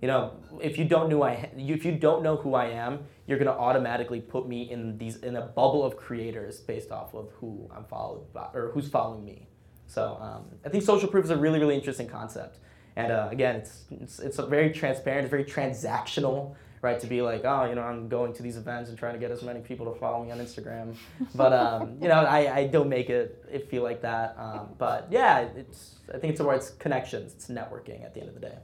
you 0.00 0.08
know, 0.08 0.34
if 0.60 0.78
you 0.78 0.84
don't 0.84 1.08
know 1.08 1.22
I 1.22 1.50
if 1.56 1.84
you 1.84 1.92
don't 1.92 2.22
know 2.22 2.36
who 2.36 2.54
I 2.54 2.66
am, 2.66 3.00
you're 3.26 3.38
gonna 3.38 3.50
automatically 3.50 4.20
put 4.20 4.48
me 4.48 4.70
in 4.70 4.98
these 4.98 5.16
in 5.16 5.36
a 5.36 5.42
bubble 5.42 5.84
of 5.84 5.96
creators 5.96 6.60
based 6.60 6.92
off 6.92 7.14
of 7.14 7.30
who 7.40 7.68
I'm 7.74 7.84
followed 7.84 8.32
by 8.32 8.48
or 8.54 8.70
who's 8.72 8.88
following 8.88 9.24
me. 9.24 9.48
So 9.88 10.18
um, 10.20 10.44
I 10.64 10.68
think 10.68 10.84
social 10.84 11.08
proof 11.08 11.24
is 11.24 11.30
a 11.30 11.36
really 11.36 11.58
really 11.58 11.74
interesting 11.74 12.08
concept, 12.08 12.58
and 12.96 13.12
uh, 13.12 13.28
again, 13.30 13.56
it's, 13.56 13.84
it's 13.90 14.18
it's 14.20 14.38
a 14.38 14.46
very 14.46 14.70
transparent, 14.70 15.24
it's 15.24 15.30
very 15.30 15.44
transactional 15.44 16.54
right? 16.86 17.00
To 17.00 17.06
be 17.06 17.20
like, 17.20 17.44
oh, 17.44 17.64
you 17.64 17.74
know, 17.74 17.82
I'm 17.82 18.08
going 18.08 18.32
to 18.34 18.42
these 18.42 18.56
events 18.56 18.88
and 18.90 18.98
trying 18.98 19.14
to 19.14 19.18
get 19.18 19.32
as 19.32 19.42
many 19.42 19.60
people 19.60 19.92
to 19.92 19.98
follow 19.98 20.24
me 20.24 20.30
on 20.30 20.38
Instagram. 20.38 20.94
But 21.34 21.52
um, 21.52 21.96
you 22.00 22.08
know, 22.08 22.14
I, 22.14 22.58
I 22.58 22.66
don't 22.68 22.88
make 22.88 23.10
it, 23.10 23.44
it 23.50 23.68
feel 23.68 23.82
like 23.82 24.00
that. 24.02 24.36
Um, 24.38 24.68
but 24.78 25.08
yeah, 25.10 25.40
it's 25.40 25.96
I 26.14 26.18
think 26.18 26.32
it's 26.32 26.40
where 26.40 26.54
it's 26.54 26.70
connections, 26.70 27.34
it's 27.34 27.48
networking 27.48 28.04
at 28.04 28.14
the 28.14 28.20
end 28.20 28.28
of 28.28 28.34
the 28.34 28.40
day. 28.40 28.58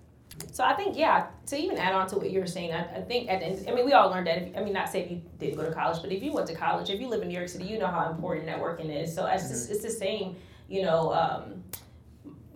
So 0.52 0.64
I 0.64 0.74
think 0.74 0.96
yeah, 0.96 1.26
to 1.46 1.56
even 1.56 1.76
add 1.76 1.94
on 1.94 2.06
to 2.08 2.16
what 2.16 2.30
you 2.30 2.40
were 2.40 2.46
saying, 2.46 2.72
I, 2.72 2.98
I 2.98 3.00
think 3.02 3.28
at 3.28 3.40
the 3.40 3.46
end, 3.46 3.68
I 3.68 3.74
mean 3.74 3.85
we 3.85 3.92
all 3.92 4.08
learned 4.08 4.28
that. 4.28 4.38
If, 4.38 4.56
I 4.56 4.62
mean, 4.62 4.72
not 4.72 4.88
say 4.88 5.02
if 5.02 5.11
you 5.11 5.20
didn't 5.38 5.56
go 5.56 5.64
to 5.68 5.74
college, 5.74 6.00
but 6.00 6.12
if 6.12 6.22
you 6.22 6.32
went 6.32 6.46
to 6.46 6.54
college, 6.54 6.88
if 6.90 7.00
you 7.00 7.08
live 7.08 7.22
in 7.22 7.28
New 7.28 7.37
York 7.37 7.48
City, 7.48 7.64
you 7.64 7.78
know 7.78 7.88
how 7.88 8.08
important 8.08 8.46
networking 8.46 8.90
is. 9.02 9.12
So 9.14 9.26
it's, 9.26 9.44
mm-hmm. 9.44 9.72
it's 9.72 9.82
the 9.82 9.90
same, 9.90 10.37
you 10.68 10.82
know. 10.82 11.12
Um, 11.12 11.64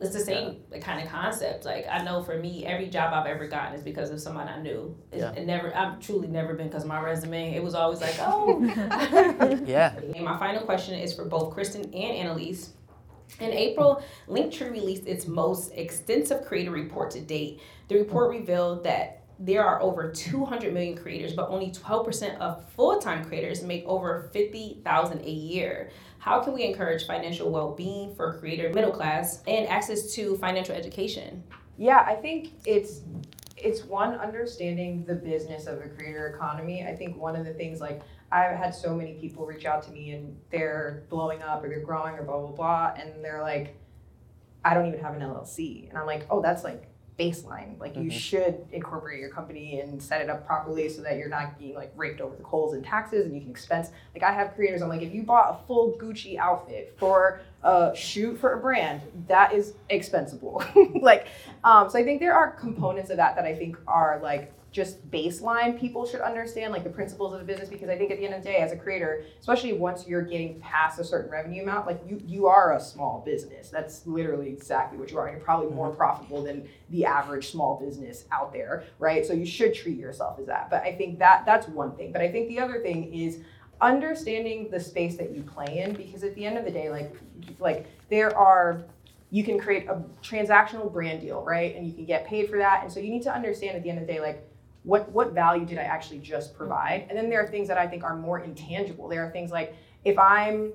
it's 0.00 0.12
the 0.12 0.20
same 0.20 0.62
yeah. 0.70 0.78
kind 0.80 1.02
of 1.02 1.10
concept. 1.10 1.64
Like 1.64 1.86
I 1.90 2.02
know 2.02 2.22
for 2.22 2.38
me, 2.38 2.66
every 2.66 2.88
job 2.88 3.12
I've 3.14 3.26
ever 3.26 3.46
gotten 3.46 3.74
is 3.74 3.82
because 3.82 4.10
of 4.10 4.20
someone 4.20 4.48
I 4.48 4.60
knew. 4.60 4.96
It's, 5.10 5.20
yeah. 5.20 5.32
It 5.32 5.46
never, 5.46 5.74
I've 5.74 6.00
truly 6.00 6.28
never 6.28 6.54
been 6.54 6.68
because 6.68 6.82
of 6.82 6.88
my 6.88 7.00
resume. 7.00 7.54
It 7.54 7.62
was 7.62 7.74
always 7.74 8.00
like, 8.00 8.14
oh. 8.20 8.62
yeah. 9.66 9.96
And 9.96 10.24
my 10.24 10.38
final 10.38 10.62
question 10.62 10.94
is 10.98 11.14
for 11.14 11.24
both 11.24 11.54
Kristen 11.54 11.82
and 11.82 11.94
Annalise. 11.94 12.72
In 13.40 13.50
April, 13.50 14.02
Linktree 14.28 14.70
released 14.70 15.06
its 15.06 15.26
most 15.26 15.72
extensive 15.74 16.44
creator 16.44 16.70
report 16.70 17.10
to 17.12 17.20
date. 17.20 17.60
The 17.88 17.96
report 17.96 18.30
revealed 18.30 18.84
that 18.84 19.24
there 19.38 19.64
are 19.64 19.82
over 19.82 20.10
200 20.10 20.72
million 20.72 20.96
creators, 20.96 21.32
but 21.34 21.48
only 21.50 21.70
12% 21.70 22.38
of 22.38 22.68
full-time 22.70 23.24
creators 23.24 23.62
make 23.62 23.84
over 23.84 24.30
50,000 24.32 25.20
a 25.20 25.30
year. 25.30 25.90
How 26.18 26.40
can 26.40 26.54
we 26.54 26.64
encourage 26.64 27.06
financial 27.06 27.50
well-being 27.50 28.14
for 28.14 28.38
creator 28.38 28.72
middle 28.72 28.90
class 28.90 29.42
and 29.46 29.68
access 29.68 30.14
to 30.14 30.36
financial 30.38 30.74
education? 30.74 31.42
Yeah, 31.76 32.04
I 32.06 32.14
think 32.14 32.52
it's 32.64 33.02
it's 33.56 33.84
one 33.84 34.14
understanding 34.14 35.04
the 35.06 35.14
business 35.14 35.66
of 35.66 35.78
a 35.78 35.88
creator 35.88 36.28
economy. 36.28 36.84
I 36.86 36.94
think 36.94 37.16
one 37.16 37.36
of 37.36 37.46
the 37.46 37.54
things 37.54 37.80
like 37.80 38.02
I've 38.30 38.56
had 38.56 38.74
so 38.74 38.94
many 38.94 39.14
people 39.14 39.46
reach 39.46 39.64
out 39.64 39.82
to 39.84 39.90
me 39.92 40.10
and 40.12 40.36
they're 40.50 41.04
blowing 41.08 41.42
up 41.42 41.64
or 41.64 41.68
they're 41.68 41.80
growing 41.80 42.14
or 42.16 42.22
blah 42.22 42.38
blah 42.38 42.50
blah 42.50 42.94
and 43.00 43.24
they're 43.24 43.42
like 43.42 43.76
I 44.64 44.74
don't 44.74 44.86
even 44.86 44.98
have 45.00 45.14
an 45.14 45.20
LLC. 45.20 45.88
And 45.88 45.96
I'm 45.96 46.06
like, 46.06 46.26
"Oh, 46.28 46.42
that's 46.42 46.64
like 46.64 46.88
baseline. 47.18 47.78
Like 47.78 47.94
mm-hmm. 47.94 48.04
you 48.04 48.10
should 48.10 48.66
incorporate 48.72 49.20
your 49.20 49.30
company 49.30 49.80
and 49.80 50.02
set 50.02 50.20
it 50.20 50.28
up 50.28 50.46
properly 50.46 50.88
so 50.88 51.02
that 51.02 51.16
you're 51.16 51.28
not 51.28 51.58
being 51.58 51.74
like 51.74 51.92
raped 51.96 52.20
over 52.20 52.36
the 52.36 52.42
coals 52.42 52.74
in 52.74 52.82
taxes 52.82 53.24
and 53.24 53.34
you 53.34 53.40
can 53.40 53.50
expense. 53.50 53.90
Like 54.14 54.22
I 54.22 54.32
have 54.32 54.54
creators, 54.54 54.82
I'm 54.82 54.88
like, 54.88 55.02
if 55.02 55.14
you 55.14 55.22
bought 55.22 55.50
a 55.50 55.66
full 55.66 55.92
Gucci 55.94 56.36
outfit 56.36 56.94
for 56.98 57.40
a 57.62 57.92
shoot 57.94 58.38
for 58.38 58.52
a 58.52 58.60
brand, 58.60 59.00
that 59.28 59.54
is 59.54 59.74
expensible. 59.88 60.62
like, 61.00 61.28
um, 61.64 61.88
so 61.88 61.98
I 61.98 62.04
think 62.04 62.20
there 62.20 62.34
are 62.34 62.50
components 62.50 63.10
of 63.10 63.16
that 63.16 63.34
that 63.36 63.44
I 63.44 63.54
think 63.54 63.76
are 63.86 64.20
like 64.22 64.52
just 64.76 65.10
baseline 65.10 65.80
people 65.80 66.04
should 66.04 66.20
understand 66.20 66.70
like 66.70 66.84
the 66.84 66.90
principles 66.90 67.32
of 67.32 67.40
the 67.40 67.46
business 67.46 67.66
because 67.66 67.88
I 67.88 67.96
think 67.96 68.10
at 68.10 68.18
the 68.18 68.26
end 68.26 68.34
of 68.34 68.42
the 68.42 68.50
day 68.50 68.56
as 68.56 68.72
a 68.72 68.76
creator, 68.76 69.24
especially 69.40 69.72
once 69.72 70.06
you're 70.06 70.20
getting 70.20 70.60
past 70.60 71.00
a 71.00 71.04
certain 71.04 71.30
revenue 71.30 71.62
amount, 71.62 71.86
like 71.86 71.98
you 72.06 72.20
you 72.26 72.46
are 72.46 72.76
a 72.76 72.80
small 72.80 73.22
business. 73.24 73.70
That's 73.70 74.06
literally 74.06 74.50
exactly 74.50 74.98
what 74.98 75.10
you 75.10 75.16
are. 75.16 75.30
You're 75.30 75.40
probably 75.40 75.74
more 75.74 75.88
mm-hmm. 75.88 75.96
profitable 75.96 76.44
than 76.44 76.68
the 76.90 77.06
average 77.06 77.50
small 77.50 77.80
business 77.80 78.26
out 78.30 78.52
there, 78.52 78.84
right? 78.98 79.24
So 79.24 79.32
you 79.32 79.46
should 79.46 79.72
treat 79.72 79.96
yourself 79.96 80.38
as 80.38 80.44
that. 80.48 80.68
But 80.68 80.82
I 80.82 80.94
think 80.94 81.18
that 81.20 81.46
that's 81.46 81.66
one 81.68 81.96
thing. 81.96 82.12
But 82.12 82.20
I 82.20 82.30
think 82.30 82.48
the 82.48 82.60
other 82.60 82.82
thing 82.82 83.14
is 83.14 83.38
understanding 83.80 84.68
the 84.70 84.78
space 84.78 85.16
that 85.16 85.30
you 85.30 85.42
play 85.42 85.78
in 85.78 85.94
because 85.94 86.22
at 86.22 86.34
the 86.34 86.44
end 86.44 86.58
of 86.58 86.66
the 86.66 86.70
day 86.70 86.90
like 86.90 87.14
like 87.58 87.86
there 88.10 88.36
are 88.36 88.84
you 89.30 89.42
can 89.42 89.58
create 89.58 89.88
a 89.88 90.02
transactional 90.22 90.92
brand 90.92 91.20
deal, 91.20 91.42
right? 91.42 91.74
And 91.74 91.86
you 91.86 91.92
can 91.92 92.04
get 92.04 92.26
paid 92.26 92.48
for 92.48 92.58
that. 92.58 92.82
And 92.82 92.92
so 92.92 93.00
you 93.00 93.10
need 93.10 93.22
to 93.22 93.34
understand 93.34 93.76
at 93.76 93.82
the 93.82 93.90
end 93.90 93.98
of 93.98 94.06
the 94.06 94.12
day, 94.12 94.20
like, 94.20 94.48
what 94.86 95.10
what 95.10 95.32
value 95.32 95.66
did 95.66 95.78
I 95.78 95.82
actually 95.82 96.20
just 96.20 96.50
mm-hmm. 96.50 96.58
provide? 96.58 97.06
And 97.08 97.18
then 97.18 97.28
there 97.28 97.42
are 97.42 97.48
things 97.48 97.68
that 97.68 97.76
I 97.76 97.86
think 97.86 98.04
are 98.04 98.16
more 98.16 98.40
intangible. 98.40 99.08
There 99.08 99.26
are 99.26 99.30
things 99.30 99.50
like 99.50 99.74
if 100.04 100.18
I'm 100.18 100.72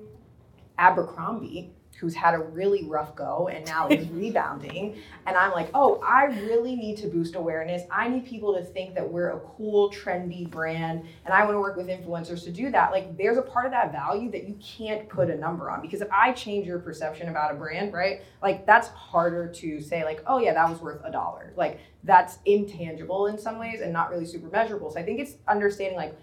Abercrombie, 0.78 1.72
who's 1.98 2.14
had 2.14 2.34
a 2.34 2.38
really 2.38 2.84
rough 2.84 3.14
go 3.14 3.48
and 3.48 3.64
now 3.66 3.88
is 3.88 4.08
rebounding. 4.10 4.96
And 5.26 5.36
I'm 5.36 5.52
like, 5.52 5.70
oh, 5.74 6.00
I 6.06 6.24
really 6.24 6.74
need 6.74 6.96
to 6.98 7.06
boost 7.06 7.34
awareness. 7.34 7.82
I 7.90 8.08
need 8.08 8.26
people 8.26 8.54
to 8.54 8.62
think 8.62 8.94
that 8.94 9.08
we're 9.08 9.30
a 9.30 9.40
cool, 9.56 9.90
trendy 9.90 10.48
brand. 10.50 11.04
And 11.24 11.32
I 11.32 11.44
want 11.44 11.54
to 11.54 11.60
work 11.60 11.76
with 11.76 11.88
influencers 11.88 12.44
to 12.44 12.50
do 12.50 12.70
that. 12.70 12.90
Like, 12.90 13.16
there's 13.16 13.38
a 13.38 13.42
part 13.42 13.66
of 13.66 13.72
that 13.72 13.92
value 13.92 14.30
that 14.32 14.48
you 14.48 14.58
can't 14.60 15.08
put 15.08 15.30
a 15.30 15.36
number 15.36 15.70
on. 15.70 15.80
Because 15.80 16.00
if 16.00 16.10
I 16.10 16.32
change 16.32 16.66
your 16.66 16.78
perception 16.78 17.28
about 17.28 17.52
a 17.52 17.54
brand, 17.54 17.92
right, 17.92 18.22
like 18.42 18.66
that's 18.66 18.88
harder 18.88 19.48
to 19.48 19.80
say, 19.80 20.04
like, 20.04 20.22
oh, 20.26 20.38
yeah, 20.38 20.54
that 20.54 20.68
was 20.68 20.80
worth 20.80 21.00
a 21.04 21.10
dollar. 21.10 21.52
Like, 21.56 21.80
that's 22.04 22.38
intangible 22.46 23.26
in 23.26 23.38
some 23.38 23.58
ways 23.58 23.80
and 23.80 23.92
not 23.92 24.10
really 24.10 24.26
super 24.26 24.48
measurable. 24.48 24.90
So 24.90 24.98
I 24.98 25.04
think 25.04 25.20
it's 25.20 25.34
understanding, 25.46 25.96
like, 25.96 26.16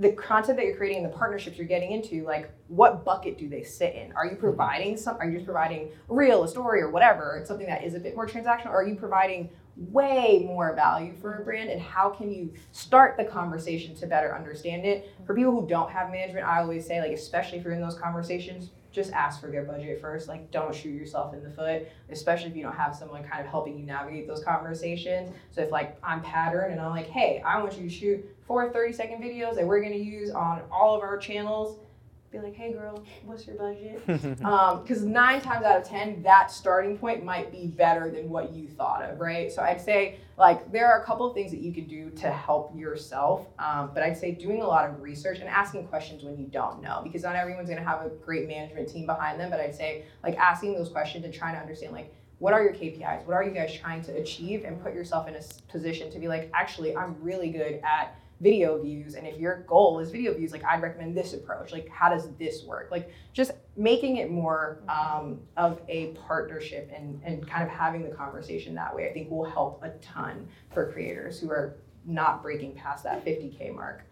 the 0.00 0.12
content 0.12 0.56
that 0.56 0.64
you're 0.64 0.76
creating 0.76 1.04
and 1.04 1.12
the 1.12 1.16
partnerships 1.16 1.58
you're 1.58 1.66
getting 1.66 1.92
into, 1.92 2.24
like 2.24 2.50
what 2.68 3.04
bucket 3.04 3.36
do 3.36 3.50
they 3.50 3.62
sit 3.62 3.94
in? 3.94 4.12
Are 4.12 4.24
you 4.24 4.32
mm-hmm. 4.32 4.40
providing 4.40 4.96
some, 4.96 5.18
are 5.20 5.28
you 5.28 5.34
just 5.34 5.44
providing 5.44 5.90
a 6.08 6.14
reel, 6.14 6.42
a 6.42 6.48
story, 6.48 6.80
or 6.80 6.90
whatever? 6.90 7.36
It's 7.38 7.48
something 7.48 7.66
that 7.66 7.84
is 7.84 7.94
a 7.94 8.00
bit 8.00 8.16
more 8.16 8.26
transactional, 8.26 8.68
or 8.68 8.80
are 8.80 8.88
you 8.88 8.96
providing 8.96 9.50
way 9.76 10.42
more 10.46 10.74
value 10.74 11.12
for 11.20 11.34
a 11.34 11.44
brand? 11.44 11.68
And 11.68 11.80
how 11.80 12.08
can 12.08 12.32
you 12.32 12.54
start 12.72 13.18
the 13.18 13.24
conversation 13.24 13.94
to 13.96 14.06
better 14.06 14.34
understand 14.34 14.86
it? 14.86 15.12
For 15.26 15.34
people 15.34 15.52
who 15.52 15.68
don't 15.68 15.90
have 15.90 16.10
management, 16.10 16.46
I 16.46 16.62
always 16.62 16.86
say, 16.86 16.98
like, 17.00 17.12
especially 17.12 17.58
if 17.58 17.64
you're 17.64 17.74
in 17.74 17.80
those 17.82 17.98
conversations, 17.98 18.70
just 18.92 19.12
ask 19.12 19.40
for 19.40 19.50
their 19.50 19.64
budget 19.64 20.00
first. 20.00 20.28
Like, 20.28 20.50
don't 20.50 20.74
shoot 20.74 20.90
yourself 20.90 21.34
in 21.34 21.44
the 21.44 21.50
foot, 21.50 21.88
especially 22.10 22.50
if 22.50 22.56
you 22.56 22.62
don't 22.62 22.74
have 22.74 22.96
someone 22.96 23.22
kind 23.22 23.44
of 23.44 23.50
helping 23.50 23.78
you 23.78 23.84
navigate 23.84 24.26
those 24.26 24.42
conversations. 24.42 25.30
So, 25.50 25.62
if 25.62 25.70
like 25.70 25.98
I'm 26.02 26.22
pattern 26.22 26.72
and 26.72 26.80
I'm 26.80 26.90
like, 26.90 27.08
hey, 27.08 27.42
I 27.44 27.62
want 27.62 27.76
you 27.76 27.84
to 27.84 27.94
shoot 27.94 28.24
four 28.50 28.68
30 28.68 28.92
second 28.92 29.22
videos 29.22 29.54
that 29.54 29.64
we're 29.64 29.80
gonna 29.80 29.94
use 29.94 30.32
on 30.32 30.60
all 30.72 30.96
of 30.96 31.02
our 31.02 31.16
channels 31.16 31.78
be 32.32 32.40
like, 32.40 32.56
hey 32.56 32.72
girl, 32.72 33.04
what's 33.24 33.46
your 33.46 33.54
budget? 33.54 34.04
Because 34.04 35.02
um, 35.04 35.12
nine 35.12 35.40
times 35.40 35.64
out 35.64 35.80
of 35.80 35.88
10, 35.88 36.24
that 36.24 36.50
starting 36.50 36.98
point 36.98 37.24
might 37.24 37.52
be 37.52 37.68
better 37.68 38.10
than 38.10 38.28
what 38.28 38.52
you 38.52 38.66
thought 38.66 39.02
of, 39.02 39.20
right? 39.20 39.52
So 39.52 39.62
I'd 39.62 39.80
say, 39.80 40.18
like, 40.36 40.72
there 40.72 40.92
are 40.92 41.00
a 41.00 41.04
couple 41.04 41.28
of 41.28 41.34
things 41.34 41.52
that 41.52 41.60
you 41.60 41.72
can 41.72 41.86
do 41.86 42.10
to 42.10 42.32
help 42.32 42.76
yourself. 42.76 43.46
Um, 43.60 43.90
but 43.94 44.02
I'd 44.02 44.16
say 44.16 44.32
doing 44.32 44.62
a 44.62 44.66
lot 44.66 44.88
of 44.88 45.00
research 45.00 45.38
and 45.38 45.48
asking 45.48 45.86
questions 45.86 46.24
when 46.24 46.36
you 46.36 46.46
don't 46.46 46.82
know, 46.82 47.00
because 47.04 47.22
not 47.22 47.36
everyone's 47.36 47.68
gonna 47.68 47.84
have 47.84 48.04
a 48.04 48.08
great 48.08 48.48
management 48.48 48.88
team 48.88 49.06
behind 49.06 49.38
them. 49.38 49.50
But 49.50 49.60
I'd 49.60 49.74
say, 49.74 50.04
like, 50.24 50.36
asking 50.36 50.74
those 50.74 50.88
questions 50.88 51.24
and 51.24 51.34
trying 51.34 51.54
to 51.54 51.60
understand, 51.60 51.92
like, 51.92 52.14
what 52.38 52.52
are 52.52 52.62
your 52.62 52.72
KPIs? 52.72 53.26
What 53.26 53.34
are 53.34 53.44
you 53.44 53.52
guys 53.52 53.72
trying 53.74 54.02
to 54.02 54.12
achieve? 54.12 54.64
And 54.64 54.80
put 54.82 54.94
yourself 54.94 55.28
in 55.28 55.36
a 55.36 55.40
position 55.68 56.10
to 56.12 56.18
be 56.18 56.28
like, 56.28 56.50
actually, 56.54 56.96
I'm 56.96 57.16
really 57.20 57.50
good 57.50 57.80
at 57.84 58.16
video 58.40 58.80
views 58.82 59.14
and 59.14 59.26
if 59.26 59.38
your 59.38 59.64
goal 59.68 59.98
is 59.98 60.10
video 60.10 60.32
views 60.32 60.50
like 60.50 60.64
i'd 60.64 60.80
recommend 60.82 61.16
this 61.16 61.34
approach. 61.34 61.72
Like 61.72 61.88
how 61.88 62.08
does 62.08 62.30
this 62.38 62.64
work? 62.64 62.88
Like 62.90 63.10
just 63.32 63.52
making 63.76 64.16
it 64.16 64.30
more 64.30 64.82
um, 64.88 65.40
of 65.56 65.80
a 65.88 66.08
partnership 66.26 66.90
and, 66.94 67.20
and 67.24 67.46
kind 67.46 67.62
of 67.62 67.68
having 67.68 68.02
the 68.02 68.14
conversation 68.14 68.74
that 68.74 68.94
way 68.94 69.08
i 69.08 69.12
think 69.12 69.30
will 69.30 69.48
help 69.48 69.82
a 69.82 69.90
ton 70.00 70.46
for 70.72 70.92
creators 70.92 71.38
who 71.38 71.50
are 71.50 71.76
not 72.04 72.42
breaking 72.42 72.74
past 72.74 73.04
that 73.04 73.24
50k 73.24 73.74
mark. 73.74 74.04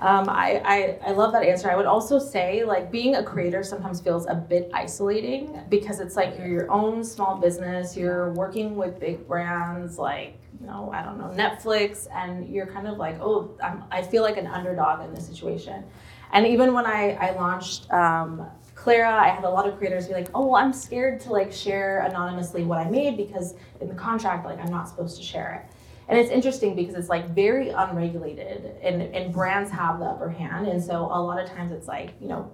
Um, 0.00 0.28
I, 0.28 0.60
I, 0.64 0.98
I 1.06 1.12
love 1.12 1.32
that 1.32 1.44
answer. 1.44 1.70
I 1.70 1.76
would 1.76 1.86
also 1.86 2.18
say, 2.18 2.64
like, 2.64 2.90
being 2.90 3.16
a 3.16 3.22
creator 3.22 3.62
sometimes 3.62 4.00
feels 4.00 4.26
a 4.26 4.34
bit 4.34 4.70
isolating 4.74 5.60
because 5.68 6.00
it's 6.00 6.16
like 6.16 6.36
you're 6.36 6.48
your 6.48 6.70
own 6.70 7.04
small 7.04 7.36
business, 7.36 7.96
you're 7.96 8.32
working 8.32 8.74
with 8.74 8.98
big 8.98 9.26
brands 9.28 9.98
like 9.98 10.38
know, 10.66 10.90
I 10.92 11.02
don't 11.02 11.18
know, 11.18 11.32
Netflix, 11.34 12.06
and 12.12 12.48
you're 12.48 12.66
kind 12.66 12.86
of 12.86 12.98
like, 12.98 13.18
oh, 13.20 13.56
I'm, 13.62 13.84
I 13.90 14.02
feel 14.02 14.22
like 14.22 14.36
an 14.36 14.46
underdog 14.46 15.04
in 15.04 15.14
this 15.14 15.26
situation. 15.26 15.84
And 16.32 16.46
even 16.46 16.72
when 16.72 16.86
I, 16.86 17.12
I 17.12 17.30
launched 17.32 17.90
um, 17.92 18.46
Clara, 18.74 19.14
I 19.14 19.28
had 19.28 19.44
a 19.44 19.50
lot 19.50 19.68
of 19.68 19.78
creators 19.78 20.08
be 20.08 20.14
like, 20.14 20.28
oh, 20.34 20.46
well, 20.46 20.56
I'm 20.56 20.72
scared 20.72 21.20
to 21.20 21.32
like 21.32 21.52
share 21.52 22.00
anonymously 22.00 22.64
what 22.64 22.78
I 22.78 22.90
made 22.90 23.16
because 23.16 23.54
in 23.80 23.88
the 23.88 23.94
contract, 23.94 24.44
like 24.44 24.58
I'm 24.58 24.70
not 24.70 24.88
supposed 24.88 25.16
to 25.16 25.22
share 25.22 25.64
it. 25.64 25.74
And 26.08 26.18
it's 26.18 26.30
interesting 26.30 26.74
because 26.74 26.94
it's 26.94 27.08
like 27.08 27.30
very 27.30 27.70
unregulated 27.70 28.76
and, 28.82 29.00
and 29.00 29.32
brands 29.32 29.70
have 29.70 30.00
the 30.00 30.04
upper 30.04 30.28
hand. 30.28 30.66
And 30.66 30.82
so 30.82 31.06
a 31.06 31.20
lot 31.20 31.42
of 31.42 31.48
times 31.48 31.72
it's 31.72 31.88
like, 31.88 32.12
you 32.20 32.28
know, 32.28 32.52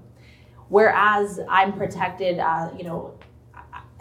whereas 0.69 1.41
I'm 1.49 1.73
protected, 1.73 2.39
uh, 2.39 2.71
you 2.77 2.85
know, 2.85 3.19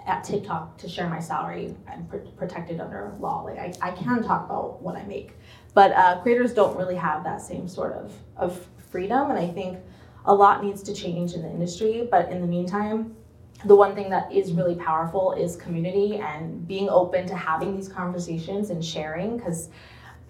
at 0.09 0.23
TikTok 0.23 0.77
to 0.79 0.89
share 0.89 1.07
my 1.07 1.19
salary. 1.19 1.75
I'm 1.87 2.05
pr- 2.07 2.17
protected 2.35 2.81
under 2.81 3.13
law. 3.19 3.43
Like 3.43 3.59
I, 3.59 3.73
I 3.89 3.91
can 3.91 4.23
talk 4.23 4.45
about 4.45 4.81
what 4.81 4.95
I 4.95 5.03
make, 5.03 5.33
but 5.73 5.91
uh, 5.91 6.19
creators 6.21 6.53
don't 6.53 6.75
really 6.75 6.95
have 6.95 7.23
that 7.23 7.41
same 7.41 7.67
sort 7.67 7.93
of 7.93 8.13
of 8.35 8.67
freedom. 8.91 9.29
And 9.29 9.39
I 9.39 9.47
think 9.47 9.77
a 10.25 10.33
lot 10.33 10.63
needs 10.63 10.81
to 10.83 10.93
change 10.93 11.33
in 11.33 11.43
the 11.43 11.49
industry. 11.49 12.07
But 12.09 12.31
in 12.31 12.41
the 12.41 12.47
meantime, 12.47 13.15
the 13.65 13.75
one 13.75 13.93
thing 13.93 14.09
that 14.09 14.31
is 14.31 14.51
really 14.53 14.75
powerful 14.75 15.33
is 15.33 15.55
community 15.55 16.17
and 16.17 16.67
being 16.67 16.89
open 16.89 17.27
to 17.27 17.35
having 17.35 17.75
these 17.75 17.87
conversations 17.87 18.71
and 18.71 18.83
sharing 18.83 19.37
because. 19.37 19.69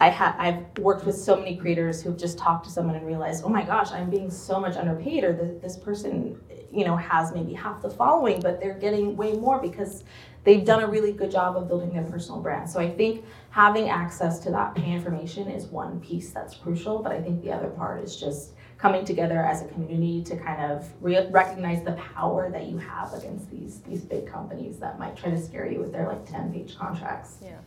I 0.01 0.09
have 0.11 0.35
I've 0.39 0.77
worked 0.77 1.05
with 1.05 1.17
so 1.17 1.35
many 1.35 1.57
creators 1.57 2.01
who've 2.01 2.17
just 2.17 2.37
talked 2.37 2.63
to 2.63 2.71
someone 2.71 2.95
and 2.95 3.05
realized, 3.05 3.43
oh 3.43 3.49
my 3.49 3.63
gosh, 3.63 3.91
I'm 3.91 4.09
being 4.09 4.31
so 4.31 4.57
much 4.57 4.77
underpaid, 4.77 5.25
or 5.25 5.33
this, 5.33 5.61
this 5.61 5.75
person 5.75 6.39
you 6.71 6.85
know 6.85 6.95
has 6.95 7.33
maybe 7.33 7.53
half 7.53 7.81
the 7.81 7.89
following 7.89 8.41
but 8.41 8.59
they're 8.59 8.77
getting 8.77 9.15
way 9.15 9.33
more 9.33 9.59
because 9.59 10.03
they've 10.43 10.65
done 10.65 10.83
a 10.83 10.87
really 10.87 11.11
good 11.11 11.31
job 11.31 11.57
of 11.57 11.67
building 11.67 11.91
their 11.91 12.03
personal 12.03 12.41
brand. 12.41 12.69
So 12.69 12.79
i 12.79 12.89
think 12.89 13.25
having 13.49 13.89
access 13.89 14.39
to 14.39 14.51
that 14.51 14.75
pay 14.75 14.91
information 14.91 15.49
is 15.49 15.65
one 15.65 15.99
piece 15.99 16.31
that's 16.31 16.55
crucial 16.55 17.01
but 17.01 17.11
i 17.11 17.21
think 17.21 17.43
the 17.43 17.51
other 17.51 17.69
part 17.69 18.03
is 18.03 18.15
just 18.15 18.53
coming 18.77 19.03
together 19.03 19.43
as 19.43 19.61
a 19.61 19.67
community 19.67 20.23
to 20.23 20.37
kind 20.37 20.71
of 20.71 20.89
re- 21.01 21.27
recognize 21.29 21.83
the 21.83 21.91
power 21.93 22.49
that 22.49 22.67
you 22.67 22.77
have 22.77 23.13
against 23.13 23.49
these 23.51 23.81
these 23.81 24.01
big 24.01 24.25
companies 24.25 24.79
that 24.79 24.97
might 24.97 25.17
try 25.17 25.29
to 25.29 25.41
scare 25.41 25.69
you 25.69 25.79
with 25.79 25.91
their 25.91 26.07
like 26.07 26.25
10 26.25 26.53
page 26.53 26.77
contracts. 26.77 27.37
Yeah. 27.43 27.57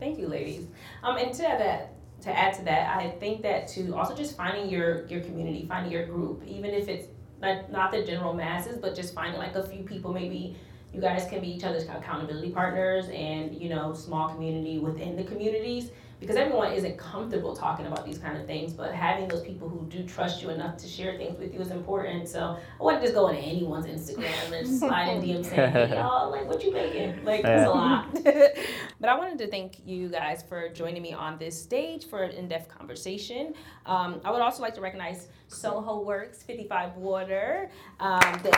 Thank 0.00 0.18
you 0.18 0.26
ladies. 0.26 0.66
Um 1.02 1.16
and 1.16 1.32
to 1.34 1.42
that 1.42 1.92
to 2.22 2.36
add 2.36 2.54
to 2.54 2.64
that 2.64 2.96
i 2.96 3.10
think 3.10 3.42
that 3.42 3.68
to 3.68 3.94
also 3.94 4.14
just 4.14 4.36
finding 4.36 4.68
your 4.68 5.06
your 5.06 5.20
community 5.20 5.66
finding 5.68 5.92
your 5.92 6.06
group 6.06 6.42
even 6.46 6.70
if 6.70 6.88
it's 6.88 7.08
not, 7.40 7.70
not 7.70 7.92
the 7.92 8.02
general 8.02 8.32
masses, 8.32 8.78
but 8.78 8.94
just 8.94 9.14
finding 9.14 9.38
like 9.38 9.54
a 9.54 9.66
few 9.66 9.82
people 9.82 10.12
maybe 10.12 10.56
you 10.92 11.00
guys 11.00 11.26
can 11.28 11.40
be 11.40 11.48
each 11.48 11.64
other's 11.64 11.84
accountability 11.84 12.50
partners 12.50 13.08
and 13.12 13.54
you 13.60 13.68
know 13.68 13.92
small 13.92 14.30
community 14.30 14.78
within 14.78 15.14
the 15.16 15.24
communities 15.24 15.90
because 16.20 16.36
everyone 16.36 16.72
isn't 16.72 16.96
comfortable 16.96 17.54
talking 17.54 17.86
about 17.86 18.06
these 18.06 18.18
kind 18.18 18.38
of 18.38 18.46
things, 18.46 18.72
but 18.72 18.94
having 18.94 19.28
those 19.28 19.42
people 19.42 19.68
who 19.68 19.86
do 19.86 20.02
trust 20.04 20.42
you 20.42 20.50
enough 20.50 20.76
to 20.78 20.88
share 20.88 21.16
things 21.16 21.38
with 21.38 21.52
you 21.52 21.60
is 21.60 21.70
important. 21.70 22.28
So 22.28 22.58
I 22.80 22.82
wouldn't 22.82 23.02
just 23.02 23.14
go 23.14 23.28
into 23.28 23.42
anyone's 23.42 23.86
Instagram 23.86 24.52
and 24.52 24.66
slide 24.78 25.08
in 25.08 25.22
DM 25.22 25.44
saying, 25.44 25.72
hey, 25.72 25.90
y'all, 25.90 26.30
like, 26.30 26.46
what 26.46 26.64
you 26.64 26.72
making? 26.72 27.24
Like, 27.24 27.40
it's 27.44 27.66
a 27.66 27.70
lot. 27.70 28.12
but 28.24 29.08
I 29.08 29.14
wanted 29.16 29.38
to 29.38 29.48
thank 29.48 29.86
you 29.86 30.08
guys 30.08 30.42
for 30.48 30.68
joining 30.70 31.02
me 31.02 31.12
on 31.12 31.38
this 31.38 31.60
stage 31.60 32.06
for 32.06 32.22
an 32.22 32.30
in-depth 32.30 32.68
conversation. 32.68 33.54
Um, 33.84 34.20
I 34.24 34.30
would 34.30 34.40
also 34.40 34.62
like 34.62 34.74
to 34.74 34.80
recognize 34.80 35.28
Soho 35.48 36.00
Works, 36.02 36.42
55 36.42 36.96
Water, 36.96 37.70
um, 38.00 38.20
the, 38.42 38.50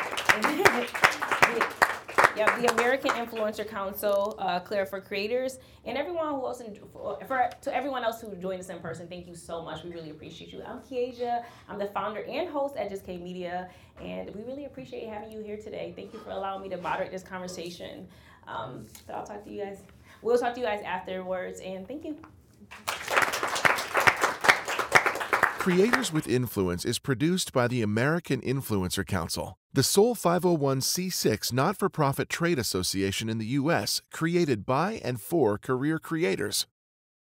yeah, 2.37 2.61
the 2.61 2.73
American 2.75 3.11
Influencer 3.13 3.69
Council, 3.69 4.37
uh, 4.39 4.61
Clara 4.61 4.87
for 4.87 5.01
Creators, 5.01 5.59
and 5.85 5.97
everyone 5.97 6.29
who 6.29 6.47
else, 6.47 6.61
in, 6.61 6.79
for, 6.93 7.19
for, 7.27 7.51
to 7.63 7.75
everyone 7.75 8.05
else 8.05 8.21
who 8.21 8.35
joined 8.37 8.61
us 8.61 8.69
in 8.69 8.79
person, 8.81 9.09
thank 9.09 9.27
you 9.27 9.35
so 9.35 9.63
much. 9.63 9.85
We 9.85 9.91
really 9.91 10.11
appreciate 10.11 10.53
you. 10.53 10.63
I'm 10.67 10.81
Kiesia. 10.81 11.45
I'm 11.69 11.79
the 11.79 11.87
founder 11.87 12.23
and 12.23 12.49
host 12.49 12.77
at 12.77 12.91
Just 12.91 13.05
K 13.05 13.17
Media, 13.17 13.69
and 14.01 14.35
we 14.35 14.43
really 14.43 14.65
appreciate 14.67 15.09
having 15.09 15.33
you 15.33 15.43
here 15.43 15.57
today. 15.57 15.93
Thank 15.97 16.13
you 16.13 16.21
for 16.21 16.31
allowing 16.31 16.63
me 16.63 16.69
to 16.71 16.77
moderate 16.77 17.11
this 17.11 17.23
conversation. 17.23 18.07
Um, 18.47 18.87
but 19.07 19.17
I'll 19.17 19.27
talk 19.27 19.45
to 19.45 19.51
you 19.51 19.65
guys. 19.65 19.83
We'll 20.23 20.39
talk 20.39 20.55
to 20.55 20.61
you 20.61 20.67
guys 20.67 20.83
afterwards, 20.85 21.61
and 21.61 21.87
thank 21.87 22.05
you. 22.05 22.17
Creators 25.59 26.13
with 26.13 26.29
Influence 26.29 26.85
is 26.85 27.01
produced 27.01 27.53
by 27.53 27.67
the 27.67 27.83
American 27.83 28.41
Influencer 28.43 29.05
Council, 29.05 29.59
the 29.73 29.83
sole 29.83 30.15
501c6 30.15 31.53
not 31.53 31.77
for 31.77 31.89
profit 31.89 32.29
trade 32.29 32.61
association 32.61 33.29
in 33.29 33.39
the 33.39 33.59
U.S. 33.61 34.01
created 34.13 34.65
by 34.65 35.01
and 35.05 35.21
for 35.21 35.59
career 35.59 35.99
creators. 35.99 36.67